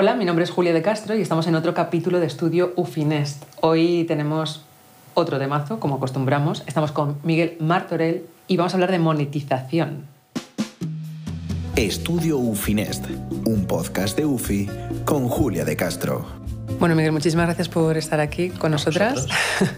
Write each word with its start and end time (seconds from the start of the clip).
Hola, 0.00 0.14
mi 0.14 0.24
nombre 0.24 0.44
es 0.44 0.52
Julia 0.52 0.72
de 0.72 0.80
Castro 0.80 1.16
y 1.16 1.22
estamos 1.22 1.48
en 1.48 1.56
otro 1.56 1.74
capítulo 1.74 2.20
de 2.20 2.26
estudio 2.28 2.72
Ufinest. 2.76 3.42
Hoy 3.62 4.04
tenemos 4.04 4.62
otro 5.14 5.40
temazo, 5.40 5.80
como 5.80 5.96
acostumbramos. 5.96 6.62
Estamos 6.68 6.92
con 6.92 7.18
Miguel 7.24 7.56
Martorell 7.58 8.24
y 8.46 8.56
vamos 8.56 8.74
a 8.74 8.76
hablar 8.76 8.92
de 8.92 9.00
monetización. 9.00 10.06
Estudio 11.74 12.38
Ufinest, 12.38 13.06
un 13.44 13.66
podcast 13.66 14.16
de 14.16 14.24
UFI 14.24 14.70
con 15.04 15.28
Julia 15.28 15.64
de 15.64 15.74
Castro. 15.74 16.24
Bueno, 16.78 16.94
Miguel, 16.94 17.10
muchísimas 17.10 17.46
gracias 17.46 17.68
por 17.68 17.96
estar 17.96 18.20
aquí 18.20 18.50
con 18.50 18.70
nosotras. 18.70 19.26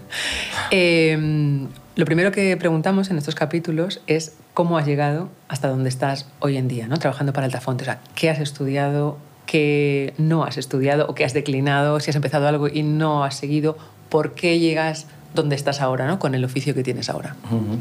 eh, 0.70 1.66
lo 1.96 2.04
primero 2.04 2.30
que 2.30 2.54
preguntamos 2.58 3.08
en 3.08 3.16
estos 3.16 3.34
capítulos 3.34 4.02
es 4.06 4.34
cómo 4.52 4.76
has 4.76 4.84
llegado 4.84 5.30
hasta 5.48 5.68
donde 5.68 5.88
estás 5.88 6.28
hoy 6.40 6.58
en 6.58 6.68
día, 6.68 6.88
¿no? 6.88 6.98
trabajando 6.98 7.32
para 7.32 7.46
Altafonte. 7.46 7.84
O 7.84 7.86
sea, 7.86 8.00
¿qué 8.14 8.28
has 8.28 8.40
estudiado? 8.40 9.16
¿Qué 9.50 10.14
no 10.16 10.44
has 10.44 10.58
estudiado? 10.58 11.06
¿O 11.08 11.16
qué 11.16 11.24
has 11.24 11.34
declinado? 11.34 11.98
Si 11.98 12.08
has 12.08 12.14
empezado 12.14 12.46
algo 12.46 12.68
y 12.68 12.84
no 12.84 13.24
has 13.24 13.34
seguido, 13.34 13.76
¿por 14.08 14.34
qué 14.34 14.60
llegas 14.60 15.08
donde 15.34 15.56
estás 15.56 15.80
ahora, 15.80 16.06
¿no? 16.06 16.20
con 16.20 16.36
el 16.36 16.44
oficio 16.44 16.72
que 16.72 16.84
tienes 16.84 17.10
ahora? 17.10 17.34
Uh 17.50 17.56
-huh. 17.56 17.78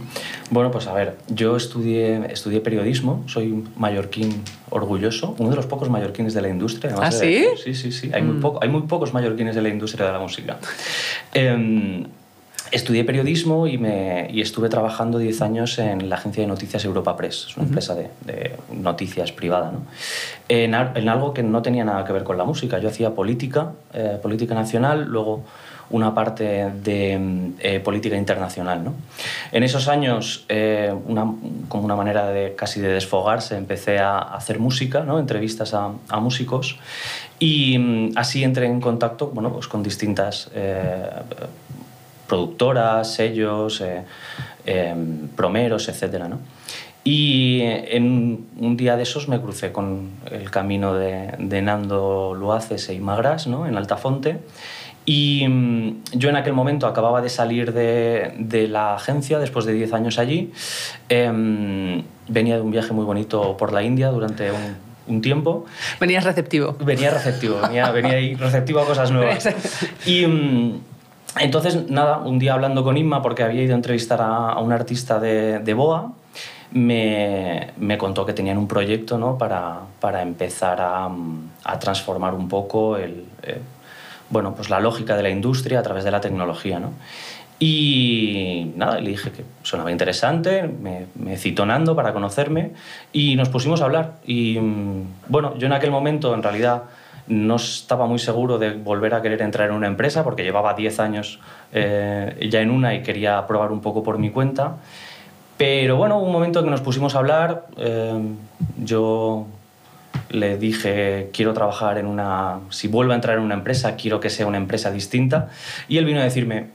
Bueno, 0.49 0.71
pues 0.71 0.87
a 0.87 0.93
ver, 0.93 1.17
yo 1.27 1.55
estudié, 1.55 2.33
estudié 2.33 2.61
periodismo, 2.61 3.23
soy 3.27 3.63
mallorquín 3.77 4.41
orgulloso, 4.71 5.35
uno 5.37 5.51
de 5.51 5.57
los 5.57 5.67
pocos 5.67 5.91
mallorquines 5.91 6.33
de 6.33 6.41
la 6.41 6.49
industria. 6.49 6.95
¿Ah, 6.99 7.11
sí? 7.11 7.45
Sí, 7.63 7.75
sí, 7.75 7.91
sí. 7.91 8.09
Hay, 8.15 8.23
mm. 8.23 8.25
muy 8.25 8.41
poco, 8.41 8.59
hay 8.63 8.69
muy 8.69 8.81
pocos 8.87 9.13
mallorquines 9.13 9.53
de 9.53 9.61
la 9.61 9.69
industria 9.69 10.07
de 10.07 10.13
la 10.13 10.19
música. 10.19 10.57
eh, 11.35 12.03
Estudié 12.71 13.03
periodismo 13.03 13.67
y, 13.67 13.77
me, 13.77 14.29
y 14.31 14.41
estuve 14.41 14.69
trabajando 14.69 15.17
10 15.17 15.41
años 15.41 15.79
en 15.79 16.09
la 16.09 16.15
agencia 16.15 16.41
de 16.41 16.47
noticias 16.47 16.85
Europa 16.85 17.15
Press, 17.17 17.47
es 17.49 17.57
una 17.57 17.63
uh 17.63 17.65
-huh. 17.65 17.69
empresa 17.69 17.95
de, 17.95 18.09
de, 18.25 18.55
noticias 18.73 19.31
privada, 19.31 19.71
¿no? 19.71 19.81
en, 20.47 20.73
en, 20.73 21.09
algo 21.09 21.33
que 21.33 21.43
no 21.43 21.61
tenía 21.61 21.83
nada 21.83 22.05
que 22.05 22.13
ver 22.13 22.23
con 22.23 22.37
la 22.37 22.43
música. 22.43 22.79
Yo 22.79 22.89
hacía 22.89 23.11
política, 23.11 23.71
eh, 23.93 24.17
política 24.21 24.53
nacional, 24.53 25.05
luego 25.05 25.43
una 25.89 26.13
parte 26.13 26.71
de 26.83 27.51
eh, 27.59 27.79
política 27.79 28.15
internacional. 28.15 28.83
¿no? 28.83 28.93
En 29.51 29.63
esos 29.63 29.87
años, 29.87 30.45
eh, 30.49 30.93
una, 31.07 31.33
como 31.67 31.85
una 31.85 31.95
manera 31.95 32.27
de 32.27 32.55
casi 32.55 32.79
de 32.79 32.89
desfogarse, 32.89 33.57
empecé 33.57 33.99
a 33.99 34.19
hacer 34.19 34.59
música, 34.59 35.01
¿no? 35.01 35.19
entrevistas 35.19 35.73
a, 35.73 35.91
a 36.09 36.19
músicos, 36.19 36.77
y 37.39 38.11
así 38.15 38.43
entré 38.43 38.65
en 38.65 38.81
contacto 38.81 39.27
bueno, 39.27 39.51
pues 39.51 39.67
con 39.67 39.81
distintas 39.81 40.51
eh, 40.53 41.09
productoras, 42.29 43.13
sellos, 43.13 43.81
eh, 43.81 44.03
eh, 44.65 44.95
promeros, 45.35 45.89
etc. 45.89 46.23
¿no? 46.29 46.39
Y 47.03 47.61
en 47.63 48.47
un 48.57 48.77
día 48.77 48.95
de 48.95 49.03
esos 49.03 49.27
me 49.27 49.41
crucé 49.41 49.71
con 49.71 50.11
el 50.31 50.51
camino 50.51 50.93
de, 50.93 51.33
de 51.39 51.61
Nando 51.61 52.35
Luaces 52.37 52.87
e 52.89 52.93
Imagras 52.93 53.47
¿no? 53.47 53.67
en 53.67 53.75
Altafonte. 53.75 54.39
Y 55.05 55.47
mm, 55.47 56.03
yo 56.13 56.29
en 56.29 56.35
aquel 56.35 56.53
momento 56.53 56.85
acababa 56.85 57.21
de 57.21 57.29
salir 57.29 57.73
de, 57.73 58.33
de 58.37 58.67
la 58.67 58.93
agencia 58.93 59.39
después 59.39 59.65
de 59.65 59.73
10 59.73 59.93
años 59.93 60.19
allí. 60.19 60.51
Eh, 61.09 62.03
venía 62.27 62.55
de 62.55 62.61
un 62.61 62.71
viaje 62.71 62.93
muy 62.93 63.05
bonito 63.05 63.57
por 63.57 63.73
la 63.73 63.81
India 63.81 64.09
durante 64.09 64.51
un, 64.51 64.75
un 65.09 65.21
tiempo. 65.21 65.65
Venías 65.99 66.23
receptivo. 66.23 66.75
Venía 66.79 67.09
receptivo, 67.09 67.59
venía, 67.61 67.91
venía 67.91 68.13
ahí 68.13 68.35
receptivo 68.35 68.79
a 68.79 68.85
cosas 68.85 69.11
nuevas. 69.11 69.49
Y 70.05 70.25
mm, 70.25 70.81
entonces, 71.37 71.89
nada, 71.89 72.19
un 72.19 72.39
día 72.39 72.53
hablando 72.53 72.83
con 72.83 72.97
Inma, 72.97 73.21
porque 73.21 73.43
había 73.43 73.63
ido 73.63 73.73
a 73.73 73.75
entrevistar 73.75 74.21
a, 74.21 74.59
un 74.59 74.71
artista 74.71 75.19
de, 75.19 75.73
Boa, 75.73 76.13
me, 76.71 77.71
me, 77.77 77.97
contó 77.97 78.25
que 78.25 78.33
tenían 78.33 78.57
un 78.57 78.67
proyecto 78.67 79.17
¿no? 79.17 79.37
para, 79.37 79.79
para 79.99 80.21
empezar 80.21 80.79
a, 80.81 81.09
transformar 81.79 82.33
un 82.33 82.47
poco 82.47 82.97
el, 82.97 83.25
eh, 83.43 83.59
bueno, 84.29 84.55
pues 84.55 84.69
la 84.69 84.79
lógica 84.79 85.15
de 85.15 85.23
la 85.23 85.29
industria 85.29 85.79
a 85.79 85.83
través 85.83 86.03
de 86.03 86.11
la 86.11 86.21
tecnología. 86.21 86.79
¿no? 86.79 86.93
Y 87.59 88.71
nada, 88.75 88.99
le 88.99 89.09
dije 89.09 89.31
que 89.31 89.43
sonaba 89.63 89.91
interesante, 89.91 90.63
me, 90.63 91.07
me 91.15 91.37
para 91.93 92.13
conocerme 92.13 92.71
y 93.11 93.35
nos 93.35 93.49
pusimos 93.49 93.81
a 93.81 93.85
hablar. 93.85 94.13
Y 94.25 94.57
bueno, 95.27 95.57
yo 95.57 95.67
en 95.67 95.73
aquel 95.73 95.91
momento 95.91 96.33
en 96.33 96.41
realidad 96.41 96.83
no 97.29 97.55
estaba 97.55 98.07
muy 98.07 98.19
seguro 98.19 98.57
de 98.57 98.73
volver 98.73 99.13
a 99.13 99.21
querer 99.21 99.41
entrar 99.41 99.69
en 99.69 99.75
una 99.75 99.87
empresa 99.87 100.23
porque 100.23 100.43
llevaba 100.43 100.73
10 100.73 100.99
años 100.99 101.39
eh, 101.71 102.47
ya 102.49 102.59
en 102.59 102.71
una 102.71 102.95
y 102.95 103.03
quería 103.03 103.45
probar 103.47 103.71
un 103.71 103.81
poco 103.81 104.03
por 104.03 104.17
mi 104.17 104.31
cuenta. 104.31 104.77
Pero 105.57 105.95
bueno, 105.95 106.19
un 106.19 106.31
momento 106.31 106.59
en 106.59 106.65
que 106.65 106.71
nos 106.71 106.81
pusimos 106.81 107.15
a 107.15 107.19
hablar, 107.19 107.67
eh, 107.77 108.19
yo 108.83 109.45
le 110.29 110.57
dije, 110.57 111.29
quiero 111.33 111.53
trabajar 111.53 111.97
en 111.97 112.07
una, 112.07 112.59
si 112.69 112.87
vuelvo 112.87 113.11
a 113.11 113.15
entrar 113.15 113.37
en 113.37 113.43
una 113.43 113.55
empresa, 113.55 113.95
quiero 113.95 114.19
que 114.19 114.29
sea 114.29 114.47
una 114.47 114.57
empresa 114.57 114.91
distinta. 114.91 115.49
Y 115.87 115.97
él 115.97 116.05
vino 116.05 116.19
a 116.19 116.23
decirme, 116.23 116.67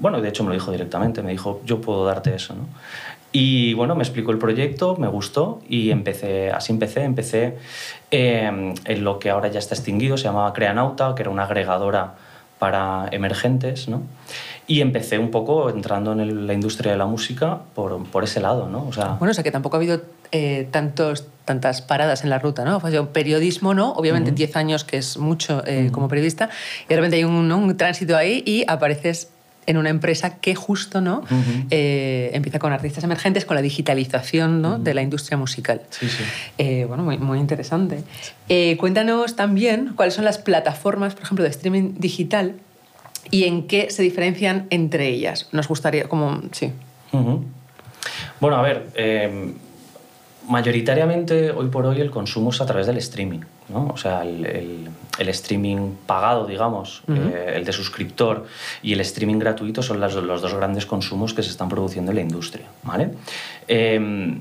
bueno, 0.00 0.20
de 0.20 0.28
hecho 0.28 0.42
me 0.42 0.48
lo 0.48 0.54
dijo 0.54 0.72
directamente, 0.72 1.22
me 1.22 1.32
dijo, 1.32 1.62
yo 1.64 1.80
puedo 1.80 2.04
darte 2.04 2.34
eso. 2.34 2.54
¿no? 2.54 2.66
Y 3.32 3.72
bueno, 3.72 3.94
me 3.94 4.02
explicó 4.02 4.30
el 4.30 4.38
proyecto, 4.38 4.96
me 4.96 5.08
gustó 5.08 5.62
y 5.66 5.90
empecé, 5.90 6.50
así 6.50 6.70
empecé, 6.72 7.02
empecé 7.02 7.56
eh, 8.10 8.74
en 8.84 9.04
lo 9.04 9.18
que 9.18 9.30
ahora 9.30 9.48
ya 9.48 9.58
está 9.58 9.74
extinguido, 9.74 10.18
se 10.18 10.24
llamaba 10.24 10.52
Creanauta, 10.52 11.14
que 11.14 11.22
era 11.22 11.30
una 11.30 11.44
agregadora 11.44 12.14
para 12.58 13.08
emergentes, 13.10 13.88
¿no? 13.88 14.02
Y 14.68 14.82
empecé 14.82 15.18
un 15.18 15.32
poco 15.32 15.68
entrando 15.70 16.12
en 16.12 16.20
el, 16.20 16.46
la 16.46 16.52
industria 16.52 16.92
de 16.92 16.98
la 16.98 17.06
música 17.06 17.58
por, 17.74 18.04
por, 18.04 18.22
ese 18.22 18.40
lado, 18.40 18.68
¿no? 18.68 18.86
O 18.86 18.92
sea, 18.92 19.16
bueno, 19.18 19.32
o 19.32 19.34
sea 19.34 19.42
que 19.42 19.50
tampoco 19.50 19.76
ha 19.76 19.78
habido 19.78 20.02
eh, 20.30 20.68
tantos, 20.70 21.26
tantas 21.44 21.82
paradas 21.82 22.22
en 22.22 22.30
la 22.30 22.38
ruta, 22.38 22.64
¿no? 22.64 22.76
O 22.76 22.88
sea, 22.88 23.02
periodismo, 23.06 23.74
¿no? 23.74 23.92
Obviamente 23.94 24.30
10 24.30 24.50
uh 24.50 24.52
-huh. 24.52 24.56
años, 24.58 24.84
que 24.84 24.98
es 24.98 25.18
mucho 25.18 25.66
eh, 25.66 25.86
uh 25.86 25.88
-huh. 25.88 25.90
como 25.90 26.06
periodista, 26.06 26.50
y 26.84 26.88
de 26.90 26.96
repente 26.96 27.16
hay 27.16 27.24
un, 27.24 27.50
un 27.50 27.76
tránsito 27.76 28.16
ahí 28.16 28.44
y 28.46 28.64
apareces 28.68 29.31
en 29.66 29.76
una 29.76 29.90
empresa 29.90 30.38
que 30.38 30.54
justo 30.54 31.00
no 31.00 31.18
uh 31.20 31.24
-huh. 31.24 31.66
eh, 31.70 32.30
empieza 32.34 32.58
con 32.58 32.72
artistas 32.72 33.04
emergentes, 33.04 33.44
con 33.44 33.54
la 33.54 33.62
digitalización 33.62 34.60
¿no? 34.62 34.70
uh 34.70 34.74
-huh. 34.74 34.82
de 34.82 34.94
la 34.94 35.02
industria 35.02 35.36
musical. 35.38 35.82
Sí, 35.90 36.08
sí. 36.08 36.24
Eh, 36.58 36.84
bueno, 36.86 37.02
muy, 37.04 37.18
muy 37.18 37.38
interesante. 37.38 38.02
Eh, 38.48 38.76
cuéntanos 38.78 39.36
también 39.36 39.92
cuáles 39.94 40.14
son 40.14 40.24
las 40.24 40.38
plataformas, 40.38 41.14
por 41.14 41.24
ejemplo, 41.24 41.44
de 41.44 41.50
streaming 41.50 41.94
digital 41.98 42.54
y 43.30 43.44
en 43.44 43.66
qué 43.66 43.90
se 43.90 44.02
diferencian 44.02 44.66
entre 44.70 45.08
ellas. 45.08 45.48
Nos 45.52 45.68
gustaría, 45.68 46.08
como, 46.08 46.42
sí. 46.52 46.72
Uh 47.12 47.18
-huh. 47.18 47.42
Bueno, 48.40 48.56
a 48.56 48.62
ver, 48.62 48.86
mayoritariamente 50.48 51.50
hoy 51.50 51.68
por 51.68 51.86
hoy 51.86 52.00
el 52.00 52.10
consumo 52.10 52.50
es 52.50 52.60
a 52.60 52.66
través 52.66 52.86
del 52.86 52.96
streaming, 52.98 53.40
¿no? 53.68 53.88
O 53.92 53.96
sea, 53.96 54.22
el, 54.22 54.44
el, 54.44 54.88
el 55.18 55.28
streaming 55.28 55.94
pagado, 56.06 56.46
digamos, 56.46 57.02
uh 57.06 57.12
-huh. 57.12 57.34
eh, 57.34 57.52
el 57.56 57.64
de 57.64 57.72
suscriptor 57.72 58.46
y 58.82 58.92
el 58.92 59.00
streaming 59.00 59.38
gratuito 59.38 59.82
son 59.82 60.00
las, 60.00 60.14
los 60.14 60.42
dos 60.42 60.54
grandes 60.54 60.86
consumos 60.86 61.32
que 61.34 61.42
se 61.42 61.50
están 61.50 61.68
produciendo 61.68 62.10
en 62.12 62.16
la 62.16 62.22
industria, 62.22 62.66
¿vale? 62.82 63.10
Eh, 63.68 64.38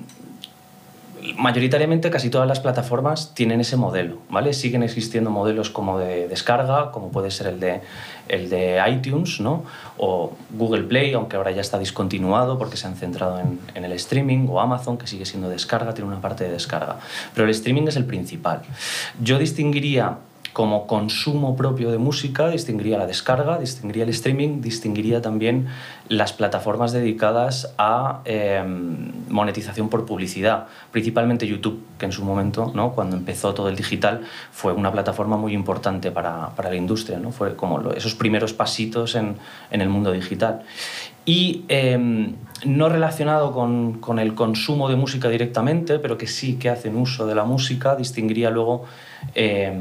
mayoritariamente 1.38 2.10
casi 2.10 2.30
todas 2.30 2.48
las 2.48 2.60
plataformas 2.60 3.34
tienen 3.34 3.62
ese 3.62 3.78
modelo, 3.78 4.18
¿vale? 4.30 4.54
Siguen 4.54 4.84
existiendo 4.84 5.30
modelos 5.30 5.70
como 5.70 6.00
de 6.00 6.28
descarga, 6.28 6.92
como 6.92 7.12
puede 7.12 7.32
ser 7.32 7.48
el 7.48 7.60
de, 7.60 7.82
el 8.28 8.50
de 8.50 8.82
iTunes, 8.90 9.40
¿no? 9.40 9.64
O 9.98 10.34
Google 10.52 10.84
Play, 10.84 11.14
aunque 11.14 11.36
ahora 11.36 11.52
ya 11.52 11.62
está 11.62 11.78
discontinuado 11.80 12.58
porque 12.58 12.78
se 12.78 12.88
han 12.88 12.96
centrado 12.96 13.40
en, 13.40 13.60
en, 13.76 13.86
el 13.86 13.92
streaming, 13.94 14.48
o 14.50 14.60
Amazon, 14.60 14.98
que 14.98 15.08
sigue 15.08 15.26
siendo 15.26 15.50
descarga, 15.50 15.94
tiene 15.94 16.10
una 16.10 16.22
parte 16.22 16.44
de 16.44 16.52
descarga. 16.52 16.98
Pero 17.34 17.46
el 17.46 17.52
streaming 17.52 17.88
es 17.88 17.96
el 17.96 18.06
principal. 18.06 18.62
Yo 19.22 19.38
distinguiría 19.38 20.18
como 20.54 20.88
consumo 20.88 21.56
propio 21.56 21.92
de 21.92 21.98
música, 21.98 22.50
distinguiría 22.50 22.98
la 22.98 23.08
descarga, 23.08 23.58
distinguiría 23.58 24.04
el 24.04 24.10
streaming, 24.10 24.62
distinguiría 24.62 25.22
también 25.22 25.68
las 26.10 26.34
plataformas 26.34 26.92
dedicadas 26.92 27.74
a 27.78 28.22
eh, 28.26 28.64
monetización 29.30 29.88
por 29.90 30.06
publicidad, 30.06 30.68
principalmente 30.92 31.48
YouTube, 31.48 31.82
que 31.98 32.06
en 32.06 32.12
su 32.12 32.26
momento, 32.26 32.72
¿no? 32.76 32.92
cuando 32.92 33.16
empezó 33.16 33.54
todo 33.54 33.70
el 33.70 33.76
digital, 33.76 34.22
fue 34.52 34.74
una 34.74 34.92
plataforma 34.92 35.38
muy 35.38 35.54
importante 35.54 36.12
para, 36.12 36.50
para 36.50 36.70
la 36.70 36.76
industria, 36.76 37.18
¿no? 37.18 37.32
fue 37.32 37.56
como 37.56 37.92
esos 37.92 38.16
primeros 38.16 38.54
pasitos 38.54 39.16
en, 39.16 39.38
en, 39.72 39.82
el 39.82 39.88
mundo 39.88 40.12
digital. 40.12 40.64
Y 41.26 41.66
eh, 41.70 42.34
no 42.66 42.90
relacionado 42.90 43.52
con, 43.52 44.00
con 44.00 44.20
el 44.20 44.34
consumo 44.36 44.90
de 44.90 44.96
música 44.96 45.30
directamente, 45.30 46.00
pero 46.00 46.18
que 46.18 46.28
sí 46.28 46.56
que 46.56 46.70
hacen 46.70 46.96
uso 46.96 47.26
de 47.26 47.36
la 47.36 47.44
música, 47.44 47.96
distinguiría 47.96 48.50
luego 48.50 48.86
eh, 49.36 49.74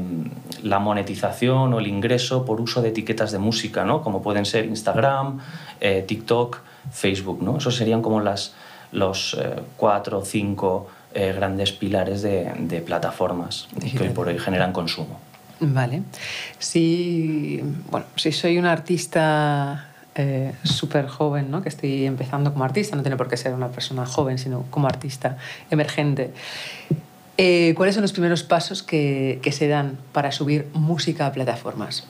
la 0.63 0.79
monetización 0.79 1.73
o 1.73 1.79
el 1.79 1.87
ingreso 1.87 2.45
por 2.45 2.61
uso 2.61 2.81
de 2.81 2.89
etiquetas 2.89 3.31
de 3.31 3.39
música, 3.39 3.85
¿no? 3.85 4.01
como 4.01 4.21
pueden 4.21 4.45
ser 4.45 4.65
Instagram, 4.65 5.39
eh, 5.79 6.03
TikTok, 6.07 6.59
Facebook. 6.91 7.41
¿no? 7.41 7.57
Esos 7.57 7.75
serían 7.75 8.01
como 8.01 8.21
las, 8.21 8.53
los 8.91 9.37
eh, 9.39 9.61
cuatro 9.77 10.19
o 10.19 10.25
cinco 10.25 10.87
eh, 11.13 11.33
grandes 11.35 11.71
pilares 11.71 12.21
de, 12.21 12.51
de 12.57 12.81
plataformas 12.81 13.67
que 13.79 14.03
hoy 14.03 14.09
por 14.09 14.27
hoy 14.27 14.39
generan 14.39 14.73
consumo. 14.73 15.19
Vale. 15.59 16.01
Si, 16.57 17.61
bueno, 17.91 18.07
si 18.15 18.31
soy 18.31 18.57
un 18.57 18.65
artista 18.65 19.90
eh, 20.15 20.53
súper 20.63 21.07
joven, 21.07 21.51
¿no? 21.51 21.61
que 21.61 21.69
estoy 21.69 22.05
empezando 22.05 22.51
como 22.51 22.65
artista, 22.65 22.95
no 22.95 23.01
tiene 23.01 23.17
por 23.17 23.27
qué 23.29 23.37
ser 23.37 23.53
una 23.53 23.69
persona 23.69 24.05
joven, 24.05 24.37
sino 24.37 24.65
como 24.69 24.87
artista 24.87 25.37
emergente. 25.69 26.31
Eh, 27.37 27.73
¿Cuáles 27.75 27.95
son 27.95 28.01
los 28.01 28.11
primeros 28.11 28.43
pasos 28.43 28.83
que, 28.83 29.39
que, 29.41 29.51
se 29.51 29.67
dan 29.67 29.97
para 30.11 30.31
subir 30.31 30.67
música 30.73 31.25
a 31.27 31.31
plataformas? 31.31 32.07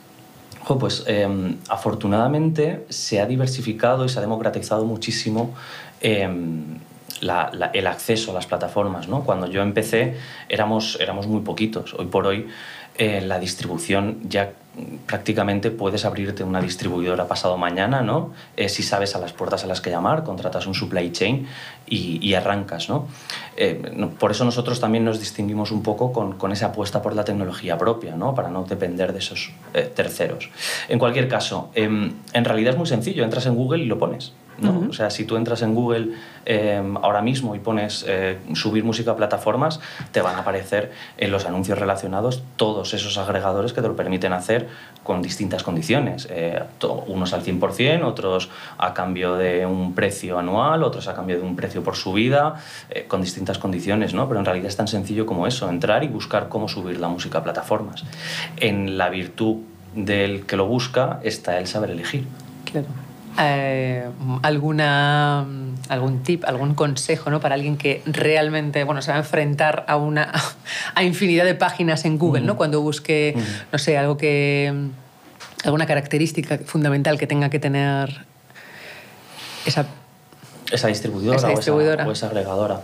pues 0.80 1.04
em, 1.08 1.58
afortunadamente 1.70 2.86
se 2.90 3.20
ha 3.20 3.26
diversificado 3.26 4.06
y 4.06 4.10
se 4.10 4.20
ha 4.20 4.22
democratizado 4.22 4.86
muchísimo 4.86 5.54
em, 6.00 6.80
el 7.22 7.88
acceso 7.88 8.32
a 8.32 8.34
las 8.34 8.48
plataformas. 8.48 9.08
¿no? 9.08 9.24
Cuando 9.24 9.48
yo 9.48 9.62
empecé 9.62 10.16
éramos, 10.50 10.98
éramos 11.00 11.28
muy 11.28 11.42
poquitos. 11.42 11.94
Hoy 11.94 12.08
por 12.08 12.26
hoy 12.26 12.48
eh, 12.98 13.22
la 13.22 13.40
distribución 13.40 14.20
ya 14.28 14.54
prácticamente 15.06 15.70
puedes 15.70 16.06
abrirte 16.06 16.44
una 16.44 16.62
distribuidora 16.62 17.28
pasado 17.28 17.58
mañana, 17.58 18.02
¿no? 18.02 18.32
Eh, 18.56 18.70
si 18.70 18.84
sabes 18.84 19.16
a 19.16 19.20
las 19.20 19.34
puertas 19.34 19.64
a 19.64 19.68
las 19.68 19.82
que 19.82 19.90
llamar, 19.90 20.24
contratas 20.24 20.66
un 20.66 20.74
supply 20.74 21.12
chain 21.12 21.48
y, 21.88 22.34
arrancas, 22.36 22.88
eh, 23.58 23.92
¿no? 23.96 24.10
Por 24.12 24.32
eso 24.32 24.46
nosotros 24.46 24.80
también 24.80 25.04
nos 25.04 25.20
distinguimos 25.20 25.72
un 25.72 25.84
poco 25.84 26.14
con, 26.14 26.38
con, 26.38 26.54
esa 26.54 26.68
apuesta 26.68 27.02
por 27.02 27.16
la 27.16 27.26
tecnología 27.26 27.78
propia, 27.78 28.16
¿no? 28.16 28.34
Para 28.34 28.50
no 28.50 28.64
depender 28.64 29.12
de 29.12 29.20
esos 29.20 29.52
terceros. 29.96 30.50
En 30.88 31.00
cualquier 31.00 31.28
caso, 31.28 31.70
em, 31.76 32.14
en 32.32 32.46
realidad 32.46 32.74
es 32.74 32.78
muy 32.78 32.88
sencillo, 32.88 33.26
entras 33.26 33.46
en 33.46 33.56
Google 33.56 33.84
y 33.84 33.88
lo 33.88 34.00
pones. 34.00 34.32
O 34.90 34.94
sea, 34.94 35.10
si 35.10 35.26
tú 35.26 35.38
entras 35.38 35.62
en 35.62 35.74
Google 35.74 36.10
em, 36.46 36.96
ahora 36.98 37.22
mismo 37.22 37.56
y 37.56 37.60
pones 37.60 38.06
eh, 38.08 38.38
subir 38.54 38.84
música 38.84 39.12
a 39.12 39.16
plataformas, 39.16 39.80
te 40.12 40.22
van 40.22 40.36
a 40.36 40.40
aparecer 40.40 40.92
en 41.18 41.32
los 41.32 41.46
anuncios 41.46 41.80
relacionados 41.80 42.44
todos 42.58 42.94
esos 42.94 43.18
agregadores 43.18 43.74
que 43.74 43.82
te 43.82 43.88
lo 43.88 43.96
permiten 43.96 44.34
hacer 44.34 44.68
con 45.04 45.22
distintas 45.22 45.64
condiciones. 45.64 46.28
Eh, 46.30 46.62
unos 47.08 47.34
al 47.34 47.44
100%, 47.44 48.04
otros 48.04 48.50
a 48.78 48.94
cambio 48.94 49.36
de 49.36 49.66
un 49.66 49.94
precio 49.94 50.38
anual, 50.38 50.84
otros 50.84 51.08
a 51.08 51.16
cambio 51.16 51.38
de 51.38 51.44
un 51.44 51.56
precio 51.56 51.84
por 51.84 51.96
subida, 51.96 52.56
eh, 52.90 53.06
con 53.08 53.22
distintas 53.22 53.58
condiciones, 53.58 54.14
¿no? 54.14 54.28
Pero 54.28 54.40
en 54.40 54.46
realidad 54.46 54.68
es 54.68 54.78
tan 54.78 54.88
sencillo 54.88 55.26
como 55.26 55.48
eso, 55.48 55.70
entrar 55.70 56.04
y 56.04 56.08
buscar 56.08 56.50
cómo 56.50 56.68
subir 56.68 57.00
la 57.00 57.08
música 57.08 57.40
a 57.40 57.44
plataformas. 57.44 58.04
En 58.58 58.98
la 58.98 59.10
virtud 59.10 59.58
del 59.96 60.46
que 60.46 60.56
lo 60.56 60.68
busca 60.68 61.20
está 61.24 61.58
el 61.58 61.68
saber 61.68 61.90
elegir. 61.92 62.26
Claro. 62.66 62.88
Eh, 63.40 64.06
alguna, 64.42 65.46
algún 65.90 66.24
tip, 66.24 66.44
algún 66.46 66.76
consejo 66.76 67.30
¿no? 67.30 67.40
para 67.40 67.56
alguien 67.56 67.78
que 67.78 68.02
realmente 68.06 68.84
bueno, 68.84 69.02
se 69.02 69.12
va 69.12 69.18
a 69.18 69.20
enfrentar 69.20 69.86
a, 69.88 69.96
una, 69.96 70.32
a 70.96 71.04
infinidad 71.04 71.46
de 71.46 71.56
páginas 71.56 72.06
en 72.06 72.18
Google, 72.18 72.42
¿no? 72.42 72.58
cuando 72.58 72.82
busque, 72.82 73.36
no 73.72 73.80
sé, 73.80 73.98
algo 73.98 74.18
que, 74.18 74.74
alguna 75.64 75.86
característica 75.86 76.60
fundamental 76.60 77.18
que 77.18 77.28
tenga 77.28 77.50
que 77.50 77.60
tener 77.60 78.26
esa 79.66 79.86
esa 80.72 80.88
distribuidora, 80.88 82.08
O, 82.08 82.12
esa, 82.12 82.28
agregadora. 82.28 82.82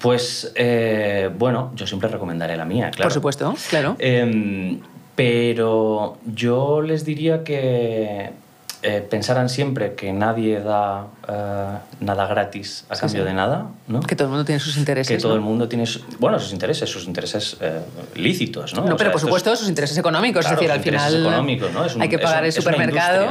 Pues 0.00 0.52
eh, 0.56 1.30
bueno, 1.38 1.70
yo 1.76 1.86
siempre 1.86 2.08
recomendaré 2.08 2.56
la 2.56 2.64
mía, 2.64 2.90
claro. 2.90 3.06
Por 3.06 3.12
supuesto, 3.12 3.54
claro. 3.68 3.94
Em, 4.00 4.80
pero 5.14 6.18
yo 6.26 6.82
les 6.82 7.04
diría 7.04 7.44
que 7.44 8.32
eh, 8.82 9.06
pensaran 9.08 9.50
siempre 9.50 9.94
que 9.94 10.10
nadie 10.10 10.58
da 10.60 11.08
eh, 11.28 11.78
nada 12.00 12.26
gratis 12.26 12.86
a 12.88 12.96
cambio 12.96 13.26
de 13.26 13.34
nada, 13.34 13.66
¿no? 13.88 14.00
Que 14.00 14.16
todo 14.16 14.24
el 14.24 14.30
mundo 14.30 14.46
tiene 14.46 14.58
sus 14.58 14.78
intereses. 14.78 15.14
Que 15.14 15.20
todo 15.20 15.34
el 15.34 15.42
mundo 15.42 15.68
tiene, 15.68 15.84
bueno, 16.18 16.38
sus 16.38 16.52
intereses, 16.52 16.88
sus 16.88 17.04
intereses 17.06 17.58
eh, 17.60 17.80
lícitos, 18.14 18.72
¿no? 18.72 18.86
No, 18.86 18.96
pero 18.96 19.12
por 19.12 19.20
supuesto 19.20 19.54
sus 19.54 19.68
intereses 19.68 19.98
económicos, 19.98 20.46
es 20.46 20.52
decir, 20.52 20.70
al 20.70 20.80
final 20.80 21.20
económicos, 21.20 21.70
¿no? 21.72 22.02
hay 22.02 22.08
que 22.08 22.18
pagar 22.18 22.42
el 22.46 22.52
supermercado. 22.52 23.28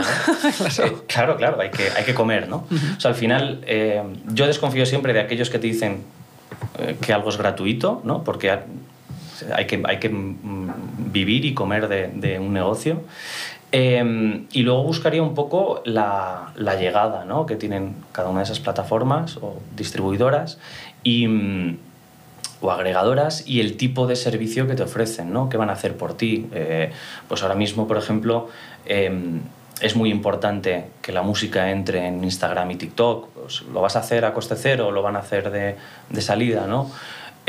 claro, 1.08 1.36
claro, 1.36 1.60
hay 1.60 1.72
que, 1.72 1.90
hay 1.98 2.04
que 2.04 2.14
comer, 2.14 2.48
¿no? 2.48 2.68
O 2.98 3.00
sea, 3.00 3.10
al 3.10 3.18
final 3.18 3.62
yo 4.28 4.46
desconfío 4.46 4.86
siempre 4.86 5.14
de 5.14 5.22
aquellos 5.22 5.50
que 5.50 5.58
te 5.58 5.66
dicen 5.66 6.04
que 7.02 7.12
algo 7.12 7.30
es 7.30 7.38
gratuito, 7.38 8.02
¿no? 8.04 8.24
Porque 8.24 8.52
hay 8.52 9.66
que, 9.66 9.82
hay 9.84 9.98
que 9.98 10.10
mm, 10.10 11.12
vivir 11.12 11.46
y 11.46 11.56
comer 11.56 11.88
de, 11.88 12.08
de 12.14 12.38
un 12.38 12.54
negocio. 12.54 13.02
Em, 13.72 14.48
y 14.52 14.64
luego 14.64 14.84
buscaría 14.84 15.22
un 15.22 15.36
poco 15.36 15.82
la, 15.86 16.54
llegada 16.80 17.26
¿no? 17.26 17.46
que 17.46 17.56
tienen 17.56 17.96
cada 18.12 18.30
una 18.30 18.40
de 18.40 18.46
esas 18.46 18.60
plataformas 18.60 19.38
o 19.38 19.58
distribuidoras 19.76 20.58
y, 21.04 21.28
mm, 21.28 21.78
o 22.62 22.72
agregadoras 22.72 23.48
y 23.48 23.60
el 23.60 23.78
tipo 23.78 24.08
de 24.08 24.16
servicio 24.16 24.68
que 24.68 24.74
te 24.74 24.84
ofrecen, 24.84 25.32
¿no? 25.32 25.50
¿Qué 25.50 25.58
van 25.58 25.70
a 25.70 25.74
hacer 25.74 25.96
por 25.98 26.16
ti? 26.16 26.50
Eh, 26.52 26.92
pues 27.28 27.44
ahora 27.44 27.56
mismo, 27.56 27.88
por 27.88 27.98
ejemplo, 27.98 28.50
em, 28.86 29.42
es 29.82 29.96
muy 29.96 30.10
importante 30.10 30.88
que 31.02 31.12
la 31.12 31.22
música 31.22 31.72
entre 31.72 32.06
en 32.08 32.24
Instagram 32.24 32.72
y 32.72 32.76
TikTok. 32.76 33.30
Pues, 33.30 33.62
¿Lo 33.62 33.82
vas 33.82 33.96
a 33.96 34.00
hacer 34.00 34.26
a 34.26 34.34
coste 34.34 34.56
cero 34.58 34.88
o 34.88 34.92
lo 34.92 35.02
van 35.02 35.16
a 35.16 35.20
hacer 35.20 35.52
de, 35.52 35.78
de 36.10 36.22
salida? 36.22 36.68
¿no? 36.68 36.90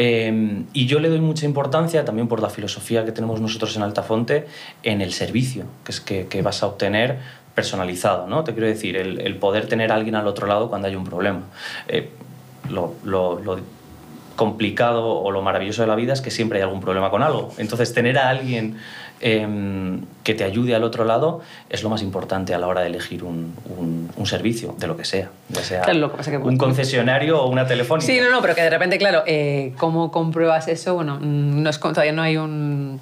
Em, 0.02 0.64
y 0.72 0.86
yo 0.86 0.98
le 0.98 1.10
doy 1.10 1.20
mucha 1.20 1.44
importancia, 1.44 2.06
también 2.06 2.26
por 2.26 2.40
la 2.40 2.48
filosofía 2.48 3.04
que 3.04 3.12
tenemos 3.12 3.38
nosotros 3.38 3.76
en 3.76 3.82
Altafonte, 3.82 4.46
en 4.82 5.02
el 5.02 5.12
servicio 5.12 5.66
que, 5.84 5.92
es 5.92 6.00
que, 6.00 6.40
vas 6.40 6.62
a 6.62 6.68
obtener 6.68 7.18
personalizado. 7.54 8.26
¿no? 8.26 8.42
Te 8.42 8.54
quiero 8.54 8.66
decir, 8.66 8.96
el, 8.96 9.36
poder 9.36 9.66
tener 9.66 9.92
a 9.92 9.96
alguien 9.96 10.14
al 10.14 10.26
otro 10.26 10.46
lado 10.46 10.70
cuando 10.70 10.88
hay 10.88 10.96
un 10.96 11.04
problema. 11.04 11.42
Eh, 11.86 12.08
lo, 12.70 12.94
complicado 14.36 15.06
o 15.06 15.30
lo 15.32 15.42
maravilloso 15.42 15.82
de 15.82 15.88
la 15.88 15.96
vida 15.96 16.14
es 16.14 16.22
que 16.22 16.30
siempre 16.30 16.60
hay 16.60 16.62
algún 16.62 16.80
problema 16.80 17.10
con 17.10 17.22
algo. 17.22 17.52
Entonces, 17.58 17.92
tener 17.92 18.16
a 18.16 18.30
alguien 18.30 18.78
Em, 19.22 20.00
que 20.24 20.32
te 20.32 20.44
ayude 20.44 20.74
al 20.74 20.82
otro 20.82 21.04
lado 21.04 21.42
es 21.68 21.82
lo 21.82 21.90
más 21.90 22.00
importante 22.00 22.54
a 22.54 22.58
la 22.58 22.66
hora 22.66 22.80
de 22.80 22.86
elegir 22.86 23.22
un, 23.22 23.54
un, 24.16 24.26
servicio, 24.26 24.74
de 24.78 24.86
lo 24.86 24.96
que 24.96 25.04
sea. 25.04 25.28
Ya 25.50 25.62
sea 25.62 25.82
un 26.42 26.56
concesionario 26.56 27.42
o 27.42 27.48
una 27.50 27.66
telefónica. 27.66 28.06
Sí, 28.06 28.18
no, 28.18 28.30
no, 28.30 28.40
pero 28.40 28.54
que 28.54 28.62
de 28.62 28.70
repente, 28.70 28.96
claro, 28.96 29.22
eh, 29.26 29.74
¿cómo 29.76 30.10
compruebas 30.10 30.68
eso? 30.68 30.94
Bueno, 30.94 31.18
no 31.20 31.68
es, 31.68 31.78
todavía 31.78 32.12
no 32.12 32.22
hay 32.22 32.38
un 32.38 32.98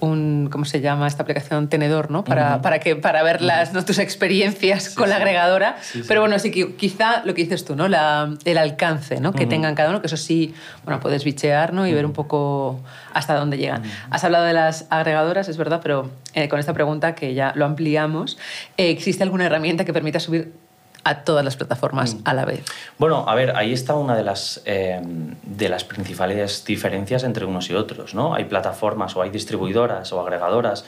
un, 0.00 0.48
¿cómo 0.50 0.64
se 0.64 0.80
llama 0.80 1.06
esta 1.06 1.22
aplicación? 1.22 1.68
Tenedor, 1.68 2.10
¿no? 2.10 2.24
Para, 2.24 2.62
para, 2.62 2.78
que, 2.78 2.96
para 2.96 3.22
ver 3.22 3.42
las, 3.42 3.72
¿no? 3.72 3.84
tus 3.84 3.98
experiencias 3.98 4.90
con 4.94 5.08
la 5.08 5.16
agregadora. 5.16 5.76
Pero 6.06 6.20
bueno, 6.20 6.38
sí, 6.38 6.50
quizá 6.50 7.24
lo 7.24 7.34
que 7.34 7.42
dices 7.42 7.64
tú, 7.64 7.76
¿no? 7.76 7.88
La, 7.88 8.34
el 8.44 8.58
alcance 8.58 9.20
¿no? 9.20 9.32
que 9.32 9.46
tengan 9.46 9.74
cada 9.74 9.90
uno, 9.90 10.00
que 10.00 10.06
eso 10.06 10.16
sí, 10.16 10.54
bueno, 10.84 11.00
puedes 11.00 11.24
bichear 11.24 11.72
¿no? 11.72 11.86
y 11.86 11.92
ver 11.92 12.06
un 12.06 12.12
poco 12.12 12.80
hasta 13.12 13.34
dónde 13.34 13.58
llegan. 13.58 13.82
Has 14.10 14.24
hablado 14.24 14.44
de 14.44 14.52
las 14.52 14.86
agregadoras, 14.90 15.48
es 15.48 15.56
verdad, 15.56 15.80
pero 15.82 16.10
eh, 16.34 16.48
con 16.48 16.58
esta 16.58 16.72
pregunta 16.72 17.14
que 17.14 17.34
ya 17.34 17.52
lo 17.54 17.64
ampliamos, 17.64 18.38
eh, 18.76 18.90
¿existe 18.90 19.22
alguna 19.22 19.46
herramienta 19.46 19.84
que 19.84 19.92
permita 19.92 20.20
subir 20.20 20.52
a 21.04 21.24
todas 21.24 21.44
las 21.44 21.56
plataformas 21.56 22.14
mm. 22.14 22.20
a 22.24 22.34
la 22.34 22.44
vez. 22.44 22.64
Bueno, 22.98 23.24
a 23.26 23.34
ver, 23.34 23.56
ahí 23.56 23.72
está 23.72 23.94
una 23.94 24.16
de 24.16 24.22
las, 24.22 24.62
eh, 24.64 25.00
de 25.02 25.68
las 25.68 25.84
principales 25.84 26.64
diferencias 26.64 27.24
entre 27.24 27.44
unos 27.44 27.70
y 27.70 27.74
otros. 27.74 28.14
¿no? 28.14 28.34
Hay 28.34 28.44
plataformas 28.44 29.16
o 29.16 29.22
hay 29.22 29.30
distribuidoras 29.30 30.12
o 30.12 30.20
agregadoras 30.20 30.84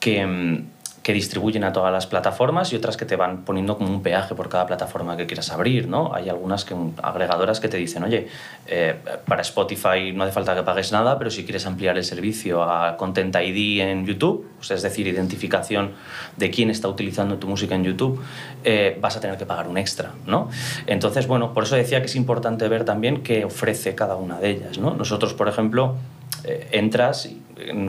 que, 0.00 0.24
mm, 0.24 0.66
que 1.04 1.12
distribuyen 1.12 1.64
a 1.64 1.72
todas 1.72 1.92
las 1.92 2.06
plataformas 2.06 2.72
y 2.72 2.76
otras 2.76 2.96
que 2.96 3.04
te 3.04 3.14
van 3.14 3.44
poniendo 3.44 3.76
como 3.76 3.90
un 3.90 4.02
peaje 4.02 4.34
por 4.34 4.48
cada 4.48 4.66
plataforma 4.66 5.18
que 5.18 5.26
quieras 5.26 5.50
abrir, 5.50 5.86
¿no? 5.86 6.14
Hay 6.14 6.30
algunas 6.30 6.66
agregadoras 7.02 7.60
que 7.60 7.68
te 7.68 7.76
dicen, 7.76 8.04
oye, 8.04 8.26
eh, 8.66 8.96
para 9.26 9.42
Spotify 9.42 10.12
no 10.14 10.24
hace 10.24 10.32
falta 10.32 10.54
que 10.54 10.62
pagues 10.62 10.92
nada, 10.92 11.18
pero 11.18 11.30
si 11.30 11.44
quieres 11.44 11.66
ampliar 11.66 11.98
el 11.98 12.04
servicio 12.04 12.62
a 12.62 12.96
Content 12.96 13.36
ID 13.36 13.82
en 13.82 14.06
YouTube, 14.06 14.48
pues 14.56 14.70
es 14.70 14.80
decir, 14.80 15.06
identificación 15.06 15.92
de 16.38 16.50
quién 16.50 16.70
está 16.70 16.88
utilizando 16.88 17.36
tu 17.36 17.48
música 17.48 17.74
en 17.74 17.84
YouTube, 17.84 18.22
eh, 18.64 18.96
vas 18.98 19.14
a 19.18 19.20
tener 19.20 19.36
que 19.36 19.44
pagar 19.44 19.68
un 19.68 19.76
extra, 19.76 20.12
¿no? 20.26 20.48
Entonces, 20.86 21.26
bueno, 21.26 21.52
por 21.52 21.64
eso 21.64 21.76
decía 21.76 22.00
que 22.00 22.06
es 22.06 22.16
importante 22.16 22.66
ver 22.68 22.86
también 22.86 23.22
qué 23.22 23.44
ofrece 23.44 23.94
cada 23.94 24.16
una 24.16 24.40
de 24.40 24.48
ellas, 24.48 24.78
¿no? 24.78 24.94
Nosotros, 24.94 25.34
por 25.34 25.48
ejemplo, 25.48 25.96
eh, 26.44 26.68
entras, 26.72 27.28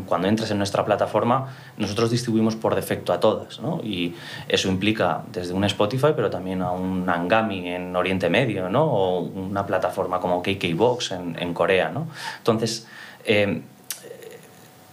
cuando 0.06 0.28
entras 0.28 0.52
en 0.52 0.58
nuestra 0.58 0.86
plataforma, 0.86 1.56
nosotros 1.78 2.12
distribuimos 2.12 2.56
por 2.56 2.76
defecto 2.76 3.14
a 3.14 3.20
todas, 3.20 3.60
¿no? 3.60 3.82
Y 3.84 4.16
eso 4.48 4.70
implica 4.70 5.24
desde 5.32 5.54
un 5.54 5.64
Spotify, 5.64 6.10
pero 6.16 6.30
también 6.30 6.62
a 6.62 6.72
un 6.72 7.10
Angami 7.10 7.70
en 7.70 7.96
Oriente 7.96 8.30
Medio, 8.30 8.70
¿no? 8.70 8.86
O 8.86 9.20
una 9.22 9.66
plataforma 9.66 10.20
como 10.20 10.42
KKBox 10.42 11.12
en, 11.12 11.54
Corea. 11.54 11.92
Entonces, 12.38 12.88
eh, 13.26 13.62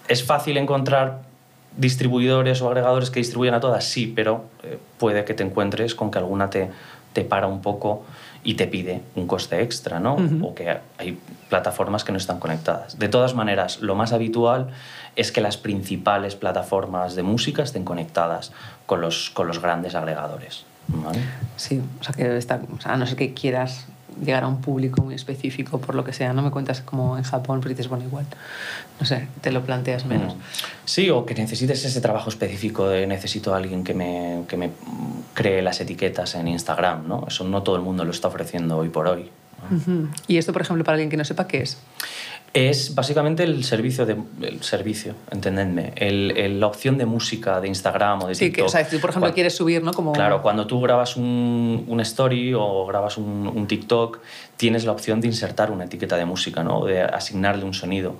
¿es 0.08 0.24
fácil 0.24 0.56
encontrar 0.56 1.31
distribuidores 1.76 2.60
o 2.62 2.68
agregadores 2.68 3.10
que 3.10 3.20
distribuyan 3.20 3.54
a 3.54 3.60
todas? 3.60 3.84
Sí, 3.84 4.12
pero 4.14 4.44
eh, 4.62 4.78
puede 4.98 5.24
que 5.24 5.34
te 5.34 5.42
encuentres 5.42 5.94
con 5.94 6.10
que 6.10 6.18
alguna 6.18 6.50
te, 6.50 6.70
te 7.12 7.24
para 7.24 7.46
un 7.46 7.62
poco 7.62 8.04
y 8.44 8.54
te 8.54 8.66
pide 8.66 9.02
un 9.14 9.26
coste 9.26 9.62
extra, 9.62 10.00
¿no? 10.00 10.16
O 10.42 10.54
que 10.54 10.78
hay 10.98 11.18
plataformas 11.48 12.02
que 12.02 12.10
no 12.10 12.18
están 12.18 12.40
conectadas. 12.40 12.98
De 12.98 13.08
todas 13.08 13.34
maneras, 13.34 13.80
lo 13.80 13.94
más 13.94 14.12
habitual 14.12 14.68
es 15.14 15.30
que 15.30 15.40
las 15.40 15.56
principales 15.56 16.34
plataformas 16.34 17.14
de 17.14 17.22
música 17.22 17.62
estén 17.62 17.84
conectadas 17.84 18.52
con 18.86 19.00
los, 19.00 19.30
con 19.30 19.46
los 19.46 19.60
grandes 19.60 19.94
agregadores. 19.94 20.64
¿vale? 20.88 21.20
Sí, 21.56 21.80
o 22.00 22.02
sea, 22.02 22.14
que 22.14 22.36
está, 22.36 22.60
a 22.84 22.96
no 22.96 23.06
ser 23.06 23.16
que 23.16 23.32
quieras 23.32 23.86
llegar 24.20 24.44
a 24.44 24.48
un 24.48 24.60
público 24.60 25.02
muy 25.02 25.14
específico, 25.14 25.80
por 25.80 25.94
lo 25.94 26.04
que 26.04 26.12
sea. 26.12 26.32
No 26.32 26.42
me 26.42 26.50
cuentas 26.50 26.80
como 26.80 27.16
en 27.16 27.24
Japón, 27.24 27.60
pero 27.60 27.70
dices, 27.70 27.88
bueno, 27.88 28.04
igual, 28.04 28.26
no 29.00 29.06
sé, 29.06 29.28
te 29.40 29.52
lo 29.52 29.62
planteas 29.62 30.06
menos. 30.06 30.34
Mm. 30.34 30.40
Sí, 30.84 31.10
o 31.10 31.24
que 31.24 31.34
necesites 31.34 31.84
ese 31.84 32.00
trabajo 32.00 32.30
específico 32.30 32.88
de 32.88 33.06
necesito 33.06 33.54
a 33.54 33.56
alguien 33.56 33.84
que 33.84 33.94
me, 33.94 34.42
que 34.48 34.56
me 34.56 34.70
cree 35.34 35.62
las 35.62 35.80
etiquetas 35.80 36.34
en 36.34 36.48
Instagram, 36.48 37.06
¿no? 37.08 37.24
Eso 37.28 37.44
no 37.44 37.62
todo 37.62 37.76
el 37.76 37.82
mundo 37.82 38.04
lo 38.04 38.10
está 38.10 38.28
ofreciendo 38.28 38.78
hoy 38.78 38.88
por 38.88 39.08
hoy. 39.08 39.30
¿Y 40.26 40.38
esto, 40.38 40.52
por 40.52 40.62
ejemplo, 40.62 40.84
para 40.84 40.94
alguien 40.94 41.08
que 41.08 41.16
no 41.16 41.24
sepa 41.24 41.46
qué 41.46 41.62
es? 41.62 41.78
Es 42.54 42.94
básicamente 42.94 43.44
el 43.44 43.64
servicio, 43.64 44.04
de, 44.04 44.18
el 44.42 44.62
servicio 44.62 45.14
entendedme, 45.30 45.94
el, 45.96 46.60
la 46.60 46.66
opción 46.66 46.98
de 46.98 47.06
música 47.06 47.62
de 47.62 47.68
Instagram 47.68 48.24
o 48.24 48.26
de 48.28 48.34
sí, 48.34 48.46
TikTok. 48.46 48.56
Que, 48.56 48.62
o 48.62 48.68
sea, 48.68 48.84
si 48.84 48.96
tú, 48.96 49.00
por 49.00 49.08
ejemplo, 49.08 49.32
quieres 49.32 49.56
subir, 49.56 49.82
¿no? 49.82 49.92
Como... 49.92 50.12
Claro, 50.12 50.42
cuando 50.42 50.66
tú 50.66 50.78
grabas 50.82 51.16
un, 51.16 51.84
un 51.88 52.00
story 52.00 52.52
o 52.52 52.84
grabas 52.86 53.16
un, 53.16 53.50
un, 53.54 53.66
TikTok, 53.66 54.18
tienes 54.58 54.84
la 54.84 54.92
opción 54.92 55.22
de 55.22 55.28
insertar 55.28 55.70
una 55.70 55.84
etiqueta 55.84 56.16
de 56.18 56.26
música, 56.26 56.62
¿no? 56.62 56.84
de 56.84 57.00
asignarle 57.00 57.64
un 57.64 57.72
sonido. 57.72 58.16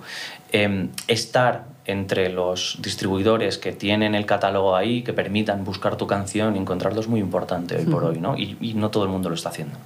Eh, 0.51 0.87
estar 1.07 1.65
entre 1.85 2.29
los 2.29 2.79
distribuidores 2.81 3.59
que 3.59 3.71
tienen 3.71 4.15
el 4.15 4.25
catálogo 4.25 4.75
ahí, 4.75 5.03
que 5.03 5.13
permitan 5.13 5.63
buscar 5.63 5.95
tu 5.95 6.07
canción 6.07 6.55
y 6.55 6.59
encontrarlo 6.59 7.01
es 7.01 7.07
muy 7.07 7.19
importante 7.19 7.77
hoy 7.77 7.85
por 7.85 8.03
hoy, 8.03 8.19
¿no? 8.19 8.35
Y, 8.35 8.57
y 8.61 8.73
no 8.73 8.89
todo 8.89 9.03
el 9.03 9.09
mundo 9.09 9.29
lo 9.29 9.35
está 9.35 9.49
haciendo. 9.49 9.77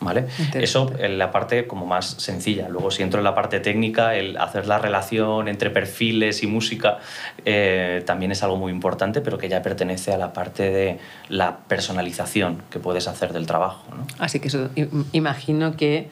¿Vale? 0.00 0.26
Eso 0.54 0.92
en 0.98 1.18
la 1.18 1.30
parte 1.32 1.66
como 1.66 1.84
más 1.84 2.06
sencilla. 2.06 2.68
Luego, 2.68 2.90
si 2.90 3.02
entro 3.02 3.18
en 3.18 3.24
la 3.24 3.34
parte 3.34 3.58
técnica, 3.58 4.14
el 4.14 4.36
hacer 4.36 4.66
la 4.66 4.78
relación 4.78 5.48
entre 5.48 5.70
perfiles 5.70 6.42
y 6.42 6.46
música 6.46 6.98
eh, 7.44 8.02
también 8.06 8.30
es 8.30 8.42
algo 8.42 8.56
muy 8.56 8.70
importante, 8.70 9.20
pero 9.20 9.38
que 9.38 9.48
ya 9.48 9.60
pertenece 9.60 10.12
a 10.12 10.18
la 10.18 10.32
parte 10.32 10.70
de 10.70 10.98
la 11.28 11.58
personalización 11.66 12.62
que 12.70 12.78
puedes 12.78 13.08
hacer 13.08 13.32
del 13.32 13.46
trabajo. 13.46 13.84
¿no? 13.90 14.06
Así 14.18 14.38
que 14.38 14.48
eso 14.48 14.70
imagino 15.12 15.76
que 15.76 16.08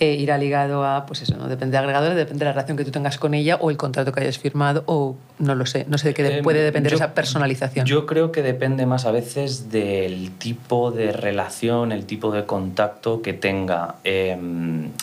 eh, 0.00 0.14
irá 0.14 0.38
ligado 0.38 0.84
a, 0.84 1.06
pues 1.06 1.22
eso, 1.22 1.36
¿no? 1.36 1.48
Depende 1.48 1.72
de 1.72 1.78
agregadores, 1.78 2.16
depende 2.16 2.40
de 2.40 2.44
la 2.44 2.52
relación 2.52 2.76
que 2.76 2.84
tú 2.84 2.90
tengas 2.90 3.18
con 3.18 3.34
ella 3.34 3.56
o 3.60 3.70
el 3.70 3.76
contrato 3.76 4.12
que 4.12 4.20
hayas 4.20 4.38
firmado 4.38 4.84
o 4.86 5.16
no 5.38 5.54
lo 5.54 5.66
sé, 5.66 5.86
no 5.88 5.98
sé 5.98 6.08
de 6.08 6.14
qué 6.14 6.40
puede 6.42 6.62
depender 6.62 6.92
yo, 6.92 6.96
esa 6.96 7.14
personalización. 7.14 7.84
Yo 7.84 8.06
creo 8.06 8.30
que 8.30 8.42
depende 8.42 8.86
más 8.86 9.06
a 9.06 9.10
veces 9.10 9.70
del 9.70 10.30
tipo 10.38 10.92
de 10.92 11.12
relación, 11.12 11.90
el 11.92 12.06
tipo 12.06 12.30
de 12.30 12.44
contacto 12.44 13.22
que 13.22 13.32
tenga 13.32 13.96
eh, 14.04 14.38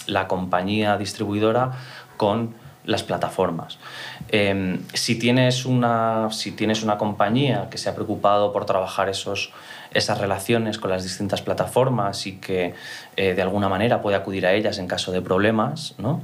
la 0.07 0.27
compañía 0.27 0.97
distribuidora 0.97 1.73
con 2.17 2.55
las 2.85 3.03
plataformas. 3.03 3.77
Eh, 4.29 4.79
si, 4.93 5.17
tienes 5.17 5.65
una, 5.65 6.29
si 6.31 6.51
tienes 6.51 6.83
una 6.83 6.97
compañía 6.97 7.67
que 7.69 7.77
se 7.77 7.89
ha 7.89 7.95
preocupado 7.95 8.53
por 8.53 8.65
trabajar 8.65 9.09
esos, 9.09 9.51
esas 9.95 10.19
relaciones 10.19 10.77
con 10.77 10.91
las 10.91 11.03
distintas 11.03 11.41
plataformas 11.41 12.27
y 12.27 12.33
que 12.33 12.73
eh, 13.15 13.33
de 13.33 13.41
alguna 13.41 13.69
manera 13.69 14.01
puede 14.01 14.17
acudir 14.17 14.45
a 14.45 14.53
ellas 14.53 14.77
en 14.77 14.87
caso 14.87 15.11
de 15.13 15.21
problemas, 15.21 15.95
¿no? 15.97 16.21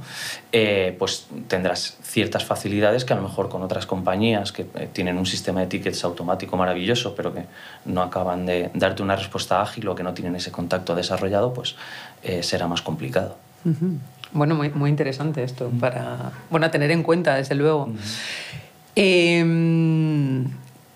Eh, 0.52 0.94
pues 0.98 1.26
tendrás 1.48 1.96
ciertas 2.02 2.44
facilidades 2.44 3.06
que 3.06 3.14
a 3.14 3.16
lo 3.16 3.22
mejor 3.22 3.48
con 3.48 3.62
otras 3.62 3.86
compañías 3.86 4.52
que 4.52 4.66
eh, 4.74 4.88
tienen 4.92 5.16
un 5.16 5.24
sistema 5.24 5.60
de 5.60 5.66
tickets 5.68 6.04
automático 6.04 6.56
maravilloso, 6.56 7.14
pero 7.14 7.32
que 7.32 7.46
no 7.86 8.02
acaban 8.02 8.44
de 8.44 8.70
darte 8.74 9.02
una 9.02 9.16
respuesta 9.16 9.62
ágil 9.62 9.88
o 9.88 9.94
que 9.94 10.02
no 10.02 10.12
tienen 10.12 10.36
ese 10.36 10.52
contacto 10.52 10.94
desarrollado, 10.94 11.54
pues 11.54 11.74
eh, 12.22 12.42
será 12.42 12.68
más 12.68 12.82
complicado. 12.82 13.36
Uh 13.64 13.70
-huh. 13.70 13.98
Bueno, 14.32 14.54
muy, 14.54 14.68
muy 14.68 14.90
interesante 14.90 15.42
esto, 15.42 15.66
uh 15.66 15.72
-huh. 15.72 15.80
para 15.80 16.32
bueno, 16.50 16.66
a 16.66 16.70
tener 16.70 16.90
en 16.90 17.02
cuenta, 17.02 17.36
desde 17.36 17.54
luego. 17.54 17.84
Uh 17.84 17.94
-huh. 17.94 17.98
eh, 18.96 20.44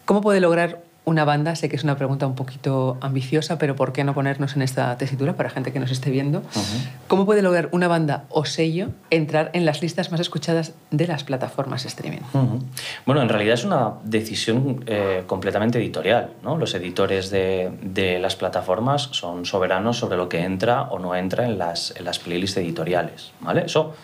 ¿Cómo 0.05 0.21
puede 0.21 0.41
lograr 0.41 0.86
una 1.07 1.25
banda, 1.25 1.55
sé 1.55 1.69
que 1.69 1.77
es 1.77 1.85
una 1.85 1.97
pregunta 1.97 2.27
un 2.27 2.35
poquito 2.35 2.99
ambiciosa, 3.01 3.59
pero 3.59 3.77
¿por 3.77 3.93
qué 3.93 4.03
no 4.03 4.13
ponernos 4.13 4.57
en 4.57 4.63
esta 4.63 4.99
tesitura 4.99 5.37
para 5.37 5.51
gente 5.51 5.73
que 5.73 5.79
nos 5.79 5.93
esté 5.93 6.11
viendo? 6.11 6.41
Uh 6.41 6.43
-huh. 6.43 6.89
¿Cómo 7.07 7.25
puede 7.25 7.43
lograr 7.43 7.69
una 7.71 7.87
banda 7.87 8.25
o 8.29 8.45
sello 8.45 8.89
entrar 9.11 9.51
en 9.53 9.65
las 9.65 9.83
listas 9.83 10.11
más 10.11 10.19
escuchadas 10.19 10.75
de 10.91 11.07
las 11.07 11.23
plataformas 11.23 11.87
streaming? 11.87 12.23
Uh 12.33 12.39
-huh. 12.39 12.63
Bueno, 13.07 13.23
en 13.23 13.29
realidad 13.29 13.55
es 13.55 13.65
una 13.65 13.93
decisión 14.03 14.83
eh, 14.89 15.23
completamente 15.29 15.79
editorial. 15.79 16.31
¿no? 16.43 16.57
Los 16.57 16.75
editores 16.75 17.31
de, 17.31 17.71
de, 17.83 18.19
las 18.19 18.35
plataformas 18.35 19.09
son 19.13 19.47
soberanos 19.47 19.99
sobre 19.99 20.17
lo 20.17 20.29
que 20.29 20.41
entra 20.41 20.83
o 20.91 20.99
no 20.99 21.15
entra 21.15 21.45
en 21.45 21.57
las, 21.57 21.95
en 21.97 22.05
las 22.05 22.19
playlists 22.19 22.57
editoriales. 22.57 23.31
¿vale? 23.41 23.67
Eso 23.67 23.95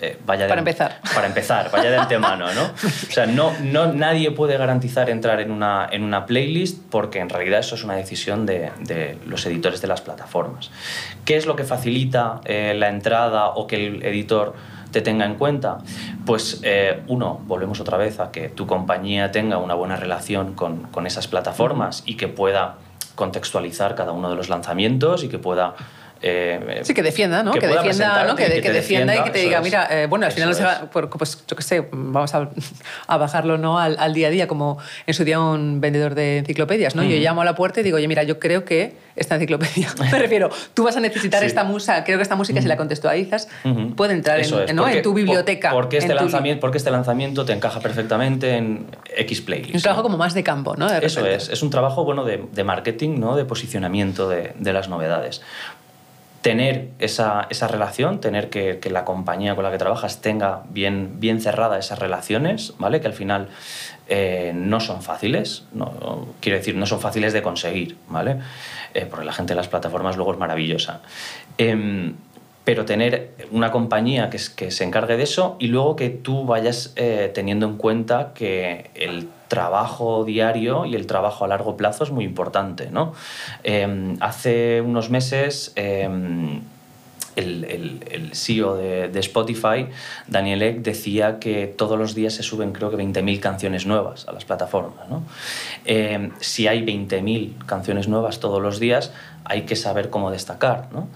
eh, 0.00 0.18
vaya 0.26 0.48
para 0.48 0.62
de, 0.62 0.70
empezar. 0.70 1.00
Para 1.14 1.26
empezar, 1.26 1.70
vaya 1.70 1.90
de 1.90 1.96
antemano, 1.96 2.52
¿no? 2.52 2.62
O 3.08 3.12
sea, 3.12 3.26
no, 3.26 3.52
no, 3.60 3.92
nadie 3.92 4.30
puede 4.30 4.56
garantizar 4.56 5.10
entrar 5.10 5.40
en 5.40 5.50
una, 5.50 5.88
en 5.90 6.02
una 6.02 6.26
playlist 6.26 6.82
porque 6.90 7.20
en 7.20 7.28
realidad 7.28 7.60
eso 7.60 7.74
es 7.74 7.84
una 7.84 7.94
decisión 7.94 8.46
de, 8.46 8.72
de 8.80 9.18
los 9.26 9.44
editores 9.46 9.80
de 9.80 9.88
las 9.88 10.00
plataformas. 10.00 10.70
¿Qué 11.24 11.36
es 11.36 11.46
lo 11.46 11.56
que 11.56 11.64
facilita 11.64 12.40
eh, 12.44 12.74
la 12.76 12.88
entrada 12.88 13.48
o 13.50 13.66
que 13.66 13.86
el 13.86 14.02
editor 14.02 14.54
te 14.90 15.02
tenga 15.02 15.24
en 15.24 15.36
cuenta? 15.36 15.78
Pues 16.24 16.60
eh, 16.64 17.02
uno, 17.06 17.40
volvemos 17.44 17.78
otra 17.80 17.96
vez 17.96 18.18
a 18.18 18.32
que 18.32 18.48
tu 18.48 18.66
compañía 18.66 19.30
tenga 19.30 19.58
una 19.58 19.74
buena 19.74 19.96
relación 19.96 20.54
con, 20.54 20.84
con 20.84 21.06
esas 21.06 21.28
plataformas 21.28 22.02
y 22.06 22.16
que 22.16 22.28
pueda 22.28 22.76
contextualizar 23.14 23.94
cada 23.94 24.12
uno 24.12 24.30
de 24.30 24.36
los 24.36 24.48
lanzamientos 24.48 25.22
y 25.22 25.28
que 25.28 25.38
pueda 25.38 25.74
eh, 26.22 26.80
sí, 26.84 26.94
que 26.94 27.02
defienda, 27.02 27.42
¿no? 27.42 27.52
Que, 27.52 27.58
que 27.58 27.66
defienda, 27.66 28.24
¿no? 28.24 28.36
Que, 28.36 28.44
que, 28.46 28.54
que 28.54 28.60
te 28.62 28.72
defienda, 28.72 29.16
y 29.16 29.22
que 29.24 29.30
te 29.30 29.40
diga, 29.40 29.58
es. 29.58 29.64
mira, 29.64 29.88
eh, 29.90 30.06
bueno, 30.06 30.26
al 30.26 30.32
final, 30.32 30.50
no 30.50 30.54
se 30.54 30.62
va, 30.62 30.88
pues 30.90 31.44
yo 31.48 31.56
qué 31.56 31.62
sé, 31.62 31.88
vamos 31.90 32.32
a, 32.34 32.48
a 33.08 33.16
bajarlo 33.16 33.58
¿no? 33.58 33.78
Al, 33.78 33.96
al, 33.98 34.14
día 34.14 34.28
a 34.28 34.30
día, 34.30 34.46
como 34.46 34.78
en 35.06 35.14
su 35.14 35.24
día 35.24 35.40
un 35.40 35.80
vendedor 35.80 36.14
de 36.14 36.38
enciclopedias, 36.38 36.94
¿no? 36.94 37.02
Yo 37.02 37.16
llamo 37.16 37.42
a 37.42 37.44
la 37.44 37.54
puerta 37.54 37.80
y 37.80 37.82
digo, 37.82 37.96
oye, 37.96 38.06
mira, 38.08 38.22
yo 38.22 38.38
creo 38.38 38.64
que 38.64 38.94
esta 39.16 39.34
enciclopedia, 39.34 39.88
me 40.12 40.18
refiero, 40.18 40.50
tú 40.74 40.84
vas 40.84 40.96
a 40.96 41.00
necesitar 41.00 41.40
sí. 41.40 41.46
esta 41.46 41.64
música, 41.64 42.04
creo 42.04 42.18
que 42.18 42.22
esta 42.22 42.36
música, 42.36 42.60
-huh. 42.60 42.62
si 42.62 42.68
la 42.68 42.76
contextualizas, 42.76 43.48
-huh. 43.64 43.94
puede 43.94 44.14
entrar 44.14 44.38
en, 44.38 44.44
es. 44.44 44.74
¿no? 44.74 44.82
porque, 44.82 44.98
en 44.98 45.02
tu 45.02 45.14
biblioteca. 45.14 45.70
Porque 45.72 45.98
este, 45.98 46.14
lanzamiento, 46.14 46.60
porque 46.60 46.78
este 46.78 46.90
lanzamiento 46.90 47.44
te 47.44 47.52
encaja 47.52 47.80
perfectamente 47.80 48.56
en 48.56 48.86
X 49.16 49.40
playlist. 49.40 49.74
Un 49.74 49.82
trabajo 49.82 50.02
¿no? 50.02 50.04
como 50.04 50.18
más 50.18 50.34
de 50.34 50.42
campo, 50.42 50.76
¿no? 50.76 50.88
De 50.88 51.04
Eso 51.04 51.26
es, 51.26 51.48
es 51.48 51.62
un 51.62 51.70
trabajo 51.70 52.04
bueno 52.04 52.24
de, 52.24 52.44
de 52.52 52.64
marketing, 52.64 53.18
¿no? 53.18 53.36
de 53.36 53.44
posicionamiento 53.44 54.28
de, 54.28 54.52
de 54.58 54.72
las 54.72 54.88
novedades 54.88 55.42
tener 56.42 56.90
esa, 56.98 57.46
esa 57.50 57.68
relación, 57.68 58.20
tener 58.20 58.50
que, 58.50 58.78
que, 58.80 58.90
la 58.90 59.04
compañía 59.04 59.54
con 59.54 59.64
la 59.64 59.70
que 59.70 59.78
trabajas 59.78 60.20
tenga 60.20 60.62
bien, 60.68 61.20
bien 61.20 61.40
cerrada 61.40 61.78
esas 61.78 61.98
relaciones, 61.98 62.74
¿vale? 62.78 63.00
Que 63.00 63.06
al 63.06 63.12
final 63.14 63.48
eh, 64.08 64.52
no 64.54 64.80
son 64.80 65.02
fáciles, 65.02 65.64
no, 65.72 66.26
quiero 66.40 66.58
decir, 66.58 66.74
no 66.76 66.86
son 66.86 67.00
fáciles 67.00 67.32
de 67.32 67.42
conseguir, 67.42 67.96
¿vale? 68.08 68.38
Eh, 68.92 69.06
porque 69.08 69.24
la 69.24 69.32
gente 69.32 69.52
de 69.52 69.56
las 69.56 69.68
plataformas 69.68 70.16
luego 70.16 70.32
es 70.32 70.38
maravillosa. 70.38 71.00
Eh, 71.58 72.12
pero 72.64 72.84
tener 72.84 73.32
una 73.50 73.70
compañía 73.72 74.30
que, 74.30 74.38
que, 74.54 74.70
se 74.70 74.84
encargue 74.84 75.16
de 75.16 75.24
eso 75.24 75.56
y 75.58 75.66
luego 75.66 75.96
que 75.96 76.10
tú 76.10 76.44
vayas 76.44 76.92
eh, 76.96 77.30
teniendo 77.34 77.66
en 77.66 77.76
cuenta 77.76 78.32
que 78.34 78.90
el 78.94 79.28
trabajo 79.52 80.24
diario 80.24 80.86
y 80.86 80.94
el 80.94 81.06
trabajo 81.06 81.44
a 81.44 81.48
largo 81.48 81.76
plazo 81.76 82.04
es 82.04 82.10
muy 82.10 82.24
importante. 82.24 82.88
¿no? 82.90 83.12
Eh, 83.64 84.16
hace 84.20 84.80
unos 84.80 85.10
meses 85.10 85.74
eh, 85.76 86.08
el, 87.36 88.30
CEO 88.32 88.76
de, 88.76 89.20
Spotify, 89.20 89.88
Daniel 90.26 90.62
Ek, 90.62 90.78
decía 90.80 91.38
que 91.38 91.66
todos 91.66 91.98
los 91.98 92.14
días 92.14 92.32
se 92.32 92.42
suben 92.42 92.72
creo 92.72 92.88
que 92.88 92.96
20.000 92.96 93.40
canciones 93.40 93.84
nuevas 93.84 94.26
a 94.26 94.32
las 94.32 94.46
plataformas. 94.46 95.06
¿no? 95.10 95.22
Eh, 95.84 96.30
si 96.40 96.66
hay 96.66 96.82
20.000 96.82 97.66
canciones 97.66 98.08
nuevas 98.08 98.40
todos 98.40 98.62
los 98.62 98.80
días, 98.80 99.12
hay 99.44 99.66
que 99.66 99.76
saber 99.76 100.08
cómo 100.08 100.30
destacar. 100.30 100.88
¿no? 100.92 101.08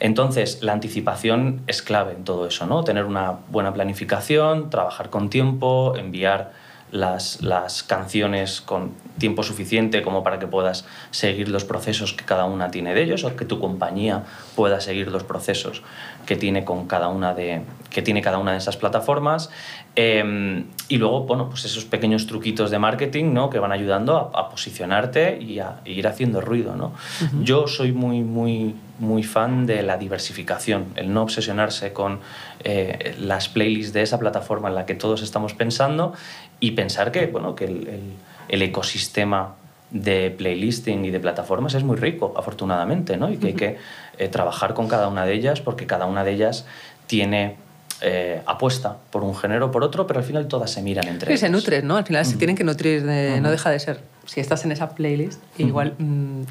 Entonces, 0.00 0.64
la 0.64 0.72
anticipación 0.72 1.62
es 1.68 1.80
clave 1.80 2.14
en 2.14 2.24
todo 2.24 2.48
eso, 2.48 2.66
¿no? 2.66 2.82
tener 2.82 3.04
una 3.04 3.38
buena 3.50 3.72
planificación, 3.72 4.68
trabajar 4.68 5.10
con 5.10 5.30
tiempo, 5.30 5.94
enviar 5.96 6.63
las, 6.94 7.42
las, 7.42 7.82
canciones 7.82 8.60
con 8.60 8.92
tiempo 9.18 9.42
suficiente 9.42 10.00
como 10.00 10.22
para 10.22 10.38
que 10.38 10.46
puedas 10.46 10.86
seguir 11.10 11.48
los 11.48 11.64
procesos 11.64 12.12
que 12.12 12.24
cada 12.24 12.44
una 12.44 12.70
tiene 12.70 12.94
de 12.94 13.02
ellos 13.02 13.24
o 13.24 13.34
que 13.34 13.44
tu 13.44 13.58
compañía 13.58 14.22
pueda 14.54 14.80
seguir 14.80 15.10
los 15.10 15.24
procesos 15.24 15.82
que 16.24 16.36
tiene 16.36 16.64
con 16.64 16.86
cada 16.86 17.08
una 17.08 17.34
de 17.34 17.62
que 17.90 18.00
tiene 18.00 18.22
cada 18.22 18.38
una 18.38 18.52
de 18.52 18.58
esas 18.58 18.76
plataformas 18.76 19.50
eh, 19.96 20.64
y 20.88 20.96
luego 20.98 21.24
bueno 21.24 21.48
pues 21.48 21.64
esos 21.64 21.84
pequeños 21.84 22.28
truquitos 22.28 22.70
de 22.70 22.78
marketing 22.78 23.32
¿no? 23.32 23.50
que 23.50 23.58
van 23.58 23.72
ayudando 23.72 24.16
a, 24.16 24.40
a 24.40 24.48
posicionarte 24.48 25.38
y 25.40 25.58
a, 25.58 25.80
a, 25.84 25.88
ir 25.88 26.06
haciendo 26.06 26.40
ruido 26.40 26.76
¿no? 26.76 26.86
Uh 26.86 27.24
-huh. 27.24 27.42
yo 27.42 27.66
soy 27.66 27.90
muy 27.92 28.22
muy 28.22 28.76
muy 28.98 29.24
fan 29.24 29.66
de 29.66 29.82
la 29.82 29.96
diversificación 29.96 30.86
el 30.94 31.12
no 31.12 31.22
obsesionarse 31.22 31.92
con 31.92 32.20
eh, 32.62 33.16
las 33.18 33.48
playlists 33.48 33.92
de 33.92 34.02
esa 34.02 34.18
plataforma 34.18 34.68
en 34.68 34.76
la 34.76 34.86
que 34.86 34.94
todos 34.94 35.22
estamos 35.22 35.54
pensando 35.54 36.12
y 36.64 36.70
pensar 36.70 37.12
que, 37.12 37.26
bueno, 37.26 37.54
que 37.54 37.66
el, 37.66 37.88
el, 37.88 38.00
el, 38.48 38.62
ecosistema 38.62 39.54
de 39.90 40.30
playlisting 40.30 41.04
y 41.04 41.10
de 41.10 41.20
plataformas 41.20 41.74
es 41.74 41.84
muy 41.84 41.96
rico, 41.96 42.32
afortunadamente, 42.38 43.18
¿no? 43.18 43.30
y 43.30 43.36
que 43.36 43.46
hay 43.48 43.52
que 43.52 43.76
eh, 44.16 44.28
trabajar 44.28 44.72
con 44.72 44.88
cada 44.88 45.08
una 45.08 45.26
de 45.26 45.34
ellas 45.34 45.60
porque 45.60 45.84
cada 45.86 46.06
una 46.06 46.24
de 46.24 46.32
ellas 46.32 46.64
tiene 47.06 47.56
eh, 48.00 48.40
apuesta 48.46 48.96
por 49.10 49.22
un 49.24 49.36
género 49.36 49.66
o 49.66 49.70
por 49.70 49.84
otro, 49.84 50.06
pero 50.06 50.20
al 50.20 50.24
final 50.24 50.48
todas 50.48 50.70
se 50.70 50.80
miran 50.80 51.06
entre 51.06 51.26
sí, 51.26 51.32
ellas. 51.32 51.40
se 51.40 51.50
nutren, 51.50 51.86
¿no? 51.86 51.98
Al 51.98 52.06
final 52.06 52.22
uh 52.22 52.26
-huh. 52.26 52.30
se 52.32 52.38
tienen 52.38 52.56
que 52.56 52.64
nutrir, 52.64 53.04
de, 53.04 53.32
uh 53.32 53.36
-huh. 53.36 53.40
no 53.42 53.50
deja 53.50 53.70
de 53.70 53.78
ser. 53.78 54.00
Si 54.24 54.40
estás 54.40 54.64
en 54.64 54.72
esa 54.72 54.94
playlist, 54.94 55.42
uh 55.42 55.58
-huh. 55.58 55.68
igual 55.68 55.94
mm, 55.98 56.42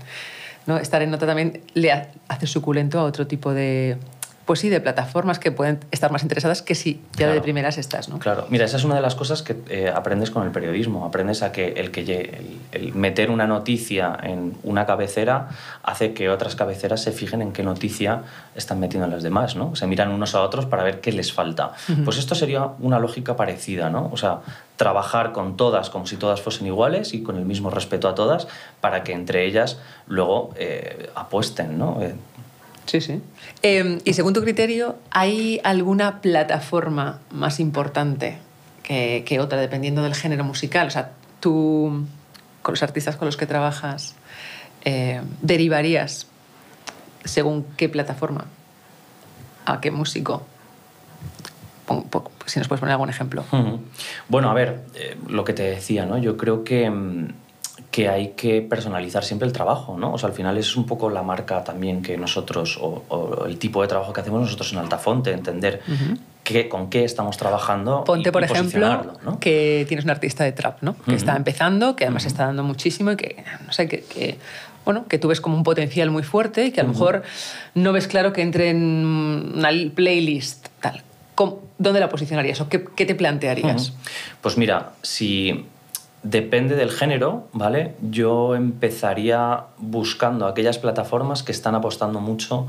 ¿no? 0.67 0.77
estar 0.77 1.01
en 1.01 1.09
nota 1.09 1.25
también 1.25 1.61
le 1.73 1.91
hace 2.27 2.45
suculento 2.45 2.99
a 2.99 3.03
otro 3.03 3.25
tipo 3.25 3.51
de 3.51 3.97
pues 4.45 4.59
sí, 4.59 4.69
de 4.69 4.81
plataformas 4.81 5.39
que 5.39 5.51
pueden 5.51 5.79
estar 5.91 6.11
más 6.11 6.21
interesadas 6.23 6.61
que 6.61 6.75
si 6.75 7.01
ya 7.15 7.29
de 7.29 7.39
primeras 7.41 7.77
estás, 7.77 8.09
¿no? 8.09 8.19
Claro, 8.19 8.45
mira, 8.49 8.65
esa 8.65 8.77
es 8.77 8.83
una 8.83 8.95
de 8.95 9.01
las 9.01 9.15
cosas 9.15 9.41
que 9.41 9.55
eh, 9.69 9.91
aprendes 9.93 10.31
con 10.31 10.43
el 10.43 10.51
periodismo. 10.51 11.05
Aprendes 11.05 11.43
a 11.43 11.51
que 11.51 11.73
el, 11.73 11.91
que 11.91 12.59
el, 12.71 12.93
meter 12.93 13.31
una 13.31 13.47
noticia 13.47 14.17
en 14.21 14.57
una 14.63 14.85
cabecera 14.85 15.49
hace 15.83 16.13
que 16.13 16.29
otras 16.29 16.55
cabeceras 16.55 17.01
se 17.01 17.11
fijen 17.13 17.41
en 17.41 17.53
qué 17.53 17.63
noticia 17.63 18.23
están 18.55 18.79
metiendo 18.79 19.07
las 19.07 19.23
demás, 19.23 19.55
¿no? 19.55 19.75
Se 19.75 19.87
miran 19.87 20.11
unos 20.11 20.35
a 20.35 20.41
otros 20.41 20.65
para 20.65 20.83
ver 20.83 20.99
qué 20.99 21.11
les 21.13 21.31
falta. 21.31 21.71
Pues 22.03 22.17
esto 22.17 22.35
sería 22.35 22.65
una 22.79 22.99
lógica 22.99 23.35
parecida, 23.35 23.89
¿no? 23.89 24.09
O 24.11 24.17
sea, 24.17 24.39
trabajar 24.75 25.31
con 25.31 25.55
todas 25.55 25.89
como 25.89 26.05
si 26.07 26.17
todas 26.17 26.41
fuesen 26.41 26.67
iguales 26.67 27.13
y 27.13 27.23
con 27.23 27.37
el 27.37 27.45
mismo 27.45 27.69
respeto 27.69 28.09
a 28.09 28.15
todas 28.15 28.47
para 28.81 29.03
que 29.03 29.13
entre 29.13 29.45
ellas 29.45 29.79
luego 30.07 30.53
eh, 30.57 31.09
apuesten, 31.15 31.77
¿no? 31.77 32.01
Eh, 32.01 32.15
Sí, 32.85 33.01
sí. 33.01 33.21
Em, 33.61 33.99
y 34.05 34.13
según 34.13 34.33
tu 34.33 34.41
criterio, 34.41 34.97
¿hay 35.09 35.61
alguna 35.63 36.21
plataforma 36.21 37.19
más 37.31 37.59
importante 37.59 38.37
que, 38.83 39.23
que, 39.25 39.39
otra, 39.39 39.59
dependiendo 39.59 40.03
del 40.03 40.15
género 40.15 40.43
musical? 40.43 40.87
O 40.87 40.91
sea, 40.91 41.11
tú, 41.39 42.05
con 42.61 42.73
los 42.73 42.83
artistas 42.83 43.15
con 43.15 43.25
los 43.25 43.37
que 43.37 43.45
trabajas, 43.45 44.15
eh, 44.85 45.21
derivarías 45.41 46.27
según 47.23 47.65
qué 47.77 47.87
plataforma, 47.87 48.45
a 49.65 49.79
qué 49.79 49.91
músico. 49.91 50.45
Si 52.45 52.59
nos 52.59 52.67
puedes 52.67 52.79
poner 52.79 52.93
algún 52.93 53.09
ejemplo. 53.09 53.45
Bueno, 54.27 54.49
a 54.49 54.53
ver, 54.53 54.81
eh, 54.95 55.17
lo 55.27 55.43
que 55.43 55.53
te 55.53 55.63
decía, 55.63 56.05
¿no? 56.05 56.17
Yo 56.17 56.37
creo 56.37 56.63
que 56.63 56.89
mm, 56.89 57.27
que 57.93 58.09
hay 58.09 58.29
que 58.29 58.63
personalizar 58.63 59.23
siempre 59.23 59.47
el 59.47 59.53
trabajo, 59.53 59.95
¿no? 59.99 60.13
O 60.13 60.17
sea, 60.17 60.27
al 60.27 60.33
final 60.33 60.57
es 60.57 60.75
un 60.75 60.87
poco 60.87 61.11
la 61.11 61.21
marca 61.21 61.63
también 61.63 62.01
que 62.01 62.17
nosotros, 62.17 62.79
o, 62.81 63.45
el 63.47 63.59
tipo 63.59 63.83
de 63.83 63.87
trabajo 63.87 64.11
que 64.11 64.19
hacemos 64.19 64.41
nosotros 64.41 64.73
en 64.73 64.79
Altafonte, 64.79 65.31
entender 65.31 65.79
qué, 66.43 66.67
con 66.67 66.89
qué 66.89 67.03
estamos 67.03 67.37
trabajando. 67.37 68.03
Ponte, 68.03 68.31
por 68.31 68.43
ejemplo, 68.43 69.13
que 69.39 69.85
tienes 69.87 70.05
un 70.05 70.09
artista 70.09 70.43
de 70.43 70.53
trap, 70.53 70.81
¿no? 70.81 70.95
Que 71.05 71.13
está 71.13 71.35
empezando, 71.35 71.95
que 71.95 72.05
además 72.05 72.25
está 72.25 72.47
dando 72.47 72.63
muchísimo 72.63 73.11
y 73.11 73.15
que, 73.15 73.43
no 73.63 73.71
sé, 73.71 73.87
que, 73.87 74.39
bueno, 74.85 75.05
que 75.07 75.19
tú 75.19 75.27
ves 75.27 75.39
como 75.39 75.55
un 75.55 75.63
potencial 75.63 76.09
muy 76.09 76.23
fuerte 76.23 76.65
y 76.65 76.71
que 76.71 76.81
a 76.81 76.85
lo 76.85 76.89
mejor 76.89 77.21
no 77.75 77.93
ves 77.93 78.07
claro 78.07 78.33
que 78.33 78.41
entre 78.41 78.71
en 78.71 79.53
una 79.55 79.69
playlist 79.93 80.65
tal. 80.81 81.03
¿Dónde 81.77 81.99
la 81.99 82.09
posicionarías 82.09 82.59
o 82.59 82.69
qué, 82.69 82.83
qué 82.95 83.05
te 83.05 83.13
plantearías? 83.13 83.93
Pues 84.41 84.57
mira, 84.57 84.93
si 85.03 85.67
Depende 86.23 86.77
del 86.77 86.89
género, 86.89 87.49
¿vale? 87.51 87.95
Yo 88.01 88.55
empezaría 88.55 89.65
buscando 89.77 90.47
aquellas 90.47 90.77
plataformas 90.77 91.43
que 91.43 91.51
están 91.51 91.75
apostando 91.75 92.21
mucho 92.21 92.67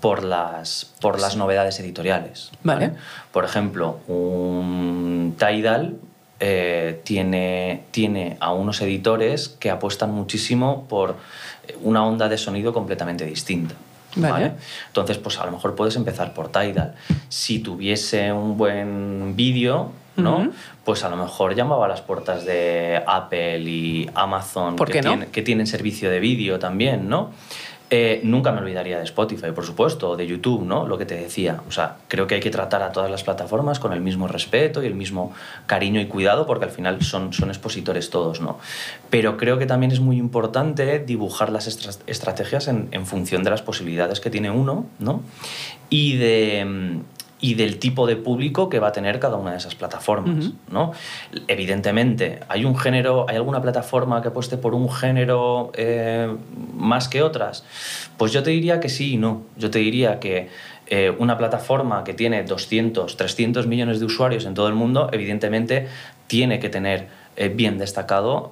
por 0.00 0.24
las, 0.24 0.92
por 1.00 1.20
las 1.20 1.36
novedades 1.36 1.78
editoriales. 1.78 2.50
Vale. 2.64 2.92
Por 3.30 3.44
ejemplo, 3.44 4.00
un 4.08 5.36
Tidal 5.38 5.98
eh, 6.40 7.00
tiene, 7.04 7.84
tiene 7.92 8.36
a 8.40 8.52
unos 8.52 8.80
editores 8.82 9.48
que 9.48 9.70
apuestan 9.70 10.10
muchísimo 10.10 10.86
por 10.88 11.16
una 11.82 12.04
onda 12.04 12.28
de 12.28 12.38
sonido 12.38 12.72
completamente 12.72 13.24
distinta. 13.24 13.74
Vale. 14.16 14.52
Entonces, 14.88 15.18
pues 15.18 15.38
a 15.38 15.46
lo 15.46 15.52
mejor 15.52 15.74
puedes 15.74 15.94
empezar 15.96 16.34
por 16.34 16.48
Tidal. 16.48 16.94
Si 17.28 17.60
tuviese 17.60 18.32
un 18.32 18.56
buen 18.56 19.36
vídeo, 19.36 19.92
¿no? 20.16 20.50
Pues 20.84 21.04
a 21.04 21.08
lo 21.08 21.16
mejor 21.16 21.54
llamaba 21.54 21.86
a 21.86 21.88
las 21.88 22.00
puertas 22.00 22.44
de 22.44 23.02
Apple 23.06 23.60
y 23.60 24.10
Amazon, 24.14 24.76
que, 24.76 25.26
que, 25.32 25.42
tienen 25.42 25.66
servicio 25.66 26.10
de 26.10 26.20
vídeo 26.20 26.58
también, 26.58 27.08
¿no? 27.08 27.30
Eh, 27.88 28.20
nunca 28.24 28.50
me 28.50 28.58
olvidaría 28.58 28.98
de 28.98 29.04
Spotify, 29.04 29.52
por 29.54 29.64
supuesto, 29.64 30.10
o 30.10 30.16
de 30.16 30.26
YouTube, 30.26 30.64
¿no? 30.64 30.88
Lo 30.88 30.98
que 30.98 31.06
te 31.06 31.14
decía. 31.14 31.62
O 31.68 31.70
sea, 31.70 31.98
creo 32.08 32.26
que 32.26 32.34
hay 32.34 32.40
que 32.40 32.50
tratar 32.50 32.82
a 32.82 32.90
todas 32.90 33.08
las 33.08 33.22
plataformas 33.22 33.78
con 33.78 33.92
el 33.92 34.00
mismo 34.00 34.26
respeto 34.26 34.82
y 34.82 34.86
el 34.86 34.96
mismo 34.96 35.32
cariño 35.66 36.00
y 36.00 36.06
cuidado, 36.06 36.46
porque 36.46 36.64
al 36.64 36.72
final 36.72 37.00
son, 37.02 37.32
son 37.32 37.48
expositores 37.48 38.10
todos, 38.10 38.40
¿no? 38.40 38.58
Pero 39.08 39.36
creo 39.36 39.56
que 39.58 39.66
también 39.66 39.92
es 39.92 40.00
muy 40.00 40.16
importante 40.16 40.98
dibujar 40.98 41.52
las 41.52 41.68
estrategias 42.08 42.66
en, 42.66 42.88
en 42.90 43.06
función 43.06 43.44
de 43.44 43.50
las 43.50 43.62
posibilidades 43.62 44.18
que 44.18 44.30
tiene 44.30 44.50
uno, 44.50 44.86
¿no? 44.98 45.22
Y 45.88 46.16
de 46.16 46.64
mm, 46.64 47.00
y 47.40 47.54
del 47.54 47.78
tipo 47.78 48.06
de 48.06 48.16
público 48.16 48.68
que 48.68 48.78
va 48.78 48.88
a 48.88 48.92
tener 48.92 49.20
cada 49.20 49.36
una 49.36 49.52
de 49.52 49.58
esas 49.58 49.74
plataformas. 49.74 50.52
¿no? 50.70 50.92
Evidentemente, 51.48 52.40
¿hay 52.48 52.64
un 52.64 52.76
género, 52.76 53.26
hay 53.28 53.36
alguna 53.36 53.60
plataforma 53.60 54.22
que 54.22 54.28
apueste 54.28 54.56
por 54.56 54.74
un 54.74 54.90
género 54.90 55.70
eh, 55.74 56.34
más 56.74 57.08
que 57.08 57.22
otras? 57.22 57.64
Pues 58.16 58.32
yo 58.32 58.42
te 58.42 58.50
diría 58.50 58.80
que 58.80 58.88
sí 58.88 59.14
y 59.14 59.16
no. 59.18 59.42
Yo 59.56 59.70
te 59.70 59.78
diría 59.80 60.18
que 60.18 60.48
eh, 60.86 61.14
una 61.18 61.36
plataforma 61.36 62.04
que 62.04 62.14
tiene 62.14 62.42
200, 62.42 63.16
300 63.16 63.66
millones 63.66 64.00
de 64.00 64.06
usuarios 64.06 64.46
en 64.46 64.54
todo 64.54 64.68
el 64.68 64.74
mundo, 64.74 65.10
evidentemente 65.12 65.88
tiene 66.26 66.58
que 66.58 66.70
tener 66.70 67.08
eh, 67.36 67.48
bien 67.48 67.76
destacado 67.76 68.50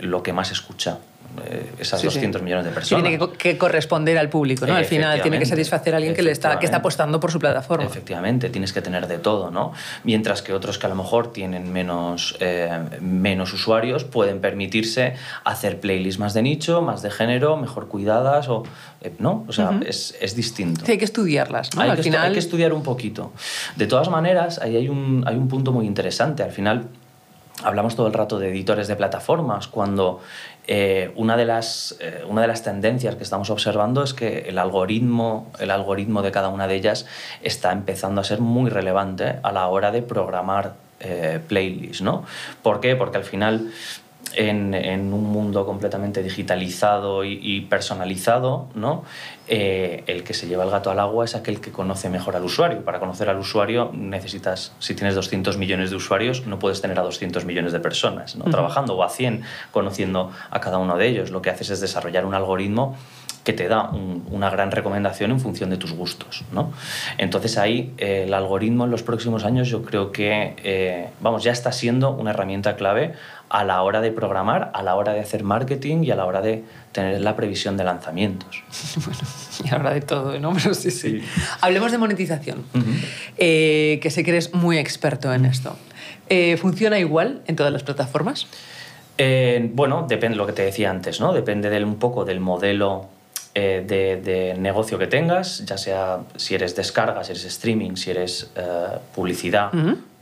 lo 0.00 0.22
que 0.22 0.32
más 0.32 0.52
escucha. 0.52 0.98
Eh, 1.44 1.72
esas 1.78 2.02
200 2.02 2.42
millones 2.42 2.64
de 2.64 2.70
personas. 2.70 3.08
tiene 3.08 3.28
que, 3.36 3.58
corresponder 3.58 4.18
al 4.18 4.28
público, 4.28 4.66
¿no? 4.66 4.74
Al 4.74 4.84
final 4.84 5.20
tiene 5.22 5.38
que 5.38 5.46
satisfacer 5.46 5.94
a 5.94 5.98
alguien 5.98 6.14
que, 6.14 6.22
le 6.22 6.30
está, 6.30 6.58
que 6.58 6.66
está 6.66 6.78
apostando 6.78 7.20
por 7.20 7.30
su 7.30 7.38
plataforma. 7.38 7.84
Efectivamente, 7.84 8.48
tienes 8.50 8.72
que 8.72 8.82
tener 8.82 9.06
de 9.06 9.18
todo, 9.18 9.50
¿no? 9.50 9.72
Mientras 10.04 10.42
que 10.42 10.52
otros 10.52 10.78
que 10.78 10.86
a 10.86 10.88
lo 10.88 10.94
mejor 10.94 11.32
tienen 11.32 11.72
menos, 11.72 12.36
eh, 12.40 12.78
menos 13.00 13.52
usuarios 13.52 14.04
pueden 14.04 14.40
permitirse 14.40 15.14
hacer 15.44 15.80
playlists 15.80 16.18
más 16.18 16.34
de 16.34 16.42
nicho, 16.42 16.82
más 16.82 17.02
de 17.02 17.10
género, 17.10 17.56
mejor 17.56 17.88
cuidadas, 17.88 18.48
o, 18.48 18.62
eh, 19.00 19.12
¿no? 19.18 19.44
O 19.48 19.52
sea, 19.52 19.78
es, 19.86 20.16
es, 20.20 20.34
distinto. 20.34 20.84
hay 20.86 20.98
que 20.98 21.04
estudiarlas, 21.04 21.74
¿no? 21.74 21.82
Hay, 21.82 21.90
al 21.90 21.96
que 21.96 22.02
final... 22.04 22.26
hay 22.26 22.32
que 22.32 22.38
estudiar 22.38 22.72
un 22.72 22.82
poquito. 22.82 23.32
De 23.76 23.86
todas 23.86 24.08
maneras, 24.08 24.58
ahí 24.58 24.76
hay 24.76 24.88
un, 24.88 25.24
hay 25.26 25.36
un 25.36 25.48
punto 25.48 25.72
muy 25.72 25.86
interesante. 25.86 26.42
Al 26.42 26.52
final 26.52 26.88
hablamos 27.62 27.96
todo 27.96 28.06
el 28.06 28.12
rato 28.12 28.38
de 28.38 28.50
editores 28.50 28.88
de 28.88 28.96
plataformas, 28.96 29.66
cuando 29.68 30.20
eh, 30.68 31.12
una, 31.14 31.36
de 31.36 31.44
las, 31.44 31.96
eh, 32.00 32.24
una 32.26 32.42
de 32.42 32.48
las 32.48 32.62
tendencias 32.62 33.14
que 33.14 33.22
estamos 33.22 33.50
observando 33.50 34.02
es 34.02 34.14
que 34.14 34.48
el 34.48 34.58
algoritmo, 34.58 35.50
el 35.60 35.70
algoritmo 35.70 36.22
de 36.22 36.32
cada 36.32 36.48
una 36.48 36.66
de 36.66 36.74
ellas 36.74 37.06
está 37.42 37.70
empezando 37.72 38.20
a 38.20 38.24
ser 38.24 38.40
muy 38.40 38.68
relevante 38.68 39.36
a 39.42 39.52
la 39.52 39.68
hora 39.68 39.92
de 39.92 40.02
programar 40.02 40.74
eh, 40.98 41.40
playlists. 41.46 42.02
¿no? 42.02 42.24
¿Por 42.62 42.80
qué? 42.80 42.96
Porque 42.96 43.18
al 43.18 43.24
final 43.24 43.70
en, 44.34 45.12
un 45.12 45.24
mundo 45.24 45.64
completamente 45.64 46.22
digitalizado 46.22 47.24
y, 47.24 47.60
personalizado, 47.62 48.68
¿no? 48.74 49.04
Eh, 49.48 50.02
el 50.08 50.24
que 50.24 50.34
se 50.34 50.48
lleva 50.48 50.64
el 50.64 50.70
gato 50.70 50.90
al 50.90 50.98
agua 50.98 51.24
es 51.24 51.36
aquel 51.36 51.60
que 51.60 51.70
conoce 51.70 52.08
mejor 52.10 52.36
al 52.36 52.44
usuario. 52.44 52.84
Para 52.84 52.98
conocer 52.98 53.28
al 53.28 53.38
usuario 53.38 53.90
necesitas, 53.94 54.72
si 54.78 54.94
tienes 54.94 55.14
200 55.14 55.56
millones 55.56 55.90
de 55.90 55.96
usuarios, 55.96 56.46
no 56.46 56.58
puedes 56.58 56.80
tener 56.80 56.98
a 56.98 57.02
200 57.02 57.44
millones 57.44 57.72
de 57.72 57.80
personas 57.80 58.36
¿no? 58.36 58.44
trabajando 58.44 58.94
o 58.94 59.04
a 59.04 59.08
100 59.08 59.42
conociendo 59.70 60.32
a 60.50 60.60
cada 60.60 60.78
uno 60.78 60.96
de 60.96 61.06
ellos. 61.06 61.30
Lo 61.30 61.42
que 61.42 61.50
haces 61.50 61.70
es 61.70 61.80
desarrollar 61.80 62.26
un 62.26 62.34
algoritmo 62.34 62.96
que 63.46 63.52
te 63.52 63.68
da 63.68 63.90
una 63.92 64.50
gran 64.50 64.72
recomendación 64.72 65.30
en 65.30 65.38
función 65.38 65.70
de 65.70 65.76
tus 65.76 65.92
gustos. 65.92 66.42
¿no? 66.50 66.72
Entonces 67.16 67.56
ahí 67.58 67.94
eh, 67.96 68.24
el 68.26 68.34
algoritmo 68.34 68.86
en 68.86 68.90
los 68.90 69.04
próximos 69.04 69.44
años 69.44 69.68
yo 69.68 69.84
creo 69.84 70.10
que 70.10 70.56
eh, 70.64 71.10
vamos, 71.20 71.44
ya 71.44 71.52
está 71.52 71.70
siendo 71.70 72.10
una 72.10 72.30
herramienta 72.30 72.74
clave 72.74 73.12
a 73.48 73.62
la 73.62 73.80
hora 73.82 74.00
de 74.00 74.10
programar, 74.10 74.72
a 74.74 74.82
la 74.82 74.96
hora 74.96 75.12
de 75.12 75.20
hacer 75.20 75.44
marketing 75.44 76.02
y 76.02 76.10
a 76.10 76.16
la 76.16 76.24
hora 76.24 76.40
de 76.42 76.64
tener 76.90 77.20
la 77.20 77.36
previsión 77.36 77.76
de 77.76 77.84
lanzamientos. 77.84 78.64
bueno, 79.06 79.20
y 79.64 79.68
a 79.68 79.74
la 79.74 79.78
hora 79.78 79.94
de 79.94 80.00
todo, 80.00 80.40
¿no? 80.40 80.52
Pero 80.52 80.74
sí, 80.74 80.90
sí. 80.90 81.22
Hablemos 81.60 81.92
de 81.92 81.98
monetización, 81.98 82.64
eh, 83.38 84.00
que 84.02 84.10
sé 84.10 84.24
que 84.24 84.32
eres 84.32 84.54
muy 84.54 84.76
experto 84.78 85.32
en 85.32 85.44
esto. 85.46 85.76
¿Funciona 86.58 86.98
igual 86.98 87.42
en 87.46 87.54
todas 87.54 87.72
las 87.72 87.84
plataformas? 87.84 88.48
bueno, 89.72 90.04
depende 90.08 90.34
de 90.34 90.36
lo 90.36 90.46
que 90.46 90.52
te 90.52 90.62
decía 90.62 90.90
antes, 90.90 91.20
¿no? 91.20 91.32
Depende 91.32 91.70
del, 91.70 91.84
un 91.84 91.96
poco 92.00 92.24
del 92.24 92.40
modelo 92.40 93.08
eh, 93.58 93.82
de, 94.22 94.54
negocio 94.58 94.98
que 94.98 95.06
tengas, 95.06 95.64
ya 95.64 95.78
sea 95.78 96.18
si 96.36 96.54
eres 96.54 96.76
descarga, 96.76 97.24
si 97.24 97.32
eres 97.32 97.46
streaming, 97.46 97.96
si 97.96 98.10
eres 98.10 98.50
eh, 98.54 98.98
publicidad. 99.14 99.70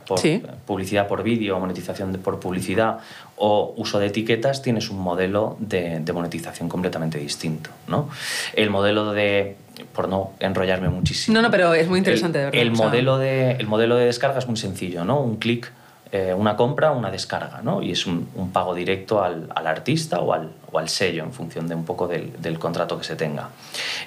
Por, 0.07 0.21
publicidad 0.65 1.07
por 1.07 1.21
vídeo, 1.21 1.59
monetización 1.59 2.13
por 2.23 2.39
publicidad 2.39 2.99
o 3.35 3.73
uso 3.75 3.99
de 3.99 4.05
etiquetas, 4.05 4.61
tienes 4.61 4.89
un 4.89 4.99
modelo 4.99 5.57
de, 5.59 5.99
monetización 6.13 6.69
completamente 6.69 7.17
distinto. 7.17 7.71
¿no? 7.89 8.09
El 8.53 8.69
modelo 8.69 9.11
de, 9.11 9.57
por 9.93 10.07
no 10.07 10.31
enrollarme 10.39 10.87
muchísimo. 10.87 11.35
No, 11.35 11.41
no, 11.41 11.51
pero 11.51 11.73
es 11.73 11.89
muy 11.89 11.97
interesante. 11.97 12.47
El, 12.47 12.55
el 12.55 12.71
modelo, 12.71 13.17
de, 13.17 13.51
el 13.53 13.67
modelo 13.67 13.97
de 13.97 14.05
descarga 14.05 14.39
es 14.39 14.47
muy 14.47 14.55
sencillo, 14.55 15.03
¿no? 15.03 15.19
Un 15.19 15.35
clic 15.37 15.73
eh, 16.15 16.33
una 16.33 16.55
compra 16.55 16.91
una 16.91 17.11
descarga, 17.11 17.59
¿no? 17.61 17.81
Y 17.81 17.91
es 17.91 18.05
un, 18.05 18.25
pago 18.53 18.73
directo 18.73 19.21
al, 19.21 19.49
artista 19.53 20.21
o 20.21 20.31
al, 20.31 20.87
sello 20.87 21.23
en 21.23 21.33
función 21.33 21.67
de 21.67 21.75
un 21.75 21.83
poco 21.83 22.07
del, 22.07 22.57
contrato 22.57 22.97
que 22.97 23.03
se 23.03 23.17
tenga. 23.17 23.49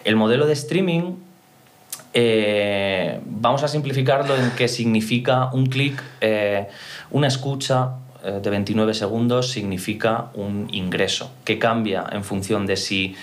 El 0.04 0.16
modelo 0.16 0.46
de 0.46 0.54
streaming, 0.54 1.16
eh, 2.14 3.20
vamos 3.26 3.62
a 3.62 3.68
simplificarlo 3.68 4.34
en 4.36 4.52
que 4.52 4.68
significa 4.68 5.50
un 5.52 5.66
clic, 5.66 6.02
eh, 6.22 6.68
una 7.10 7.26
escucha 7.26 7.90
de 8.22 8.50
29 8.50 8.94
segundos 8.94 9.50
significa 9.52 10.30
un 10.34 10.68
ingreso 10.72 11.30
que 11.44 11.58
cambia 11.58 12.04
en 12.10 12.24
función 12.24 12.66
de 12.66 12.76
si 12.76 13.14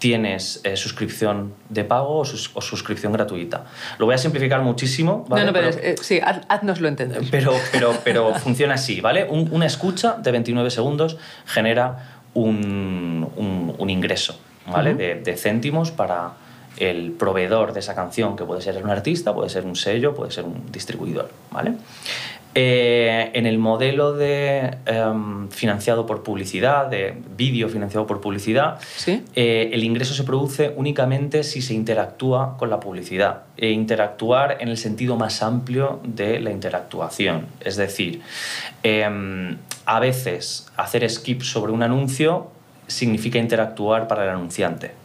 tienes 0.00 0.60
eh, 0.64 0.76
suscripción 0.76 1.54
de 1.68 1.84
pago 1.84 2.18
o, 2.18 2.24
suscripción 2.24 3.12
gratuita. 3.12 3.66
Lo 3.98 4.06
voy 4.06 4.16
a 4.16 4.18
simplificar 4.18 4.62
muchísimo. 4.62 5.24
¿vale? 5.28 5.44
No, 5.44 5.52
no, 5.52 5.52
pero, 5.52 5.96
sí, 6.02 6.20
haznoslo 6.48 6.88
entender. 6.88 7.22
Pero, 7.30 7.52
pero, 7.70 7.94
pero 8.02 8.34
funciona 8.40 8.74
así, 8.74 9.00
¿vale? 9.00 9.28
una 9.30 9.66
escucha 9.66 10.14
de 10.14 10.32
29 10.32 10.70
segundos 10.70 11.18
genera 11.46 12.22
un, 12.34 13.28
un, 13.78 13.90
ingreso, 13.90 14.40
¿vale? 14.66 14.94
de 14.94 15.36
céntimos 15.36 15.90
para 15.90 16.32
el 16.80 17.12
proveedor 17.12 17.72
de 17.72 17.80
esa 17.80 17.94
canción, 17.94 18.36
que 18.36 18.44
puede 18.44 18.62
ser 18.62 18.82
un 18.82 18.90
artista, 18.90 19.34
puede 19.34 19.50
ser 19.50 19.66
un 19.66 19.76
sello, 19.76 20.14
puede 20.14 20.30
ser 20.30 20.44
un 20.44 20.70
distribuidor. 20.72 21.30
¿vale? 21.50 21.74
Eh, 22.52 23.30
en 23.34 23.46
el 23.46 23.58
modelo 23.58 24.12
de 24.12 24.76
em, 24.86 25.48
financiado 25.50 26.04
por 26.04 26.24
publicidad, 26.24 26.86
de 26.86 27.14
vídeo 27.36 27.68
financiado 27.68 28.08
por 28.08 28.20
publicidad, 28.20 28.80
eh, 29.06 29.70
el 29.72 29.84
ingreso 29.84 30.14
se 30.14 30.24
produce 30.24 30.72
únicamente 30.76 31.44
si 31.44 31.62
se 31.62 31.74
interactúa 31.74 32.56
con 32.58 32.68
la 32.68 32.80
publicidad. 32.80 33.42
E 33.56 33.70
interactuar 33.70 34.56
en 34.60 34.68
el 34.68 34.78
sentido 34.78 35.16
más 35.16 35.42
amplio 35.42 36.00
de 36.02 36.40
la 36.40 36.50
interactuación. 36.50 37.46
Es 37.60 37.76
decir, 37.76 38.20
em, 38.82 39.56
a 39.86 40.00
veces 40.00 40.66
hacer 40.76 41.08
skip 41.08 41.42
sobre 41.42 41.70
un 41.70 41.84
anuncio 41.84 42.50
significa 42.88 43.38
interactuar 43.38 44.08
para 44.08 44.24
el 44.24 44.30
anunciante. 44.30 44.99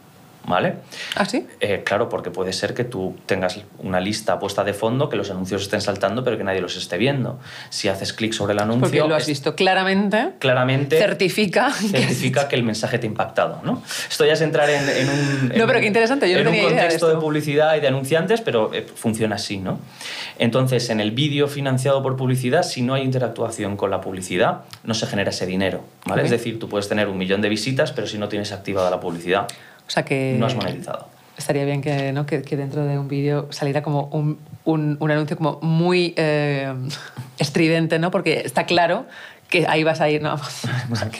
¿Vale? 0.46 0.76
¿Ah, 1.14 1.24
sí? 1.24 1.46
Eh, 1.60 1.82
claro, 1.84 2.08
porque 2.08 2.30
puede 2.30 2.52
ser 2.52 2.74
que 2.74 2.84
tú 2.84 3.16
tengas 3.26 3.60
una 3.78 4.00
lista 4.00 4.38
puesta 4.38 4.64
de 4.64 4.72
fondo, 4.72 5.08
que 5.08 5.16
los 5.16 5.30
anuncios 5.30 5.62
estén 5.62 5.80
saltando, 5.80 6.24
pero 6.24 6.36
que 6.38 6.44
nadie 6.44 6.60
los 6.60 6.76
esté 6.76 6.98
viendo. 6.98 7.38
Si 7.70 7.88
haces 7.88 8.12
clic 8.12 8.32
sobre 8.32 8.52
el 8.52 8.60
anuncio... 8.60 8.82
Porque 8.82 8.98
lo 8.98 9.14
has 9.14 9.26
visto 9.26 9.54
claramente. 9.54 10.32
Claramente. 10.38 10.98
Certifica. 10.98 11.70
Certifica 11.72 12.48
que, 12.48 12.56
el 12.56 12.62
mensaje 12.62 12.98
te 12.98 13.06
ha 13.06 13.10
impactado, 13.10 13.60
¿no? 13.64 13.82
Esto 14.08 14.24
ya 14.24 14.32
es 14.32 14.40
entrar 14.40 14.70
en, 14.70 15.08
un... 15.08 15.52
no, 15.56 15.66
pero 15.66 15.80
qué 15.80 15.86
interesante. 15.86 16.30
Yo 16.30 16.38
en 16.38 16.44
no 16.44 16.50
un 16.50 16.60
contexto 16.60 17.08
de, 17.08 17.14
de, 17.14 17.20
publicidad 17.20 17.76
y 17.76 17.80
de 17.80 17.88
anunciantes, 17.88 18.40
pero 18.40 18.72
eh, 18.72 18.86
funciona 18.94 19.36
así, 19.36 19.58
¿no? 19.58 19.78
Entonces, 20.38 20.90
en 20.90 21.00
el 21.00 21.10
vídeo 21.10 21.48
financiado 21.48 22.02
por 22.02 22.16
publicidad, 22.16 22.62
si 22.62 22.82
no 22.82 22.94
hay 22.94 23.02
interactuación 23.02 23.76
con 23.76 23.90
la 23.90 24.00
publicidad, 24.00 24.62
no 24.84 24.94
se 24.94 25.06
genera 25.06 25.30
ese 25.30 25.46
dinero, 25.46 25.84
¿vale? 26.04 26.22
Es 26.22 26.30
decir, 26.30 26.58
tú 26.58 26.68
puedes 26.68 26.88
tener 26.88 27.08
un 27.08 27.18
millón 27.18 27.40
de 27.40 27.48
visitas, 27.48 27.92
pero 27.92 28.06
si 28.06 28.18
no 28.18 28.28
tienes 28.28 28.52
activada 28.52 28.90
la 28.90 29.00
publicidad, 29.00 29.48
o 29.86 29.90
sea 29.90 30.04
que... 30.04 30.36
No 30.38 30.46
has 30.46 30.54
monetizado. 30.54 31.08
Estaría 31.36 31.64
bien 31.64 31.82
que, 31.82 32.12
¿no? 32.12 32.24
que, 32.24 32.42
que 32.42 32.56
dentro 32.56 32.84
de 32.86 32.98
un 32.98 33.08
vídeo 33.08 33.48
saliera 33.50 33.82
como 33.82 34.04
un, 34.04 34.38
un, 34.64 34.96
un 35.00 35.10
anuncio 35.10 35.36
como 35.36 35.58
muy 35.60 36.14
eh, 36.16 36.72
estridente, 37.38 37.98
¿no? 37.98 38.10
Porque 38.10 38.40
está 38.44 38.64
claro 38.64 39.04
que 39.48 39.66
ahí 39.68 39.84
vas 39.84 40.00
a 40.00 40.08
ir, 40.08 40.22
¿no? 40.22 40.36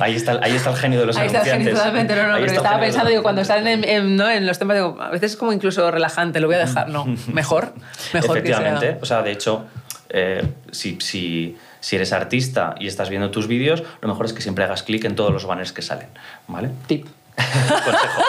ahí, 0.00 0.16
está, 0.16 0.40
ahí 0.42 0.57
está 0.57 0.70
el 0.70 0.76
genio 0.76 1.00
de 1.00 1.07
los 1.07 1.16
ahí 1.16 1.29
anunciantes. 1.29 1.52
Ahí 1.52 1.52
está 1.52 1.57
el 1.57 1.62
genio 1.62 1.74
totalmente, 1.74 2.16
no, 2.16 2.29
no, 2.29 2.35
pero 2.35 2.52
estaba 2.52 2.81
pensando, 2.81 3.11
digo, 3.11 3.22
cuando 3.22 3.44
salen 3.44 3.85
en, 3.85 4.16
¿no? 4.16 4.29
en, 4.29 4.46
los 4.46 4.59
temas, 4.59 4.76
digo, 4.76 4.96
a 5.00 5.11
veces 5.11 5.33
es 5.33 5.37
como 5.37 5.52
incluso 5.52 5.90
relajante, 5.90 6.40
lo 6.40 6.48
voy 6.48 6.57
a 6.57 6.61
dejar, 6.61 6.88
no, 6.88 7.05
mejor, 7.33 7.72
mejor 8.12 8.38
Efectivamente, 8.38 8.81
que 8.81 8.92
sea. 8.92 8.98
o 9.02 9.07
sea, 9.07 9.22
de 9.22 9.31
hecho, 9.31 9.66
eh, 10.09 10.44
si, 10.72 10.98
si, 11.00 11.57
si 11.79 11.96
eres 11.96 12.12
artista 12.12 12.74
y 12.81 12.88
estás 12.88 13.11
viendo 13.11 13.31
tus 13.31 13.46
vídeos, 13.46 13.85
lo 14.00 14.09
mejor 14.09 14.26
es 14.26 14.33
que 14.33 14.42
siempre 14.42 14.64
hagas 14.64 14.83
clic 14.83 15.05
en 15.05 15.14
todos 15.14 15.33
los 15.33 15.46
banners 15.46 15.72
que 15.72 15.83
salen, 15.83 16.09
¿vale? 16.48 16.70
Tip. 16.87 17.07
Consejo. 17.37 18.22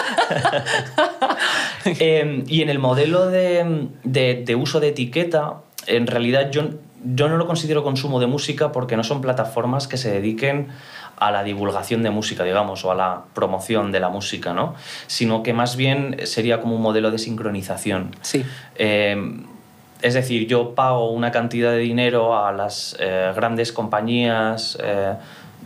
Em, 1.99 2.43
y 2.47 2.61
en 2.61 2.69
el 2.69 2.79
modelo 2.79 3.27
de, 3.27 3.87
de, 4.03 4.55
uso 4.55 4.79
de 4.79 4.89
etiqueta, 4.89 5.61
en 5.85 6.05
realidad 6.07 6.51
yo, 6.51 6.69
yo 7.03 7.29
no 7.29 7.37
lo 7.37 7.47
considero 7.47 7.83
consumo 7.83 8.19
de 8.19 8.27
música 8.27 8.71
porque 8.71 8.97
no 8.97 9.03
son 9.03 9.21
plataformas 9.21 9.87
que 9.87 9.97
se 9.97 10.11
dediquen 10.11 10.67
a 11.17 11.31
la 11.31 11.43
divulgación 11.43 12.03
de 12.03 12.09
música, 12.09 12.43
digamos, 12.43 12.83
o 12.85 12.91
a 12.91 12.95
la 12.95 13.23
promoción 13.33 13.91
de 13.91 13.99
la 13.99 14.09
música, 14.09 14.53
¿no? 14.53 14.75
Sino 15.07 15.43
que 15.43 15.53
más 15.53 15.77
bien 15.77 16.17
sería 16.25 16.59
como 16.59 16.75
un 16.75 16.81
modelo 16.81 17.09
de 17.09 17.17
sincronización. 17.17 18.15
Sí. 18.21 18.45
Em, 18.75 19.45
es 20.01 20.13
decir, 20.13 20.45
yo 20.47 20.75
pago 20.75 21.09
una 21.11 21.31
cantidad 21.31 21.71
de 21.71 21.79
dinero 21.79 22.37
a 22.37 22.51
las 22.51 22.95
eh, 22.99 23.31
grandes 23.35 23.71
compañías, 23.71 24.77
eh, 24.83 25.15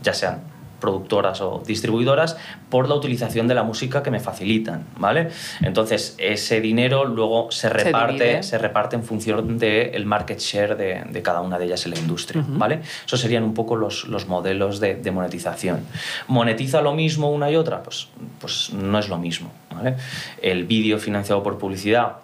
ya 0.02 0.14
sean 0.14 0.51
productoras 0.82 1.40
o 1.40 1.62
distribuidoras 1.66 2.36
por 2.68 2.88
la 2.88 2.94
utilización 2.94 3.48
de 3.48 3.54
la 3.54 3.62
música 3.62 4.02
que 4.02 4.10
me 4.10 4.20
facilitan, 4.20 4.84
¿vale? 4.98 5.28
Entonces, 5.62 6.14
ese 6.18 6.60
dinero 6.60 7.06
luego 7.06 7.50
se 7.50 7.70
reparte, 7.70 8.42
se, 8.42 8.58
reparte 8.58 8.96
en 8.96 9.04
función 9.04 9.58
del 9.58 10.04
market 10.04 10.40
share 10.40 10.76
de, 10.76 11.04
de, 11.08 11.22
cada 11.22 11.40
una 11.40 11.58
de 11.58 11.66
ellas 11.66 11.86
en 11.86 11.92
la 11.92 11.98
industria, 11.98 12.44
¿vale? 12.46 12.80
Esos 13.06 13.20
serían 13.20 13.44
un 13.44 13.54
poco 13.54 13.76
los, 13.76 14.08
los 14.08 14.26
modelos 14.26 14.80
de, 14.80 14.96
de, 14.96 15.10
monetización. 15.10 15.86
¿Monetiza 16.26 16.82
lo 16.82 16.92
mismo 16.94 17.30
una 17.30 17.50
y 17.50 17.56
otra? 17.56 17.82
Pues, 17.82 18.08
pues 18.40 18.72
no 18.72 18.98
es 18.98 19.08
lo 19.08 19.18
mismo, 19.18 19.50
¿vale? 19.74 19.96
El 20.42 20.64
vídeo 20.64 20.98
financiado 20.98 21.42
por 21.42 21.58
publicidad 21.58 22.16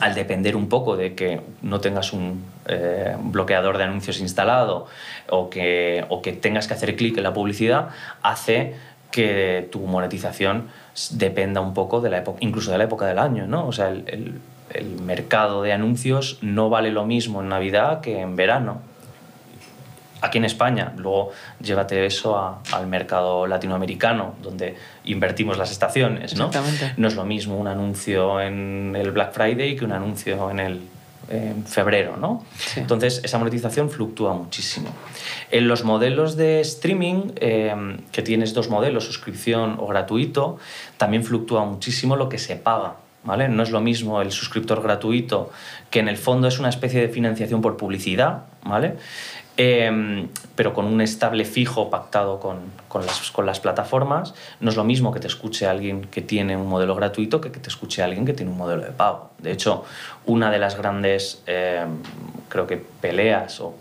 al 0.00 0.14
depender 0.14 0.54
un 0.54 0.68
poco 0.68 0.96
de 0.96 1.14
que 1.14 1.40
no 1.62 1.80
tengas 1.80 2.12
un 2.12 2.44
eh, 2.66 3.16
bloqueador 3.20 3.78
de 3.78 3.84
anuncios 3.84 4.20
instalado 4.20 4.86
o 5.28 5.48
que, 5.50 6.04
o 6.08 6.22
que 6.22 6.32
tengas 6.32 6.68
que 6.68 6.74
hacer 6.74 6.94
clic 6.94 7.16
en 7.16 7.22
la 7.22 7.32
publicidad, 7.32 7.88
hace 8.22 8.74
que 9.10 9.68
tu 9.72 9.80
monetización 9.80 10.68
dependa 11.12 11.60
un 11.60 11.72
poco 11.72 12.00
de 12.00 12.10
la 12.10 12.18
época, 12.18 12.38
incluso 12.42 12.70
de 12.70 12.78
la 12.78 12.84
época 12.84 13.06
del 13.06 13.18
año, 13.18 13.46
¿no? 13.46 13.66
O 13.66 13.72
sea, 13.72 13.88
el, 13.88 14.40
el 14.74 15.00
mercado 15.00 15.62
de 15.62 15.72
anuncios 15.72 16.38
no 16.42 16.68
vale 16.68 16.90
lo 16.90 17.06
mismo 17.06 17.40
en 17.40 17.48
Navidad 17.48 18.00
que 18.00 18.20
en 18.20 18.36
verano 18.36 18.82
aquí 20.20 20.38
en 20.38 20.44
España. 20.44 20.92
Luego 20.96 21.32
llévate 21.60 22.06
eso 22.06 22.38
al 22.72 22.86
mercado 22.86 23.46
latinoamericano, 23.46 24.34
donde 24.42 24.76
invertimos 25.04 25.58
las 25.58 25.70
estaciones. 25.70 26.36
¿no? 26.36 26.50
no 26.96 27.08
es 27.08 27.14
lo 27.14 27.24
mismo 27.24 27.56
un 27.56 27.68
anuncio 27.68 28.40
en 28.40 28.94
el 28.96 29.10
Black 29.10 29.32
Friday 29.32 29.76
que 29.76 29.84
un 29.84 29.92
anuncio 29.92 30.50
en 30.50 30.60
el 30.60 30.80
febrero. 31.66 32.16
¿no? 32.16 32.44
Entonces, 32.76 33.20
esa 33.24 33.38
monetización 33.38 33.90
fluctúa 33.90 34.34
muchísimo. 34.34 34.90
En 35.50 35.68
los 35.68 35.84
modelos 35.84 36.36
de 36.36 36.60
streaming, 36.60 37.32
em, 37.36 37.98
que 38.12 38.22
tienes 38.22 38.54
dos 38.54 38.68
modelos, 38.68 39.04
suscripción 39.04 39.76
o 39.78 39.86
gratuito, 39.86 40.58
también 40.96 41.24
fluctúa 41.24 41.64
muchísimo 41.64 42.16
lo 42.16 42.28
que 42.28 42.38
se 42.38 42.56
paga. 42.56 42.96
¿Vale? 43.24 43.48
No 43.48 43.64
es 43.64 43.70
lo 43.70 43.80
mismo 43.80 44.22
el 44.22 44.30
suscriptor 44.30 44.80
gratuito, 44.80 45.50
que 45.90 45.98
en 45.98 46.08
el 46.08 46.16
fondo 46.16 46.48
es 46.48 46.60
una 46.60 46.68
especie 46.68 47.00
de 47.00 47.08
financiación 47.08 47.60
por 47.60 47.76
publicidad, 47.76 48.44
¿vale? 48.64 48.94
Em, 49.60 50.28
pero 50.54 50.72
con 50.72 50.84
un 50.84 51.00
estable 51.00 51.44
fijo 51.44 51.90
pactado 51.90 52.38
con, 52.38 52.58
con, 52.86 53.04
las, 53.04 53.32
con, 53.32 53.44
las, 53.44 53.58
plataformas, 53.58 54.32
no 54.60 54.70
es 54.70 54.76
lo 54.76 54.84
mismo 54.84 55.12
que 55.12 55.18
te 55.18 55.26
escuche 55.26 55.66
alguien 55.66 56.02
que 56.02 56.22
tiene 56.22 56.56
un 56.56 56.68
modelo 56.68 56.94
gratuito 56.94 57.40
que 57.40 57.50
que 57.50 57.58
te 57.58 57.68
escuche 57.68 58.04
alguien 58.04 58.24
que 58.24 58.34
tiene 58.34 58.52
un 58.52 58.56
modelo 58.56 58.82
de 58.82 58.92
pago. 58.92 59.32
De 59.38 59.50
hecho, 59.50 59.84
una 60.26 60.52
de 60.52 60.60
las 60.60 60.76
grandes, 60.76 61.42
em, 61.46 61.88
creo 62.48 62.68
que 62.68 62.76
peleas 62.76 63.60
o 63.60 63.74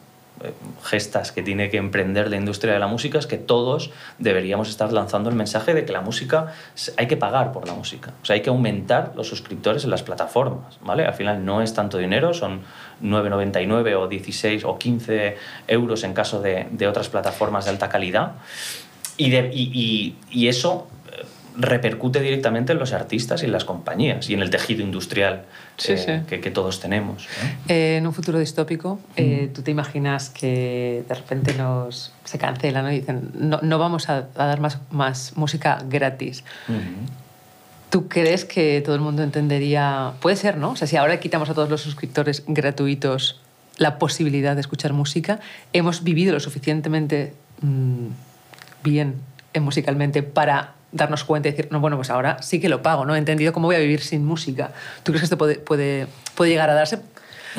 gestas 0.84 1.32
que 1.32 1.42
tiene 1.42 1.70
que 1.70 1.78
emprender 1.78 2.30
la 2.30 2.38
industria 2.38 2.74
de 2.74 2.80
la 2.80 2.88
música 2.88 3.18
es 3.18 3.28
que 3.28 3.38
todos 3.38 3.92
deberíamos 4.20 4.70
estar 4.70 4.94
lanzando 4.94 5.30
el 5.30 5.36
mensaje 5.36 5.74
de 5.74 5.86
que 5.86 5.92
la 5.92 6.02
música 6.02 6.54
hay 6.98 7.08
que 7.08 7.18
pagar 7.18 7.52
por 7.52 7.68
la 7.68 7.74
música. 7.74 8.14
O 8.22 8.26
sea, 8.26 8.36
hay 8.36 8.42
que 8.42 8.50
aumentar 8.50 9.14
los 9.16 9.28
suscriptores 9.28 9.84
en 9.84 9.90
las 9.90 10.04
plataformas, 10.04 10.80
¿vale? 10.82 11.06
Al 11.06 11.14
final 11.14 11.44
no 11.44 11.62
es 11.62 11.74
tanto 11.74 11.98
dinero, 11.98 12.34
son 12.34 12.62
9,99 13.02 13.96
o 13.98 14.08
16 14.08 14.64
o 14.66 14.78
15 14.78 15.38
euros 15.68 16.04
en 16.04 16.14
caso 16.14 16.42
de, 16.42 16.68
de 16.72 16.88
otras 16.88 17.10
plataformas 17.10 17.66
de 17.66 17.72
alta 17.72 17.90
calidad. 17.90 18.34
Y, 19.18 19.32
de, 19.32 19.50
y, 19.52 20.16
y 20.30 20.48
eso 20.48 20.88
repercute 21.58 22.22
directamente 22.22 22.72
en 22.72 22.80
los 22.80 22.94
artistas 22.94 23.42
y 23.42 23.46
en 23.46 23.52
las 23.52 23.66
compañías 23.66 24.30
y 24.30 24.36
en 24.36 24.42
el 24.42 24.50
tejido 24.50 24.84
industrial 24.84 25.46
eh, 25.88 26.24
Que, 26.28 26.52
todos 26.52 26.80
tenemos. 26.80 27.28
Eh, 27.68 27.98
en 27.98 28.08
un 28.08 28.14
futuro 28.14 28.40
distópico, 28.40 29.00
eh, 29.16 29.50
¿tú 29.54 29.64
te 29.64 29.72
imaginas 29.72 30.30
que 30.30 31.04
de 31.08 31.16
repente 31.16 31.54
nos, 31.56 32.14
se 32.24 32.38
cancelan 32.38 32.92
y 32.94 33.00
dicen 33.00 33.32
no, 33.34 33.60
no 33.62 33.80
vamos 33.80 34.10
a, 34.10 34.28
dar 34.36 34.60
más, 34.60 34.80
más 34.92 35.34
música 35.36 35.84
gratis? 35.90 36.44
¿Tú 37.90 38.08
crees 38.08 38.46
que 38.46 38.82
todo 38.86 38.96
el 38.96 39.02
mundo 39.02 39.24
entendería? 39.24 40.14
Puede 40.20 40.36
ser, 40.36 40.58
¿no? 40.58 40.72
O 40.72 40.76
sea, 40.76 40.88
si 40.88 40.98
ahora 40.98 41.20
quitamos 41.20 41.50
a 41.50 41.54
todos 41.54 41.70
los 41.70 41.82
suscriptores 41.82 42.44
gratuitos 42.48 43.42
la 43.78 44.00
posibilidad 44.00 44.56
de 44.56 44.62
escuchar 44.62 44.94
música, 44.94 45.40
hemos 45.74 46.04
vivido 46.04 46.34
lo 46.34 46.40
suficientemente 46.40 47.34
mm, 47.62 48.08
bien 48.84 49.16
musicalmente 49.60 50.22
para 50.22 50.77
darnos 50.92 51.24
cuenta 51.24 51.50
y 51.50 51.52
decir, 51.52 51.68
no, 51.72 51.80
bueno, 51.80 51.98
pues 51.98 52.10
ahora 52.10 52.42
sí 52.42 52.60
que 52.60 52.70
lo 52.70 52.82
pago, 52.82 53.06
¿no? 53.06 53.16
He 53.16 53.18
entendido 53.18 53.54
cómo 53.54 53.68
voy 53.68 53.76
a 53.76 53.80
vivir 53.80 54.02
sin 54.02 54.26
música. 54.26 54.72
¿Tú 55.04 55.12
crees 55.12 55.22
que 55.22 55.26
esto 55.26 55.38
puede, 55.38 55.56
puede, 55.56 56.08
puede 56.36 56.52
llegar 56.52 56.70
a 56.70 56.74
darse? 56.74 57.00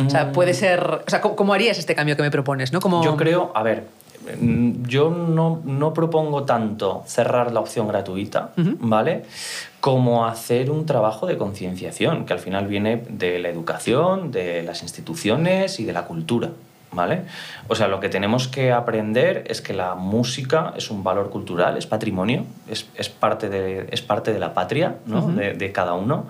O 0.04 0.10
sea, 0.10 0.32
puede 0.32 0.52
mm. 0.52 0.54
ser... 0.54 1.02
O 1.06 1.10
sea, 1.10 1.20
¿cómo, 1.20 1.54
harías 1.54 1.78
este 1.78 1.94
cambio 1.94 2.16
que 2.16 2.22
me 2.22 2.30
propones, 2.30 2.72
no? 2.72 2.80
Como... 2.80 3.02
Yo 3.02 3.16
creo, 3.16 3.52
a 3.54 3.62
ver, 3.62 3.84
mm, 4.40 4.84
yo 4.84 5.10
no, 5.10 5.60
no 5.64 5.92
propongo 5.92 6.44
tanto 6.44 7.02
cerrar 7.06 7.52
la 7.52 7.60
opción 7.60 7.88
gratuita, 7.88 8.52
¿vale? 8.56 9.24
Como 9.80 10.26
hacer 10.26 10.70
un 10.70 10.86
trabajo 10.86 11.26
de 11.26 11.36
concienciación, 11.36 12.26
que 12.26 12.32
al 12.32 12.38
final 12.38 12.66
viene 12.66 13.02
de 13.08 13.38
la 13.38 13.48
educación, 13.48 14.30
de 14.30 14.62
las 14.62 14.82
instituciones 14.82 15.80
y 15.80 15.84
de 15.84 15.92
la 15.92 16.04
cultura, 16.04 16.50
¿vale? 16.92 17.22
O 17.68 17.74
sea, 17.74 17.88
lo 17.88 18.00
que 18.00 18.08
tenemos 18.08 18.48
que 18.48 18.72
aprender 18.72 19.44
es 19.48 19.60
que 19.60 19.74
la 19.74 19.94
música 19.94 20.72
es 20.76 20.90
un 20.90 21.04
valor 21.04 21.30
cultural, 21.30 21.76
es 21.76 21.86
patrimonio, 21.86 22.44
es, 22.68 22.88
es 22.94 23.08
parte, 23.08 23.48
de, 23.48 23.88
es 23.90 24.02
parte 24.02 24.32
de 24.32 24.38
la 24.38 24.54
patria 24.54 24.96
¿no? 25.06 25.26
de, 25.28 25.54
de, 25.54 25.72
cada 25.72 25.94
uno. 25.94 26.26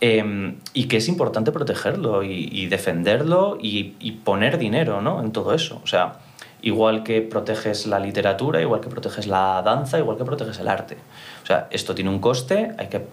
Eh, 0.00 0.54
y 0.74 0.84
que 0.84 0.98
es 0.98 1.08
importante 1.08 1.50
protegerlo 1.50 2.22
y, 2.22 2.48
y 2.52 2.66
defenderlo 2.66 3.58
y, 3.60 3.96
y, 3.98 4.12
poner 4.12 4.58
dinero 4.58 5.00
¿no? 5.00 5.20
en 5.20 5.32
todo 5.32 5.54
eso. 5.54 5.80
O 5.82 5.86
sea, 5.86 6.18
igual 6.62 7.02
que 7.02 7.20
proteges 7.20 7.86
la 7.86 7.98
literatura, 7.98 8.60
igual 8.60 8.80
que 8.80 8.88
proteges 8.88 9.26
la 9.26 9.62
danza, 9.62 9.98
igual 9.98 10.16
que 10.16 10.24
proteges 10.24 10.58
el 10.58 10.68
arte. 10.68 10.96
O 11.42 11.46
sea, 11.46 11.66
esto 11.70 11.94
tiene 11.94 12.10
un 12.10 12.20
coste, 12.20 12.72
hay 12.78 12.88
que 12.88 13.06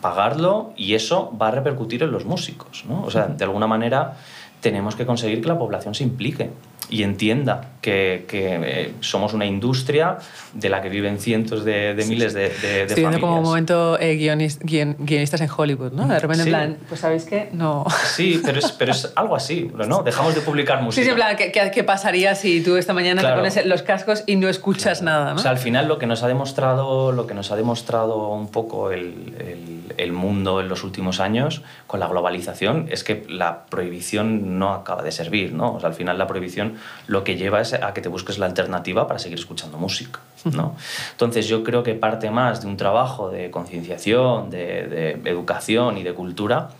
pagarlo 0.00 0.72
y 0.76 0.94
eso 0.94 1.32
va 1.40 1.48
a 1.48 1.50
repercutir 1.50 2.02
en 2.02 2.10
los 2.10 2.24
músicos. 2.24 2.84
¿no? 2.88 3.02
O 3.04 3.10
sea, 3.10 3.26
de 3.26 3.44
alguna 3.44 3.66
manera 3.66 4.16
tenemos 4.64 4.96
que 4.96 5.04
conseguir 5.04 5.42
que 5.42 5.48
la 5.48 5.58
población 5.58 5.94
se 5.94 6.04
implique 6.04 6.48
y 6.88 7.02
entienda 7.02 7.72
que, 7.82 8.24
que 8.28 8.58
eh, 8.62 8.92
somos 9.00 9.34
una 9.34 9.44
industria 9.44 10.16
de 10.54 10.68
la 10.70 10.80
que 10.80 10.88
viven 10.88 11.18
cientos 11.18 11.64
de, 11.66 11.94
de 11.94 12.04
miles 12.06 12.32
de, 12.32 12.48
de, 12.48 12.48
de 12.48 12.82
Estoy 12.84 13.02
viendo 13.04 13.20
como 13.20 13.38
un 13.38 13.42
momento 13.42 13.98
eh, 14.00 14.16
guionist, 14.16 14.62
guion, 14.62 14.96
guionistas 14.98 15.40
en 15.42 15.48
Hollywood, 15.54 15.92
¿no? 15.92 16.06
De 16.06 16.18
repente, 16.18 16.44
Sí. 16.44 16.48
en 16.48 16.54
plan, 16.54 16.76
pues 16.88 17.00
sabéis 17.00 17.24
que 17.24 17.48
no. 17.52 17.84
Sí, 18.16 18.40
pero 18.44 18.58
es, 18.58 18.72
pero 18.72 18.92
es 18.92 19.12
algo 19.16 19.36
así, 19.36 19.70
¿no? 19.86 20.02
Dejamos 20.02 20.34
de 20.34 20.40
publicar 20.40 20.80
música. 20.82 21.00
Sí, 21.02 21.04
sí, 21.04 21.10
en 21.10 21.16
plan, 21.16 21.36
¿qué, 21.36 21.52
qué, 21.52 21.70
qué 21.72 21.84
pasaría 21.84 22.34
si 22.34 22.62
tú 22.62 22.76
esta 22.76 22.94
mañana 22.94 23.20
Claro. 23.20 23.42
te 23.42 23.48
pones 23.50 23.66
los 23.66 23.82
cascos 23.82 24.24
y 24.26 24.36
no 24.36 24.48
escuchas 24.48 25.02
nada, 25.02 25.30
¿no? 25.32 25.36
O 25.36 25.38
sea, 25.38 25.50
al 25.50 25.58
final 25.58 25.88
lo 25.88 25.98
que 25.98 26.06
nos 26.06 26.22
ha 26.22 26.28
demostrado, 26.28 27.12
lo 27.12 27.26
que 27.26 27.34
nos 27.34 27.50
ha 27.50 27.56
demostrado 27.56 28.28
un 28.32 28.48
poco 28.50 28.90
el, 28.92 29.34
el, 29.38 29.92
el 29.98 30.12
mundo 30.12 30.60
en 30.60 30.68
los 30.68 30.84
últimos 30.84 31.20
años 31.20 31.62
con 31.86 32.00
la 32.00 32.06
globalización 32.08 32.86
es 32.90 33.04
que 33.04 33.24
la 33.28 33.66
prohibición 33.66 34.53
no 34.58 34.72
acaba 34.72 35.02
de 35.02 35.12
servir, 35.12 35.52
¿no? 35.52 35.74
O 35.74 35.80
sea, 35.80 35.88
al 35.88 35.94
final 35.94 36.18
la 36.18 36.26
prohibición 36.26 36.76
lo 37.06 37.24
que 37.24 37.36
lleva 37.36 37.60
es 37.60 37.74
a 37.74 37.92
que 37.92 38.00
te 38.00 38.08
busques 38.08 38.38
la 38.38 38.46
alternativa 38.46 39.06
para 39.06 39.18
seguir 39.18 39.38
escuchando 39.38 39.78
música, 39.78 40.20
¿no? 40.44 40.76
Entonces 41.12 41.46
yo 41.46 41.64
creo 41.64 41.82
que 41.82 41.94
parte 41.94 42.30
más 42.30 42.62
de 42.62 42.68
un 42.68 42.76
trabajo 42.76 43.30
de 43.30 43.50
concienciación, 43.50 44.50
de, 44.50 45.18
de 45.22 45.30
educación 45.30 45.98
y 45.98 46.02
de 46.02 46.14
cultura 46.14 46.70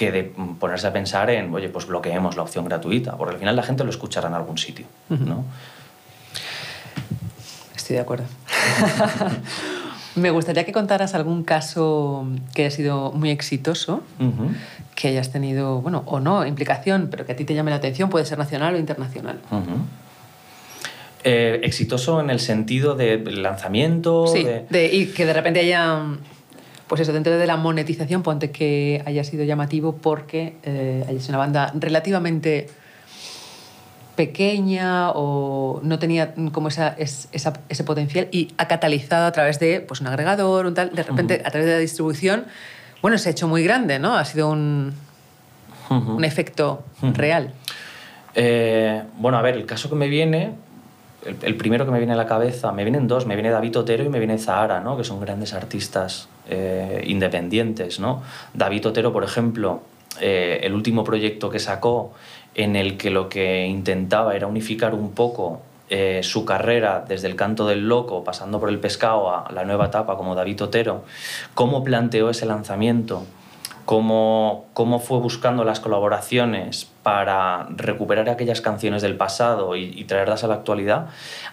que 0.00 0.10
de 0.10 0.24
ponerse 0.24 0.86
a 0.86 0.94
pensar 0.94 1.28
en, 1.28 1.52
oye, 1.52 1.68
pues 1.68 1.86
bloqueemos 1.86 2.34
la 2.34 2.42
opción 2.42 2.64
gratuita, 2.64 3.18
porque 3.18 3.34
al 3.34 3.38
final 3.38 3.54
la 3.54 3.62
gente 3.62 3.84
lo 3.84 3.90
escuchará 3.90 4.28
en 4.28 4.34
algún 4.34 4.56
sitio, 4.56 4.86
¿no? 5.10 5.44
Estoy 7.76 7.96
de 7.96 8.00
acuerdo. 8.00 8.24
Me 10.16 10.30
gustaría 10.30 10.64
que 10.64 10.72
contaras 10.72 11.14
algún 11.14 11.44
caso 11.44 12.26
que 12.54 12.62
haya 12.62 12.70
sido 12.74 13.12
muy 13.12 13.30
exitoso. 13.30 14.02
Que 15.00 15.08
hayas 15.08 15.32
tenido, 15.32 15.80
bueno, 15.80 16.02
o 16.04 16.20
no, 16.20 16.44
implicación, 16.46 17.08
pero 17.10 17.24
que 17.24 17.32
a 17.32 17.36
ti 17.36 17.44
te 17.46 17.54
llame 17.54 17.70
la 17.70 17.78
atención, 17.78 18.10
puede 18.10 18.26
ser 18.26 18.36
nacional 18.38 18.74
o 18.74 18.78
internacional. 18.78 19.38
Eh, 21.24 21.60
exitoso 21.64 22.20
en 22.20 22.28
el 22.28 22.38
sentido 22.38 22.94
de 22.96 23.18
lanzamiento. 23.18 24.26
Sí, 24.26 24.44
de- 24.44 24.66
de- 24.68 24.86
y 24.94 25.06
que 25.06 25.24
de 25.24 25.32
repente 25.32 25.60
haya, 25.60 26.02
pues 26.86 27.00
eso, 27.00 27.14
dentro 27.14 27.38
de 27.38 27.46
la 27.46 27.56
monetización, 27.56 28.22
ponte 28.22 28.50
que 28.50 29.02
haya 29.06 29.24
sido 29.24 29.44
llamativo 29.44 29.96
porque 29.96 30.56
eh, 30.64 31.02
haya 31.08 31.18
sido 31.20 31.30
una 31.30 31.38
banda 31.38 31.72
relativamente 31.78 32.68
pequeña 34.16 35.10
o 35.12 35.80
no 35.82 35.98
tenía 35.98 36.34
como 36.52 36.68
esa, 36.68 36.88
es- 36.98 37.28
esa- 37.32 37.54
ese 37.70 37.84
potencial 37.84 38.28
y 38.32 38.52
ha 38.58 38.68
catalizado 38.68 39.24
a 39.26 39.32
través 39.32 39.58
de 39.60 39.80
pues, 39.80 40.00
un 40.02 40.08
agregador, 40.08 40.66
un 40.66 40.74
tal, 40.74 40.90
de 40.94 41.02
repente 41.02 41.40
a 41.44 41.50
través 41.50 41.66
de 41.66 41.72
la 41.74 41.78
distribución, 41.78 42.44
bueno, 43.02 43.18
se 43.18 43.28
ha 43.28 43.32
hecho 43.32 43.48
muy 43.48 43.62
grande, 43.64 43.98
¿no? 43.98 44.14
Ha 44.16 44.24
sido 44.24 44.50
un, 44.50 44.92
un 45.90 46.24
efecto 46.24 46.84
real. 47.14 47.52
Eh, 48.34 49.02
bueno, 49.18 49.38
a 49.38 49.42
ver, 49.42 49.56
el 49.56 49.66
caso 49.66 49.88
que 49.88 49.96
me 49.96 50.08
viene, 50.08 50.52
el, 51.24 51.36
el 51.42 51.56
primero 51.56 51.84
que 51.84 51.90
me 51.90 51.98
viene 51.98 52.12
a 52.12 52.16
la 52.16 52.26
cabeza, 52.26 52.72
me 52.72 52.84
vienen 52.84 53.08
dos, 53.08 53.26
me 53.26 53.34
viene 53.34 53.50
David 53.50 53.78
Otero 53.78 54.04
y 54.04 54.08
me 54.08 54.18
viene 54.18 54.38
Zahara, 54.38 54.80
¿no? 54.80 54.96
que 54.96 55.04
son 55.04 55.20
grandes 55.20 55.52
artistas 55.52 56.28
eh, 56.48 57.02
independientes. 57.06 58.00
¿no? 58.00 58.22
David 58.54 58.86
Otero, 58.86 59.12
por 59.12 59.24
ejemplo, 59.24 59.82
eh, 60.20 60.60
el 60.62 60.74
último 60.74 61.04
proyecto 61.04 61.50
que 61.50 61.58
sacó 61.58 62.12
en 62.54 62.76
el 62.76 62.96
que 62.96 63.10
lo 63.10 63.28
que 63.28 63.66
intentaba 63.66 64.34
era 64.34 64.46
unificar 64.46 64.94
un 64.94 65.12
poco 65.12 65.62
eh, 65.90 66.20
su 66.22 66.44
carrera 66.44 67.04
desde 67.06 67.26
el 67.26 67.34
canto 67.34 67.66
del 67.66 67.88
loco, 67.88 68.22
pasando 68.22 68.60
por 68.60 68.68
el 68.68 68.78
pescado 68.78 69.34
a 69.34 69.50
la 69.52 69.64
nueva 69.64 69.86
etapa 69.86 70.16
como 70.16 70.36
David 70.36 70.62
Otero, 70.62 71.04
cómo 71.54 71.82
planteó 71.82 72.30
ese 72.30 72.46
lanzamiento, 72.46 73.26
cómo, 73.90 74.66
cómo 74.72 75.00
fue 75.00 75.18
buscando 75.18 75.64
las 75.64 75.80
colaboraciones 75.80 76.88
para 77.02 77.66
recuperar 77.70 78.28
aquellas 78.28 78.60
canciones 78.60 79.02
del 79.02 79.16
pasado 79.16 79.74
y, 79.74 79.82
y 79.98 80.04
traerlas 80.04 80.44
a 80.44 80.46
la 80.46 80.54
actualidad, 80.54 81.06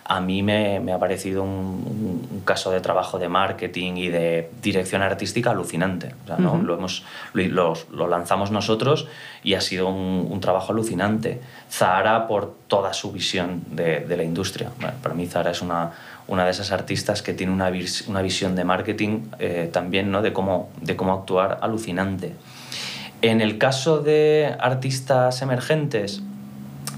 a 0.06 0.22
mí 0.22 0.44
me, 0.44 0.80
me 0.80 0.94
ha 0.94 1.00
parecido 1.00 1.42
un, 1.42 2.44
caso 2.46 2.70
de 2.70 2.80
trabajo 2.80 3.18
de 3.18 3.28
marketing 3.28 3.94
y 3.96 4.10
de 4.10 4.52
dirección 4.62 5.02
artística 5.02 5.50
alucinante. 5.50 6.14
O 6.26 6.28
sea, 6.28 6.38
¿no? 6.38 6.58
Lo, 6.62 6.76
hemos, 6.76 7.04
lo, 7.34 7.44
lo- 7.48 7.74
lo 7.92 8.08
lanzamos 8.08 8.52
nosotros 8.52 9.08
y 9.44 9.56
ha 9.56 9.62
sido 9.62 9.88
un, 9.88 10.28
un 10.30 10.40
trabajo 10.40 10.74
alucinante. 10.74 11.42
Zahara 11.72 12.28
por 12.28 12.54
toda 12.68 12.94
su 12.94 13.12
visión 13.12 13.64
de, 13.72 14.02
de 14.02 14.16
la 14.16 14.24
industria. 14.24 14.70
Bueno, 14.80 14.94
para 15.02 15.16
mí 15.16 15.26
Zahara 15.26 15.52
es 15.52 15.62
una, 15.64 15.92
una 16.28 16.46
de 16.46 16.52
esas 16.52 16.72
artistas 16.72 17.22
que 17.22 17.34
tiene 17.34 17.54
una, 17.54 17.72
una 18.08 18.22
visión 18.22 18.56
de 18.56 18.64
marketing 18.64 19.28
eh, 19.40 19.70
también, 19.72 20.12
¿no? 20.12 20.22
de, 20.22 20.34
cómo, 20.34 20.70
de 20.82 20.96
cómo 20.96 21.14
actuar 21.14 21.60
alucinante. 21.62 22.34
En 23.22 23.42
el 23.42 23.58
caso 23.58 24.00
de 24.00 24.56
artistas 24.60 25.42
emergentes, 25.42 26.22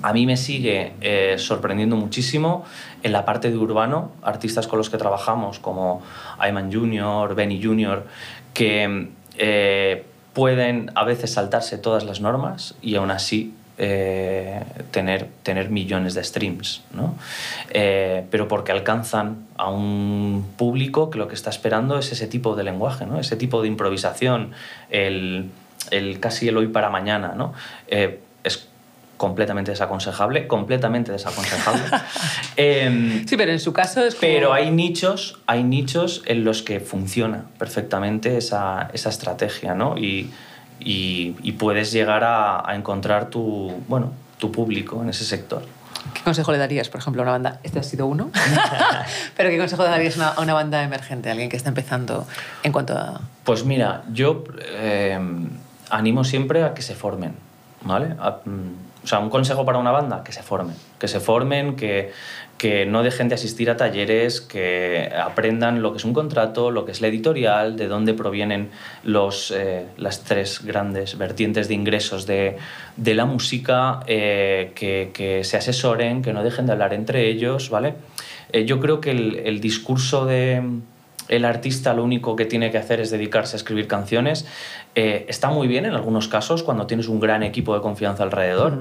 a 0.01 0.13
mí 0.13 0.25
me 0.25 0.37
sigue 0.37 0.93
eh, 1.01 1.35
sorprendiendo 1.37 1.95
muchísimo 1.95 2.65
en 3.03 3.11
la 3.11 3.25
parte 3.25 3.51
de 3.51 3.57
urbano, 3.57 4.11
artistas 4.21 4.67
con 4.67 4.77
los 4.77 4.89
que 4.89 4.97
trabajamos 4.97 5.59
como 5.59 6.01
Ayman 6.37 6.71
Jr., 6.71 7.35
Benny 7.35 7.61
Jr., 7.63 8.05
que 8.53 9.09
eh, 9.37 10.05
pueden 10.33 10.91
a 10.95 11.03
veces 11.03 11.33
saltarse 11.33 11.77
todas 11.77 12.03
las 12.03 12.21
normas 12.21 12.75
y 12.81 12.95
aún 12.95 13.11
así 13.11 13.53
eh, 13.81 14.61
tener, 14.91 15.27
tener 15.41 15.69
millones 15.69 16.13
de 16.13 16.21
streams, 16.21 16.81
¿no? 16.93 17.15
Eh, 17.69 18.25
pero 18.29 18.49
porque 18.49 18.73
alcanzan 18.73 19.47
a 19.55 19.69
un 19.69 20.45
público 20.57 21.09
que 21.09 21.17
lo 21.17 21.29
que 21.29 21.35
está 21.35 21.49
esperando 21.49 21.97
es 21.97 22.11
ese 22.11 22.27
tipo 22.27 22.57
de 22.57 22.65
lenguaje, 22.65 23.05
¿no? 23.05 23.21
ese 23.21 23.37
tipo 23.37 23.61
de 23.61 23.69
improvisación, 23.69 24.51
el, 24.89 25.49
el 25.91 26.19
casi 26.19 26.49
el 26.49 26.57
hoy 26.57 26.67
para 26.67 26.89
mañana. 26.89 27.35
¿no? 27.37 27.53
Eh, 27.87 28.19
es 28.43 28.67
completamente 29.15 29.71
desaconsejable, 29.71 30.47
completamente 30.47 31.13
desaconsejable. 31.13 31.83
Em, 32.57 33.25
Sí, 33.25 33.37
pero 33.37 33.53
en 33.53 33.61
su 33.61 33.71
caso 33.71 34.03
es 34.03 34.15
como... 34.15 34.29
pero 34.29 34.51
hay 34.51 34.71
nichos, 34.71 35.39
hay 35.47 35.63
nichos 35.63 36.21
en 36.25 36.43
los 36.43 36.63
que 36.63 36.81
funciona 36.81 37.45
perfectamente 37.57 38.35
esa, 38.35 38.89
esa 38.91 39.07
estrategia, 39.07 39.73
¿no? 39.73 39.97
Y, 39.97 40.31
y, 40.79 41.35
y 41.43 41.53
puedes 41.53 41.91
llegar 41.91 42.23
a, 42.23 42.67
a 42.69 42.75
encontrar 42.75 43.29
tu, 43.29 43.71
bueno, 43.87 44.11
tu 44.37 44.51
público 44.51 45.01
en 45.03 45.09
ese 45.09 45.25
sector. 45.25 45.63
¿Qué 46.13 46.21
consejo 46.23 46.51
le 46.51 46.57
darías, 46.57 46.89
por 46.89 47.01
ejemplo, 47.01 47.21
a 47.21 47.23
una 47.23 47.31
banda? 47.33 47.59
Este 47.63 47.79
ha 47.79 47.83
sido 47.83 48.07
uno. 48.07 48.31
Pero 49.37 49.49
¿qué 49.49 49.57
consejo 49.57 49.83
le 49.83 49.89
darías 49.89 50.17
a 50.19 50.39
una, 50.41 50.53
banda 50.53 50.81
emergente, 50.83 51.29
a 51.29 51.33
alguien 51.33 51.49
que 51.49 51.57
está 51.57 51.69
empezando 51.69 52.25
en 52.63 52.71
cuanto 52.71 52.97
a... 52.97 53.21
Pues 53.43 53.65
mira, 53.65 54.03
yo 54.11 54.43
eh, 54.61 55.19
animo 55.89 56.23
siempre 56.23 56.63
a 56.63 56.73
que 56.73 56.81
se 56.81 56.95
formen, 56.95 57.35
¿vale? 57.81 58.15
A- 58.19 58.39
mm, 58.45 58.89
o 59.03 59.07
sea, 59.07 59.19
un 59.19 59.29
consejo 59.29 59.65
para 59.65 59.77
una 59.77 59.91
banda, 59.91 60.23
que 60.23 60.31
se 60.31 60.41
formen. 60.43 60.75
Que 60.99 61.07
se 61.07 61.19
formen, 61.19 61.75
que, 61.75 62.11
que 62.59 62.85
no 62.85 63.03
dejen 63.03 63.29
de 63.29 63.35
asistir 63.35 63.69
a 63.69 63.77
talleres, 63.77 64.41
que 64.41 65.09
aprendan 65.15 65.81
lo 65.81 65.93
que 65.93 65.97
es 65.97 66.03
un 66.03 66.13
contrato, 66.13 66.71
lo 66.71 66.83
que 66.85 66.91
es 66.91 66.99
la 66.99 67.07
editorial, 67.07 67.77
de 67.77 67.87
dónde 67.87 68.13
provienen 68.13 68.69
los, 69.03 69.51
eh, 69.51 69.85
las 69.97 70.25
tres 70.25 70.63
grandes 70.65 71.17
vertientes 71.17 71.69
de 71.69 71.73
ingresos 71.73 72.27
de, 72.27 72.57
de 72.97 73.13
la 73.15 73.23
música, 73.23 74.01
eh, 74.07 74.73
que, 74.75 75.11
que 75.13 75.45
se 75.45 75.55
asesoren, 75.55 76.21
que 76.21 76.33
no 76.33 76.43
dejen 76.43 76.65
de 76.65 76.73
hablar 76.73 76.93
entre 76.93 77.29
ellos, 77.29 77.69
¿vale? 77.69 77.93
Eh, 78.51 78.65
yo 78.65 78.81
creo 78.81 78.99
que 78.99 79.11
el, 79.11 79.37
el 79.45 79.61
discurso 79.61 80.25
de 80.25 80.61
el 81.29 81.45
artista 81.45 81.93
lo 81.93 82.03
único 82.03 82.35
que 82.35 82.45
tiene 82.45 82.71
que 82.71 82.79
hacer 82.79 82.99
es 82.99 83.11
dedicarse 83.11 83.55
a 83.55 83.57
escribir 83.57 83.87
canciones. 83.87 84.47
Está 84.95 85.51
muy 85.51 85.67
bien 85.67 85.85
en 85.85 85.93
algunos 85.93 86.27
casos 86.27 86.63
cuando 86.63 86.87
tienes 86.87 87.07
un 87.07 87.19
gran 87.19 87.43
equipo 87.43 87.75
de 87.75 87.81
confianza 87.81 88.23
alrededor. 88.23 88.79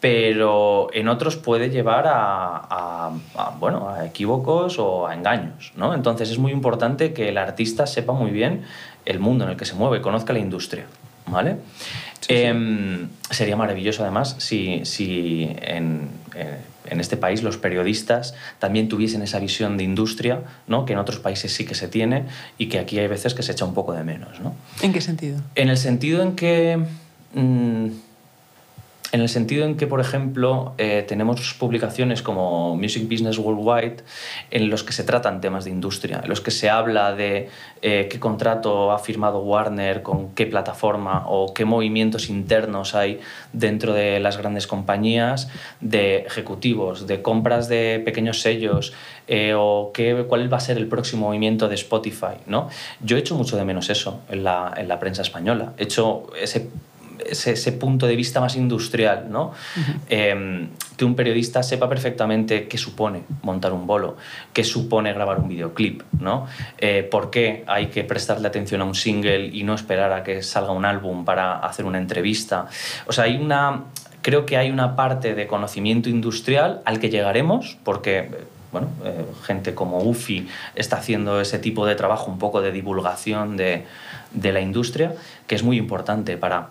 Pero 0.00 0.88
en 0.92 1.08
otros 1.08 1.36
puede 1.36 1.70
llevar 1.70 2.06
a, 2.06 2.56
a- 2.56 3.12
a, 3.34 3.50
bueno, 3.58 3.88
a 3.88 4.06
equívocos 4.06 4.78
o 4.78 5.06
a 5.06 5.14
engaños. 5.14 5.72
¿no? 5.76 5.94
Entonces 5.94 6.30
es 6.30 6.38
muy 6.38 6.52
importante 6.52 7.12
que 7.12 7.28
el 7.30 7.38
artista 7.38 7.86
sepa 7.86 8.12
muy 8.12 8.30
bien 8.30 8.62
el 9.04 9.18
mundo 9.20 9.44
en 9.44 9.50
el 9.50 9.56
que 9.56 9.64
se 9.64 9.74
mueve, 9.74 10.00
conozca 10.02 10.32
la 10.32 10.38
industria. 10.38 10.86
¿vale? 11.26 11.56
Sí, 12.20 12.28
sí. 12.28 12.34
Em, 12.34 13.08
sería 13.30 13.56
maravilloso 13.56 14.02
además 14.02 14.36
si, 14.38 14.84
si 14.84 15.48
en, 15.60 16.08
eh, 16.36 16.58
en 16.86 17.00
este 17.00 17.16
país 17.16 17.42
los 17.42 17.56
periodistas 17.56 18.34
también 18.60 18.88
tuviesen 18.88 19.22
esa 19.22 19.38
visión 19.40 19.76
de 19.76 19.82
industria, 19.84 20.42
¿no? 20.68 20.84
que 20.84 20.92
en 20.92 20.98
otros 21.00 21.18
países 21.18 21.52
sí 21.52 21.64
que 21.66 21.74
se 21.74 21.88
tiene 21.88 22.24
y 22.58 22.68
que 22.68 22.78
aquí 22.78 22.98
hay 22.98 23.08
veces 23.08 23.34
que 23.34 23.42
se 23.42 23.52
echa 23.52 23.64
un 23.64 23.74
poco 23.74 23.92
de 23.92 24.04
menos. 24.04 24.38
¿no? 24.40 24.54
¿En 24.82 24.92
qué 24.92 25.00
sentido? 25.00 25.40
En 25.56 25.68
el 25.68 25.78
sentido 25.78 26.22
en 26.22 26.36
que 26.36 26.78
mm, 27.34 27.86
en 29.12 29.20
el 29.20 29.28
sentido 29.28 29.64
en 29.64 29.76
que, 29.76 29.86
por 29.86 30.00
ejemplo, 30.00 30.74
eh, 30.78 31.04
tenemos 31.06 31.54
publicaciones 31.54 32.22
como 32.22 32.76
Music 32.76 33.08
Business 33.08 33.38
Worldwide 33.38 33.98
en 34.50 34.68
los 34.68 34.82
que 34.82 34.92
se 34.92 35.04
tratan 35.04 35.40
temas 35.40 35.64
de 35.64 35.70
industria, 35.70 36.20
en 36.22 36.28
los 36.28 36.40
que 36.40 36.50
se 36.50 36.68
habla 36.68 37.14
de 37.14 37.48
eh, 37.82 38.08
qué 38.10 38.18
contrato 38.18 38.90
ha 38.90 38.98
firmado 38.98 39.40
Warner 39.40 40.02
con 40.02 40.30
qué 40.34 40.46
plataforma 40.46 41.24
o 41.28 41.54
qué 41.54 41.64
movimientos 41.64 42.28
internos 42.28 42.94
hay 42.94 43.20
dentro 43.52 43.92
de 43.92 44.18
las 44.18 44.38
grandes 44.38 44.66
compañías, 44.66 45.48
de 45.80 46.18
ejecutivos, 46.18 47.06
de 47.06 47.22
compras 47.22 47.68
de 47.68 48.02
pequeños 48.04 48.40
sellos 48.40 48.92
eh, 49.28 49.54
o 49.56 49.92
qué, 49.94 50.24
cuál 50.28 50.52
va 50.52 50.56
a 50.56 50.60
ser 50.60 50.78
el 50.78 50.88
próximo 50.88 51.26
movimiento 51.26 51.68
de 51.68 51.76
Spotify. 51.76 52.38
¿no? 52.46 52.68
Yo 53.00 53.16
he 53.16 53.20
hecho 53.20 53.36
mucho 53.36 53.56
de 53.56 53.64
menos 53.64 53.88
eso 53.88 54.22
en 54.28 54.42
la, 54.42 54.74
en 54.76 54.88
la 54.88 54.98
prensa 54.98 55.22
española. 55.22 55.74
He 55.78 55.84
hecho 55.84 56.26
ese 56.40 56.68
ese, 57.30 57.72
punto 57.72 58.06
de 58.06 58.16
vista 58.16 58.40
más 58.40 58.56
industrial, 58.56 59.26
¿no? 59.30 59.52
Em, 60.08 60.68
que 60.96 61.04
un 61.04 61.14
periodista 61.14 61.62
sepa 61.62 61.88
perfectamente 61.88 62.68
qué 62.68 62.78
supone 62.78 63.24
montar 63.42 63.72
un 63.72 63.86
bolo, 63.86 64.16
qué 64.52 64.64
supone 64.64 65.12
grabar 65.12 65.38
un 65.40 65.48
videoclip, 65.48 66.02
¿no? 66.20 66.46
Eh, 66.78 67.06
por 67.10 67.30
qué 67.30 67.64
hay 67.66 67.86
que 67.86 68.04
prestarle 68.04 68.48
atención 68.48 68.80
a 68.80 68.84
un 68.84 68.94
single 68.94 69.46
y 69.46 69.62
no 69.62 69.74
esperar 69.74 70.12
a 70.12 70.22
que 70.22 70.42
salga 70.42 70.72
un 70.72 70.84
álbum 70.84 71.24
para 71.24 71.58
hacer 71.58 71.84
una 71.84 71.98
entrevista. 71.98 72.66
O 73.06 73.12
sea, 73.12 73.24
hay 73.24 73.36
una, 73.36 73.84
creo 74.22 74.46
que 74.46 74.56
hay 74.56 74.70
una 74.70 74.96
parte 74.96 75.34
de 75.34 75.46
conocimiento 75.46 76.08
industrial 76.08 76.80
al 76.84 76.98
que 76.98 77.10
llegaremos, 77.10 77.78
porque 77.84 78.30
bueno, 78.72 78.88
eh, 79.04 79.24
gente 79.44 79.74
como 79.74 79.98
UFI 79.98 80.48
está 80.74 80.96
haciendo 80.96 81.40
ese 81.40 81.58
tipo 81.58 81.86
de 81.86 81.94
trabajo, 81.94 82.30
un 82.30 82.38
poco 82.38 82.60
de 82.60 82.72
divulgación 82.72 83.56
de, 83.56 83.84
de 84.32 84.52
la 84.52 84.60
industria, 84.60 85.14
que 85.46 85.54
es 85.54 85.62
muy 85.62 85.78
importante 85.78 86.36
para 86.36 86.70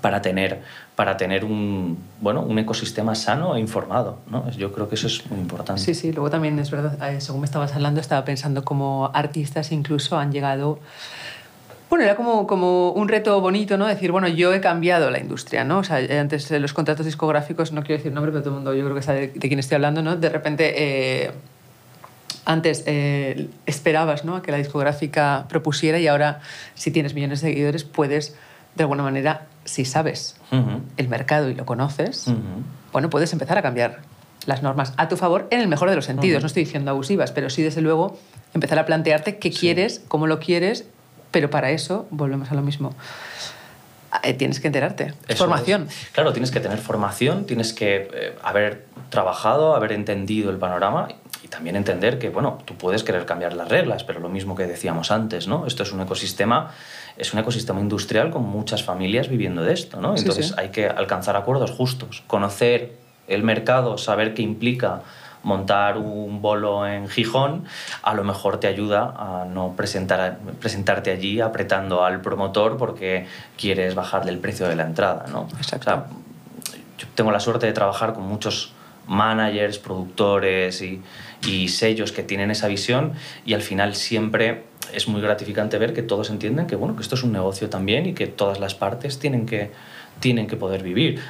para 0.00 0.22
tener, 0.22 0.62
para 0.96 1.16
tener 1.16 1.44
un, 1.44 1.98
bueno, 2.20 2.42
un 2.42 2.58
ecosistema 2.58 3.14
sano 3.14 3.56
e 3.56 3.60
informado. 3.60 4.18
¿no? 4.30 4.50
Yo 4.50 4.72
creo 4.72 4.88
que 4.88 4.94
eso 4.94 5.06
es 5.06 5.28
muy 5.30 5.40
importante. 5.40 5.80
Sí, 5.82 5.94
sí, 5.94 6.12
luego 6.12 6.30
también 6.30 6.58
es 6.58 6.70
verdad, 6.70 7.10
eh, 7.10 7.20
según 7.20 7.40
me 7.42 7.46
estabas 7.46 7.74
hablando, 7.74 8.00
estaba 8.00 8.24
pensando 8.24 8.64
como 8.64 9.10
artistas 9.14 9.72
incluso 9.72 10.18
han 10.18 10.32
llegado... 10.32 10.78
Bueno, 11.90 12.04
era 12.04 12.16
como, 12.16 12.46
como 12.46 12.90
un 12.90 13.08
reto 13.08 13.40
bonito, 13.40 13.76
¿no? 13.76 13.86
Decir, 13.86 14.10
bueno, 14.10 14.26
yo 14.26 14.52
he 14.52 14.60
cambiado 14.60 15.10
la 15.10 15.20
industria, 15.20 15.64
¿no? 15.64 15.78
O 15.78 15.84
sea, 15.84 15.98
antes 16.20 16.50
los 16.50 16.72
contratos 16.72 17.06
discográficos, 17.06 17.70
no 17.72 17.82
quiero 17.82 17.98
decir 17.98 18.12
nombre, 18.12 18.32
pero 18.32 18.42
todo 18.42 18.54
el 18.54 18.56
mundo 18.56 18.74
yo 18.74 18.82
creo 18.84 18.96
que 18.96 19.02
sabe 19.02 19.28
de, 19.28 19.48
quién 19.48 19.58
estoy 19.58 19.76
hablando, 19.76 20.02
¿no? 20.02 20.16
De 20.16 20.28
repente... 20.28 20.74
Eh, 20.76 21.30
antes 22.44 22.84
eh, 22.86 23.48
esperabas 23.66 24.24
¿no? 24.24 24.42
que 24.42 24.52
la 24.52 24.58
discográfica 24.58 25.46
propusiera 25.48 25.98
y 25.98 26.06
ahora 26.06 26.40
si 26.74 26.90
tienes 26.90 27.14
millones 27.14 27.40
de 27.40 27.48
seguidores 27.48 27.84
puedes 27.84 28.36
de 28.76 28.82
alguna 28.82 29.02
manera 29.02 29.46
si 29.64 29.84
sabes 29.84 30.36
el 30.96 31.08
mercado 31.08 31.48
y 31.48 31.54
lo 31.54 31.64
conoces, 31.64 32.26
bueno, 32.92 33.10
puedes 33.10 33.32
empezar 33.32 33.58
a 33.58 33.62
cambiar 33.62 34.00
las 34.46 34.62
normas 34.62 34.92
a 34.96 35.08
tu 35.08 35.16
favor 35.16 35.48
en 35.50 35.60
el 35.60 35.68
mejor 35.68 35.90
de 35.90 35.96
los 35.96 36.04
sentidos. 36.04 36.42
No 36.42 36.46
estoy 36.46 36.64
diciendo 36.64 36.90
abusivas, 36.90 37.32
pero 37.32 37.50
sí, 37.50 37.62
desde 37.62 37.80
luego, 37.80 38.18
empezar 38.52 38.78
a 38.78 38.86
plantearte 38.86 39.38
qué 39.38 39.50
quieres, 39.50 40.02
cómo 40.08 40.26
lo 40.26 40.38
quieres, 40.38 40.86
pero 41.30 41.50
para 41.50 41.70
eso 41.70 42.06
volvemos 42.10 42.50
a 42.50 42.54
lo 42.54 42.62
mismo. 42.62 42.94
Eh, 44.22 44.34
tienes 44.34 44.60
que 44.60 44.68
enterarte. 44.68 45.12
formación. 45.36 45.88
Claro, 46.12 46.32
tienes 46.32 46.50
que 46.50 46.60
tener 46.60 46.78
formación, 46.78 47.46
tienes 47.46 47.72
que 47.72 48.08
eh, 48.12 48.36
haber 48.42 48.86
trabajado, 49.10 49.74
haber 49.74 49.92
entendido 49.92 50.50
el 50.50 50.58
panorama 50.58 51.08
y 51.42 51.48
también 51.48 51.74
entender 51.74 52.18
que, 52.18 52.28
bueno, 52.28 52.58
tú 52.64 52.76
puedes 52.76 53.02
querer 53.02 53.26
cambiar 53.26 53.54
las 53.54 53.68
reglas, 53.68 54.04
pero 54.04 54.20
lo 54.20 54.28
mismo 54.28 54.54
que 54.54 54.66
decíamos 54.66 55.10
antes, 55.10 55.48
¿no? 55.48 55.66
Esto 55.66 55.82
es 55.82 55.92
un 55.92 56.00
ecosistema 56.00 56.70
es 57.16 57.32
un 57.32 57.40
ecosistema 57.40 57.80
industrial 57.80 58.30
con 58.30 58.42
muchas 58.42 58.82
familias 58.82 59.28
viviendo 59.28 59.62
de 59.62 59.72
esto, 59.72 60.00
¿no? 60.00 60.16
Entonces 60.16 60.54
hay 60.58 60.70
que 60.70 60.86
alcanzar 60.86 61.36
acuerdos 61.36 61.70
justos, 61.70 62.22
conocer 62.26 62.96
el 63.28 63.42
mercado, 63.42 63.98
saber 63.98 64.34
qué 64.34 64.42
implica 64.42 65.02
montar 65.44 65.98
un 65.98 66.40
bolo 66.40 66.86
en 66.86 67.08
Gijón, 67.08 67.64
a 68.02 68.14
lo 68.14 68.24
mejor 68.24 68.58
te 68.58 68.66
ayuda 68.66 69.14
a 69.16 69.44
no 69.44 69.74
presentar, 69.76 70.38
presentarte 70.60 71.10
allí 71.10 71.40
apretando 71.40 72.02
al 72.02 72.20
promotor 72.20 72.76
porque 72.76 73.26
quieres 73.56 73.94
bajarle 73.94 74.32
el 74.32 74.38
precio 74.38 74.66
de 74.66 74.74
la 74.74 74.84
entrada, 74.84 75.26
¿no? 75.30 75.46
Exacto. 75.58 76.06
yo 76.98 77.06
tengo 77.14 77.30
la 77.30 77.40
suerte 77.40 77.66
de 77.66 77.72
trabajar 77.72 78.14
con 78.14 78.24
muchos 78.24 78.72
managers, 79.06 79.78
productores 79.78 80.82
y, 80.82 81.02
sellos 81.68 82.12
que 82.12 82.22
tienen 82.22 82.50
esa 82.50 82.68
visión 82.68 83.12
y 83.44 83.52
al 83.52 83.60
final 83.60 83.94
siempre 83.94 84.62
es 84.94 85.08
muy 85.08 85.20
gratificante 85.20 85.76
ver 85.76 85.92
que 85.92 86.02
todos 86.02 86.30
entienden 86.30 86.66
que, 86.66 86.74
bueno, 86.74 86.96
que 86.96 87.02
esto 87.02 87.16
es 87.16 87.22
un 87.22 87.32
negocio 87.32 87.68
también 87.68 88.06
y 88.06 88.14
que 88.14 88.26
todas 88.26 88.60
las 88.60 88.74
partes 88.74 89.18
tienen 89.18 89.44
que, 89.44 89.70
tienen 90.20 90.46
que 90.46 90.56
poder 90.56 90.82
vivir, 90.82 91.20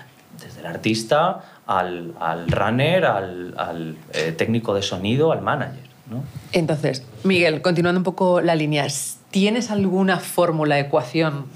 desde 0.40 0.60
el 0.60 0.66
artista 0.66 1.40
al, 1.66 2.14
al 2.20 2.48
runner, 2.48 3.06
al, 3.06 3.54
al 3.58 3.96
eh, 4.12 4.32
técnico 4.32 4.74
de 4.74 4.82
sonido, 4.82 5.32
al 5.32 5.42
manager. 5.42 5.82
¿no? 6.08 6.22
Entonces, 6.52 7.04
Miguel, 7.24 7.62
continuando 7.62 7.98
un 7.98 8.04
poco 8.04 8.40
la 8.40 8.54
línea, 8.54 8.86
¿tienes 9.30 9.70
alguna 9.70 10.20
fórmula, 10.20 10.78
ecuación, 10.78 11.46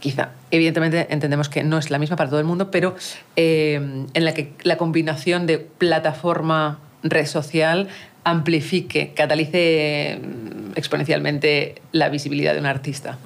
quizá, 0.00 0.30
evidentemente 0.54 1.06
entendemos 1.10 1.48
que 1.48 1.64
no 1.64 1.78
es 1.78 1.90
la 1.90 1.98
misma 1.98 2.16
para 2.16 2.30
todo 2.30 2.38
el 2.38 2.46
mundo, 2.46 2.70
pero 2.70 2.94
eh, 3.36 4.06
en 4.14 4.24
la 4.24 4.34
que 4.34 4.52
la 4.62 4.76
combinación 4.76 5.46
de 5.46 5.58
plataforma, 5.58 6.78
red 7.02 7.26
social, 7.26 7.88
amplifique, 8.24 9.12
catalice 9.14 10.18
mm, 10.20 10.72
exponencialmente 10.76 11.82
la 11.92 12.08
visibilidad 12.08 12.54
de 12.54 12.60
un 12.60 12.66
artista. 12.66 13.18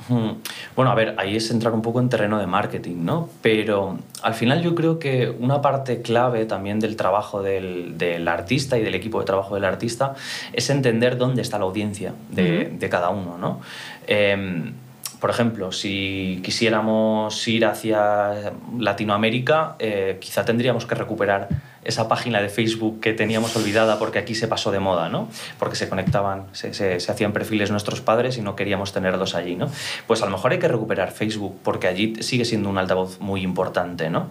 Bueno, 0.75 0.91
a 0.91 0.95
ver, 0.95 1.15
ahí 1.19 1.37
es 1.37 1.51
entrar 1.51 1.73
un 1.73 1.83
poco 1.83 2.01
en 2.01 2.09
terreno 2.09 2.39
de 2.39 2.47
marketing, 2.47 3.05
¿no? 3.05 3.31
Pero 3.41 3.99
al 4.23 4.35
final 4.35 4.63
yo 4.63 4.75
creo 4.75 4.99
que 4.99 5.31
una 5.31 5.63
parte 5.63 6.03
clave 6.03 6.45
también 6.47 6.81
del 6.81 6.97
trabajo 6.97 7.43
del, 7.43 7.97
artista 8.29 8.79
y 8.79 8.83
del 8.83 8.95
equipo 8.95 9.21
de 9.21 9.27
trabajo 9.27 9.55
del 9.55 9.65
artista 9.65 10.15
es 10.53 10.69
entender 10.69 11.17
dónde 11.17 11.43
está 11.43 11.59
la 11.59 11.65
audiencia 11.65 12.15
de, 12.31 12.89
cada 12.91 13.11
uno, 13.11 13.39
¿no? 13.39 13.61
Em, 14.07 14.73
por 15.21 15.31
ejemplo, 15.31 15.73
si 15.73 16.41
quisiéramos 16.45 17.47
ir 17.49 17.67
hacia 17.67 18.53
Latinoamérica, 18.79 19.77
eh, 19.79 20.19
quizá 20.21 20.45
tendríamos 20.45 20.87
que 20.87 20.95
recuperar 20.95 21.49
esa 21.89 22.07
página 22.07 22.41
de 22.43 22.51
Facebook 22.51 23.01
que 23.01 23.15
teníamos 23.15 23.57
olvidada 23.57 23.99
porque 23.99 24.19
aquí 24.19 24.35
se 24.35 24.47
pasó 24.47 24.71
de 24.71 24.79
moda, 24.79 25.09
¿no? 25.09 25.29
Porque 25.59 25.75
se 25.75 25.89
conectaban, 25.89 26.45
se, 26.53 26.75
se, 26.75 26.97
hacían 27.11 27.33
perfiles 27.33 27.71
nuestros 27.71 28.03
padres 28.03 28.37
y 28.37 28.43
no 28.43 28.55
queríamos 28.55 28.93
tenerlos 28.93 29.35
allí, 29.35 29.57
¿no? 29.57 29.71
Pues 30.07 30.21
a 30.21 30.27
lo 30.27 30.31
mejor 30.31 30.53
hay 30.53 30.59
que 30.59 30.69
recuperar 30.69 31.11
Facebook 31.13 31.59
porque 31.65 31.89
allí 31.89 32.15
sigue 32.21 32.45
siendo 32.45 32.69
un 32.69 32.77
altavoz 32.77 33.21
muy 33.21 33.41
importante, 33.41 34.11
¿no? 34.11 34.29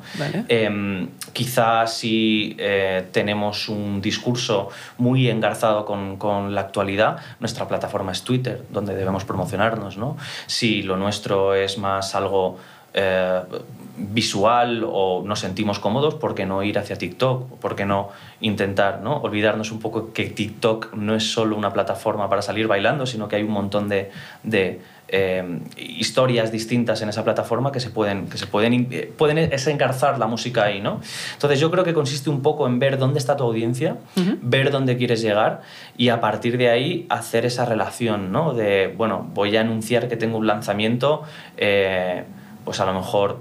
Em, 0.47 1.09
quizás 1.33 1.97
si 1.97 2.55
eh, 2.59 3.07
tenemos 3.11 3.69
un 3.69 4.01
discurso 4.01 4.69
muy 4.99 5.27
engarzado 5.27 5.83
con, 5.83 6.17
con, 6.17 6.53
la 6.53 6.61
actualidad, 6.61 7.17
nuestra 7.39 7.67
plataforma 7.67 8.11
es 8.11 8.21
Twitter, 8.21 8.63
donde 8.69 8.93
debemos 8.95 9.25
promocionarnos, 9.25 9.97
¿no? 9.97 10.15
Si 10.45 10.83
lo 10.83 10.95
nuestro 10.95 11.55
es 11.55 11.79
más 11.79 12.13
algo 12.13 12.59
eh, 12.99 13.41
visual 13.97 14.83
o 14.87 15.23
nos 15.23 15.39
sentimos 15.39 15.77
cómodos, 15.77 16.15
¿por 16.15 16.33
qué 16.33 16.45
no 16.45 16.63
ir 16.63 16.79
hacia 16.79 16.97
TikTok? 16.97 17.57
¿Por 17.59 17.75
qué 17.75 17.85
no 17.85 18.09
intentar 18.41 19.01
¿no? 19.01 19.17
olvidarnos 19.17 19.71
un 19.71 19.79
poco 19.79 20.13
que 20.13 20.25
TikTok 20.25 20.93
no 20.95 21.15
es 21.15 21.31
solo 21.31 21.55
una 21.55 21.73
plataforma 21.73 22.27
para 22.27 22.41
salir 22.41 22.67
bailando, 22.67 23.05
sino 23.05 23.27
que 23.27 23.35
hay 23.35 23.43
un 23.43 23.51
montón 23.51 23.87
de, 23.87 24.11
de 24.43 24.81
eh, 25.09 25.59
historias 25.77 26.51
distintas 26.51 27.01
en 27.01 27.09
esa 27.09 27.23
plataforma 27.23 27.71
que 27.71 27.79
se 27.79 27.89
pueden, 27.89 28.27
que 28.27 28.37
se 28.37 28.47
pueden, 28.47 28.87
eh, 28.91 29.11
pueden 29.15 29.37
es 29.37 29.67
engarzar 29.67 30.17
la 30.19 30.27
música 30.27 30.63
ahí, 30.65 30.81
¿no? 30.81 30.99
Entonces 31.33 31.59
yo 31.59 31.71
creo 31.71 31.83
que 31.83 31.93
consiste 31.93 32.29
un 32.29 32.41
poco 32.41 32.67
en 32.67 32.79
ver 32.79 32.97
dónde 32.97 33.19
está 33.19 33.37
tu 33.37 33.43
audiencia, 33.43 33.97
ver 34.41 34.69
dónde 34.71 34.97
quieres 34.97 35.21
llegar 35.21 35.61
y 35.97 36.09
a 36.09 36.19
partir 36.19 36.57
de 36.57 36.69
ahí 36.69 37.05
hacer 37.09 37.45
esa 37.45 37.65
relación, 37.65 38.31
¿no? 38.31 38.53
De, 38.53 38.93
bueno, 38.97 39.27
voy 39.33 39.55
a 39.55 39.61
anunciar 39.61 40.07
que 40.07 40.17
tengo 40.17 40.37
un 40.37 40.47
lanzamiento 40.47 41.23
pues 42.67 42.81
a 42.81 42.85
lo 42.85 42.93
mejor 42.93 43.37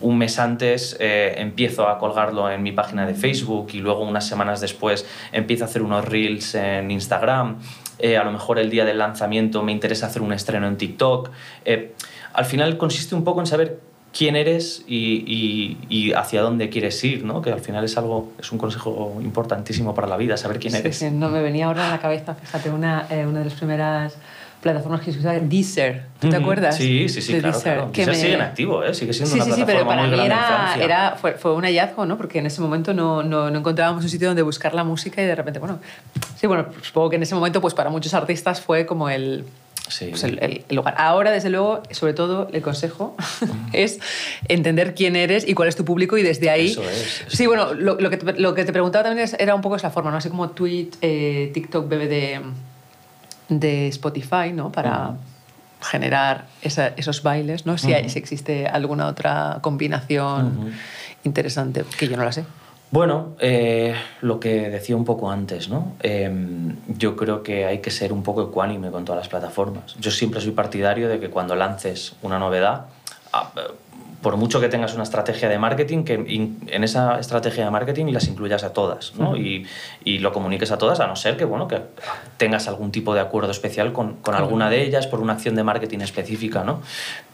un 0.00 0.18
mes 0.18 0.40
antes 0.40 0.96
eh, 0.98 1.36
empiezo 1.38 1.88
a 1.88 2.00
colgarlo 2.00 2.50
en 2.50 2.60
mi 2.60 2.72
página 2.72 3.06
de 3.06 3.14
Facebook 3.14 3.68
y 3.74 3.78
luego 3.78 4.00
unas 4.00 4.26
semanas 4.26 4.60
después 4.60 5.06
empiezo 5.30 5.62
a 5.62 5.68
hacer 5.68 5.82
unos 5.82 6.04
reels 6.04 6.56
en 6.56 6.90
Instagram. 6.90 7.58
Eh, 8.00 8.16
a 8.16 8.24
lo 8.24 8.32
mejor 8.32 8.58
el 8.58 8.70
día 8.70 8.84
del 8.84 8.98
lanzamiento 8.98 9.62
me 9.62 9.70
interesa 9.70 10.06
hacer 10.06 10.20
un 10.20 10.32
estreno 10.32 10.66
en 10.66 10.76
TikTok. 10.76 11.30
Eh, 11.64 11.94
al 12.32 12.44
final 12.44 12.76
consiste 12.76 13.14
un 13.14 13.22
poco 13.22 13.38
en 13.38 13.46
saber 13.46 13.78
quién 14.12 14.34
eres 14.34 14.82
y, 14.88 16.12
hacia 16.16 16.42
dónde 16.42 16.68
quieres 16.70 17.04
ir, 17.04 17.24
¿no? 17.24 17.40
que 17.40 17.52
al 17.52 17.60
final 17.60 17.84
es 17.84 17.96
algo, 17.96 18.32
es 18.40 18.50
un 18.50 18.58
consejo 18.58 19.16
importantísimo 19.22 19.94
para 19.94 20.08
la 20.08 20.16
vida, 20.16 20.36
saber 20.36 20.58
quién 20.58 20.74
eres. 20.74 21.04
no 21.12 21.28
me 21.28 21.40
venía 21.40 21.66
ahora 21.66 21.86
a 21.86 21.90
la 21.90 22.00
cabeza, 22.00 22.34
fíjate, 22.34 22.70
una, 22.70 23.06
una 23.10 23.38
de 23.38 23.44
las 23.44 23.54
primeras 23.54 24.16
plataformas 24.62 25.00
que 25.02 25.12
se 25.12 25.18
usan, 25.18 25.48
Deezer, 25.48 26.02
¿tú 26.20 26.28
te 26.28 26.36
acuerdas? 26.36 26.76
Sí, 26.76 27.08
sí, 27.08 27.20
sí, 27.22 27.38
claro, 27.38 27.52
Deezer, 27.52 27.84
Que 27.92 28.14
sigue 28.14 28.34
en 28.34 28.40
activo, 28.40 28.82
¿eh? 28.82 28.94
sigue 28.94 29.12
siendo 29.12 29.30
sí, 29.34 29.40
una 29.40 29.44
sí, 29.44 29.50
plataforma 29.50 29.56
sí, 29.56 29.72
pero 29.76 29.86
para 29.86 30.02
muy 30.08 30.16
mí 30.18 30.24
era, 30.26 30.76
era 30.80 31.16
fue, 31.20 31.32
fue, 31.34 31.54
un 31.54 31.62
hallazgo, 31.64 32.04
¿no? 32.06 32.16
Porque 32.16 32.38
en 32.40 32.46
ese 32.46 32.60
momento 32.60 32.92
no, 32.94 33.22
no, 33.22 33.50
no, 33.50 33.58
encontrábamos 33.58 34.02
un 34.02 34.10
sitio 34.10 34.28
donde 34.28 34.42
buscar 34.42 34.74
la 34.74 34.82
música 34.84 35.22
y 35.22 35.26
de 35.26 35.34
repente, 35.34 35.58
bueno, 35.60 35.78
sí, 36.40 36.46
bueno, 36.46 36.66
supongo 36.82 37.10
que 37.10 37.16
en 37.16 37.22
ese 37.22 37.34
momento, 37.34 37.60
pues 37.60 37.74
para 37.74 37.90
muchos 37.90 38.12
artistas 38.14 38.60
fue 38.60 38.86
como 38.86 39.08
el, 39.08 39.44
Sí. 39.88 40.06
pues, 40.10 40.24
el, 40.24 40.40
el- 40.42 40.64
el 40.68 40.74
lugar. 40.76 40.96
Ahora, 40.98 41.30
desde 41.30 41.48
luego, 41.48 41.80
sobre 41.92 42.12
todo, 42.12 42.48
el 42.52 42.60
consejo 42.60 43.14
es 43.72 44.00
entender 44.48 44.96
quién 44.96 45.14
eres 45.14 45.46
y 45.46 45.54
cuál 45.54 45.68
es 45.68 45.76
tu 45.76 45.84
público 45.84 46.18
y 46.18 46.24
desde 46.24 46.50
ahí... 46.50 46.72
Eso 46.72 46.82
es, 46.82 47.22
eso 47.28 47.36
sí, 47.36 47.46
bueno, 47.46 47.72
lo, 47.72 47.94
lo 48.00 48.10
que 48.10 48.16
te, 48.16 48.32
lo 48.40 48.52
que 48.54 48.64
te 48.64 48.72
preguntaba 48.72 49.04
también 49.04 49.24
es- 49.26 49.36
era 49.38 49.54
un 49.54 49.60
poco 49.60 49.76
esa 49.76 49.90
forma, 49.90 50.10
¿no? 50.10 50.16
Así 50.16 50.28
como 50.28 50.50
Twitch, 50.50 50.94
eh, 51.02 51.52
TikTok 51.54 51.88
bebe 51.88 52.08
de, 53.48 53.88
Spotify, 53.88 54.52
¿no? 54.52 54.72
Para 54.72 55.14
generar 55.80 56.46
esa- 56.62 56.88
esos 56.96 57.22
bailes, 57.22 57.66
¿no? 57.66 57.78
Si, 57.78 57.92
hay- 57.92 58.08
si 58.08 58.18
existe 58.18 58.66
alguna 58.66 59.06
otra 59.06 59.58
combinación 59.60 60.72
interesante, 61.24 61.84
que 61.98 62.08
yo 62.08 62.16
no 62.16 62.24
la 62.24 62.32
sé. 62.32 62.44
Bueno, 62.90 63.30
eh, 63.40 63.94
lo 64.22 64.38
que 64.38 64.70
decía 64.70 64.96
un 64.96 65.04
poco 65.04 65.30
antes, 65.30 65.68
¿no? 65.68 65.94
Eh, 66.02 66.30
yo 66.88 67.16
creo 67.16 67.42
que 67.42 67.66
hay 67.66 67.80
que 67.80 67.90
ser 67.90 68.12
un 68.12 68.22
poco 68.22 68.42
ecuánime 68.44 68.90
con 68.90 69.04
todas 69.04 69.18
las 69.20 69.28
plataformas. 69.28 69.96
Yo 69.98 70.10
siempre 70.10 70.40
soy 70.40 70.52
partidario 70.52 71.08
de 71.08 71.18
que 71.18 71.28
cuando 71.28 71.56
lances 71.56 72.14
una 72.22 72.38
novedad, 72.38 72.86
ah, 73.32 73.50
por 74.22 74.36
mucho 74.36 74.60
que 74.60 74.68
tengas 74.68 74.94
una 74.94 75.02
estrategia 75.04 75.48
de 75.48 75.58
marketing, 75.58 76.04
que 76.04 76.14
in- 76.26 76.58
en 76.68 76.84
esa 76.84 77.18
estrategia 77.20 77.64
de 77.64 77.70
marketing 77.70 78.06
las 78.12 78.26
incluyas 78.28 78.64
a 78.64 78.72
todas, 78.72 79.14
¿no? 79.16 79.36
Y, 79.36 79.66
y 80.04 80.18
lo 80.18 80.32
comuniques 80.32 80.70
a 80.72 80.78
todas, 80.78 80.98
a 81.00 81.06
no 81.06 81.14
ser 81.16 81.36
que, 81.36 81.44
bueno, 81.44 81.68
que 81.68 81.80
tengas 82.36 82.66
algún 82.68 82.90
tipo 82.92 83.14
de 83.14 83.20
acuerdo 83.20 83.50
especial 83.50 83.92
con, 83.92 84.14
con 84.16 84.34
alguna 84.34 84.70
de 84.70 84.82
ellas 84.82 85.06
por 85.06 85.20
una 85.20 85.34
acción 85.34 85.54
de 85.54 85.62
marketing 85.64 86.00
específica, 86.00 86.64
¿no? 86.64 86.80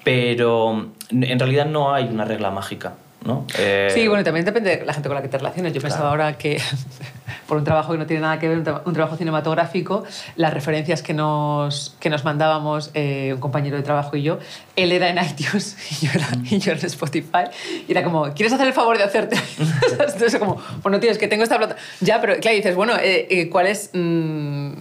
Pero 0.05 0.87
en 1.11 1.39
realidad 1.39 1.67
no 1.67 1.95
hay 1.95 2.05
una 2.05 2.25
regla 2.25 2.51
mágica, 2.51 2.95
¿no? 3.25 3.47
Eh, 3.59 3.89
Sí, 3.93 4.07
bueno, 4.09 4.23
y 4.23 4.25
también 4.25 4.45
depende 4.45 4.79
de 4.79 4.85
la 4.87 4.93
gente 4.93 5.09
con 5.09 5.17
la 5.17 5.23
que 5.23 5.29
te 5.29 5.39
relaciones. 5.39 5.73
Yo 5.73 5.81
pensaba 5.81 6.09
ahora 6.11 6.37
que, 6.39 6.61
por 7.47 7.57
un 7.59 7.65
trabajo 7.65 7.93
que 7.93 7.99
no 7.99 8.07
tiene 8.07 8.23
nada 8.23 8.39
que 8.39 8.49
ver, 8.49 8.59
un, 8.59 8.65
tra- 8.65 8.83
un 8.85 8.93
trabajo 8.95 9.17
cinematográfico, 9.17 10.05
las 10.37 10.53
referencias 10.53 11.03
que 11.03 11.15
nos, 11.15 11.95
que 12.01 12.11
nos 12.11 12.25
mandábamos 12.25 12.91
eh, 12.95 13.33
un 13.35 13.41
compañero 13.41 13.77
de 13.77 13.83
trabajo 13.83 14.17
y 14.17 14.23
yo, 14.23 14.39
él 14.77 14.93
era 14.93 15.09
en 15.09 15.19
iTunes 15.19 15.77
y 16.03 16.07
yo 16.07 16.13
era, 16.15 16.29
y 16.51 16.59
yo 16.59 16.73
en 16.73 16.79
Spotify. 16.85 17.45
Y 17.87 17.93
era 17.93 18.03
como, 18.03 18.33
¿quieres 18.35 18.53
hacer 18.53 18.67
el 18.67 18.73
favor 18.73 18.99
de 18.99 19.05
hacerte? 19.05 19.37
Entonces, 19.91 20.37
como, 20.39 20.61
bueno, 20.83 20.99
tío, 21.01 21.11
es 21.11 21.19
que 21.19 21.29
tengo 21.29 21.43
esta 21.45 21.59
plata. 21.59 21.77
Ya, 22.01 22.21
pero 22.21 22.37
claro, 22.41 22.57
dices, 22.57 22.75
bueno, 22.75 22.95
eh, 22.97 23.27
eh, 23.31 23.49
¿cuál 23.51 23.67
es. 23.67 23.91
mm, 23.93 24.73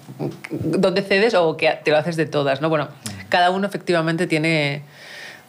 ¿Dónde 0.49 1.01
cedes 1.01 1.33
o 1.33 1.57
que 1.57 1.69
te 1.83 1.91
lo 1.91 1.97
haces 1.97 2.15
de 2.15 2.25
todas? 2.25 2.61
¿no? 2.61 2.69
Bueno, 2.69 2.87
cada 3.29 3.49
uno 3.51 3.67
efectivamente 3.67 4.27
tiene. 4.27 4.81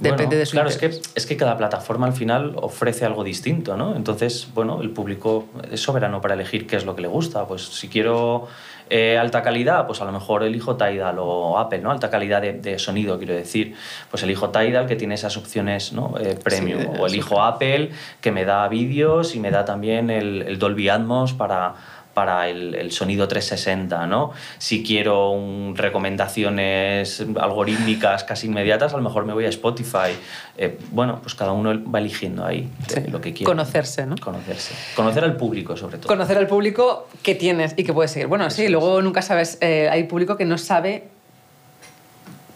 Depende 0.02 0.26
Bueno, 0.26 0.38
de 0.40 0.46
su 0.46 0.52
Claro, 0.52 0.68
es 0.68 0.76
que, 0.78 0.86
es 1.14 1.26
que 1.26 1.36
cada 1.36 1.56
plataforma 1.56 2.06
al 2.06 2.12
final 2.12 2.52
ofrece 2.56 3.04
algo 3.04 3.22
distinto, 3.24 3.76
¿no? 3.76 3.94
Entonces, 3.94 4.48
bueno, 4.54 4.80
el 4.82 4.90
público 4.90 5.46
es 5.70 5.80
soberano 5.80 6.20
para 6.20 6.34
elegir 6.34 6.66
qué 6.66 6.76
es 6.76 6.84
lo 6.84 6.94
que 6.96 7.02
le 7.02 7.08
gusta. 7.08 7.46
Pues 7.46 7.62
si 7.62 7.88
quiero 7.88 8.48
eh, 8.90 9.16
alta 9.16 9.42
calidad, 9.42 9.86
pues 9.86 10.00
a 10.02 10.04
lo 10.04 10.12
mejor 10.12 10.42
elijo 10.42 10.76
Tidal 10.76 11.16
o 11.20 11.58
Apple, 11.58 11.78
¿no? 11.78 11.90
Alta 11.92 12.10
calidad 12.10 12.42
de, 12.42 12.54
de 12.54 12.78
sonido, 12.78 13.16
quiero 13.18 13.34
decir. 13.34 13.74
Pues 14.10 14.22
elijo 14.24 14.50
Tidal, 14.50 14.86
que 14.86 14.96
tiene 14.96 15.14
esas 15.14 15.36
opciones 15.36 15.92
¿no? 15.92 16.14
Eh, 16.20 16.36
premium. 16.42 16.80
de- 16.80 17.00
o 17.00 17.06
elijo 17.06 17.40
Apple, 17.42 17.90
que 18.20 18.32
me 18.32 18.44
da 18.44 18.66
vídeos 18.68 19.34
y 19.36 19.40
me 19.40 19.50
da 19.50 19.64
también 19.64 20.10
el, 20.10 20.42
el 20.42 20.58
Dolby 20.58 20.88
Atmos 20.88 21.32
para 21.32 21.74
para 22.14 22.48
el, 22.48 22.74
el 22.74 22.92
sonido 22.92 23.26
360, 23.28 24.06
¿no? 24.06 24.32
Si 24.58 24.82
quiero 24.84 25.30
un- 25.30 25.74
recomendaciones 25.76 27.24
algorítmicas 27.40 28.24
casi 28.24 28.46
inmediatas, 28.46 28.92
a 28.92 28.96
lo 28.96 29.02
mejor 29.02 29.24
me 29.24 29.32
voy 29.32 29.46
a 29.46 29.48
Spotify. 29.48 30.12
Eh, 30.58 30.78
bueno, 30.90 31.20
pues 31.22 31.34
cada 31.34 31.52
uno 31.52 31.72
va 31.90 31.98
eligiendo 32.00 32.44
ahí 32.44 32.68
Sí. 32.88 33.00
lo 33.10 33.20
que 33.20 33.32
quiere. 33.32 33.44
Conocerse, 33.46 34.04
¿no? 34.06 34.16
Conocerse. 34.16 34.74
Conocer 34.94 35.24
al 35.24 35.36
público, 35.36 35.76
sobre 35.76 35.98
todo. 35.98 36.08
conocer 36.08 36.36
al 36.38 36.46
público 36.46 37.08
que 37.22 37.34
tienes 37.34 37.74
y 37.76 37.84
que 37.84 37.92
puedes 37.92 38.10
seguir. 38.10 38.26
Bueno, 38.28 38.50
sí, 38.50 38.62
Eso 38.64 38.72
luego 38.72 39.00
nunca 39.02 39.22
sabes, 39.22 39.58
eh, 39.60 39.88
hay 39.90 40.04
público 40.04 40.36
que 40.36 40.44
no 40.44 40.58
sabe 40.58 41.04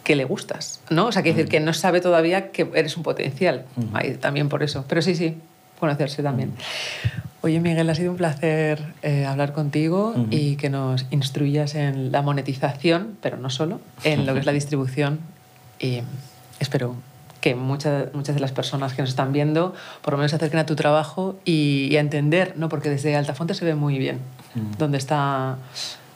que 0.04 0.14
le 0.14 0.24
gustas, 0.24 0.80
¿no? 0.88 1.06
O 1.06 1.12
sea, 1.12 1.22
que 1.22 1.32
decir 1.32 1.48
que 1.48 1.58
no 1.58 1.72
sabe 1.72 2.00
todavía 2.00 2.52
que 2.52 2.68
eres 2.74 2.96
un 2.96 3.02
potencial. 3.02 3.64
Ujú. 3.76 3.88
Hay 3.94 4.14
también 4.14 4.48
por 4.48 4.62
eso. 4.62 4.84
Pero 4.88 5.02
sí, 5.02 5.16
sí, 5.16 5.36
conocerse 5.78 6.22
también. 6.22 6.52
Oye, 7.42 7.60
Miguel, 7.60 7.88
ha 7.88 7.94
sido 7.94 8.10
un 8.10 8.16
placer 8.16 8.82
eh, 9.02 9.24
hablar 9.24 9.52
contigo 9.52 10.14
y 10.30 10.56
que 10.56 10.68
nos 10.68 11.06
instruyas 11.10 11.74
en 11.74 12.10
la 12.10 12.22
monetización, 12.22 13.16
pero 13.20 13.36
no 13.36 13.50
solo, 13.50 13.80
en 14.02 14.26
lo 14.26 14.32
que 14.32 14.40
es 14.40 14.46
la 14.46 14.52
distribución. 14.60 15.20
Y 15.78 16.00
espero 16.58 16.96
que 17.40 17.54
muchas, 17.54 18.12
muchas 18.14 18.34
de 18.34 18.40
las 18.40 18.50
personas 18.50 18.94
que 18.94 19.02
nos 19.02 19.10
están 19.10 19.32
viendo 19.32 19.74
por 20.02 20.14
lo 20.14 20.18
menos 20.18 20.30
se 20.30 20.36
acerquen 20.36 20.58
a 20.58 20.66
tu 20.66 20.74
trabajo 20.74 21.36
y, 21.44 21.88
y 21.90 21.96
a 21.96 22.00
entender, 22.00 22.54
¿no? 22.56 22.68
porque 22.68 22.90
desde 22.90 23.14
Altafonte 23.14 23.54
se 23.54 23.64
ve 23.64 23.76
muy 23.76 23.98
bien 23.98 24.18
dónde 24.78 24.98
está 24.98 25.58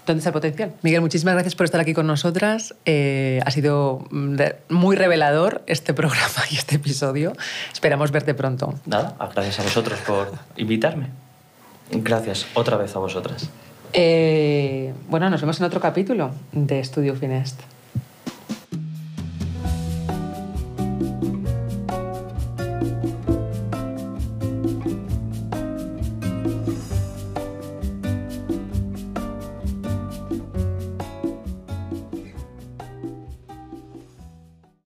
¿Dónde 0.06 0.18
está 0.18 0.30
el 0.30 0.34
potencial? 0.34 0.72
Miguel, 0.82 1.00
muchísimas 1.00 1.34
gracias 1.34 1.54
por 1.54 1.64
estar 1.64 1.80
aquí 1.80 1.94
con 1.94 2.06
nosotras. 2.06 2.74
Eh, 2.84 3.40
ha 3.44 3.50
sido 3.50 4.06
mm, 4.10 4.36
muy 4.68 4.96
revelador 4.96 5.62
este 5.66 5.94
programa 5.94 6.44
y 6.50 6.56
este 6.56 6.76
episodio. 6.76 7.32
Esperamos 7.72 8.10
verte 8.10 8.34
pronto. 8.34 8.74
Nada, 8.86 9.16
gracias 9.34 9.60
a 9.60 9.62
vosotros 9.62 9.98
por 10.00 10.32
invitarme. 10.56 11.08
Gracias 11.92 12.46
otra 12.54 12.76
vez 12.76 12.94
a 12.96 12.98
vosotras. 12.98 13.48
Eh, 13.92 14.92
bueno, 15.08 15.28
nos 15.30 15.40
vemos 15.40 15.58
en 15.58 15.66
otro 15.66 15.80
capítulo 15.80 16.30
de 16.52 16.78
Estudio 16.80 17.14
Finest. 17.16 17.60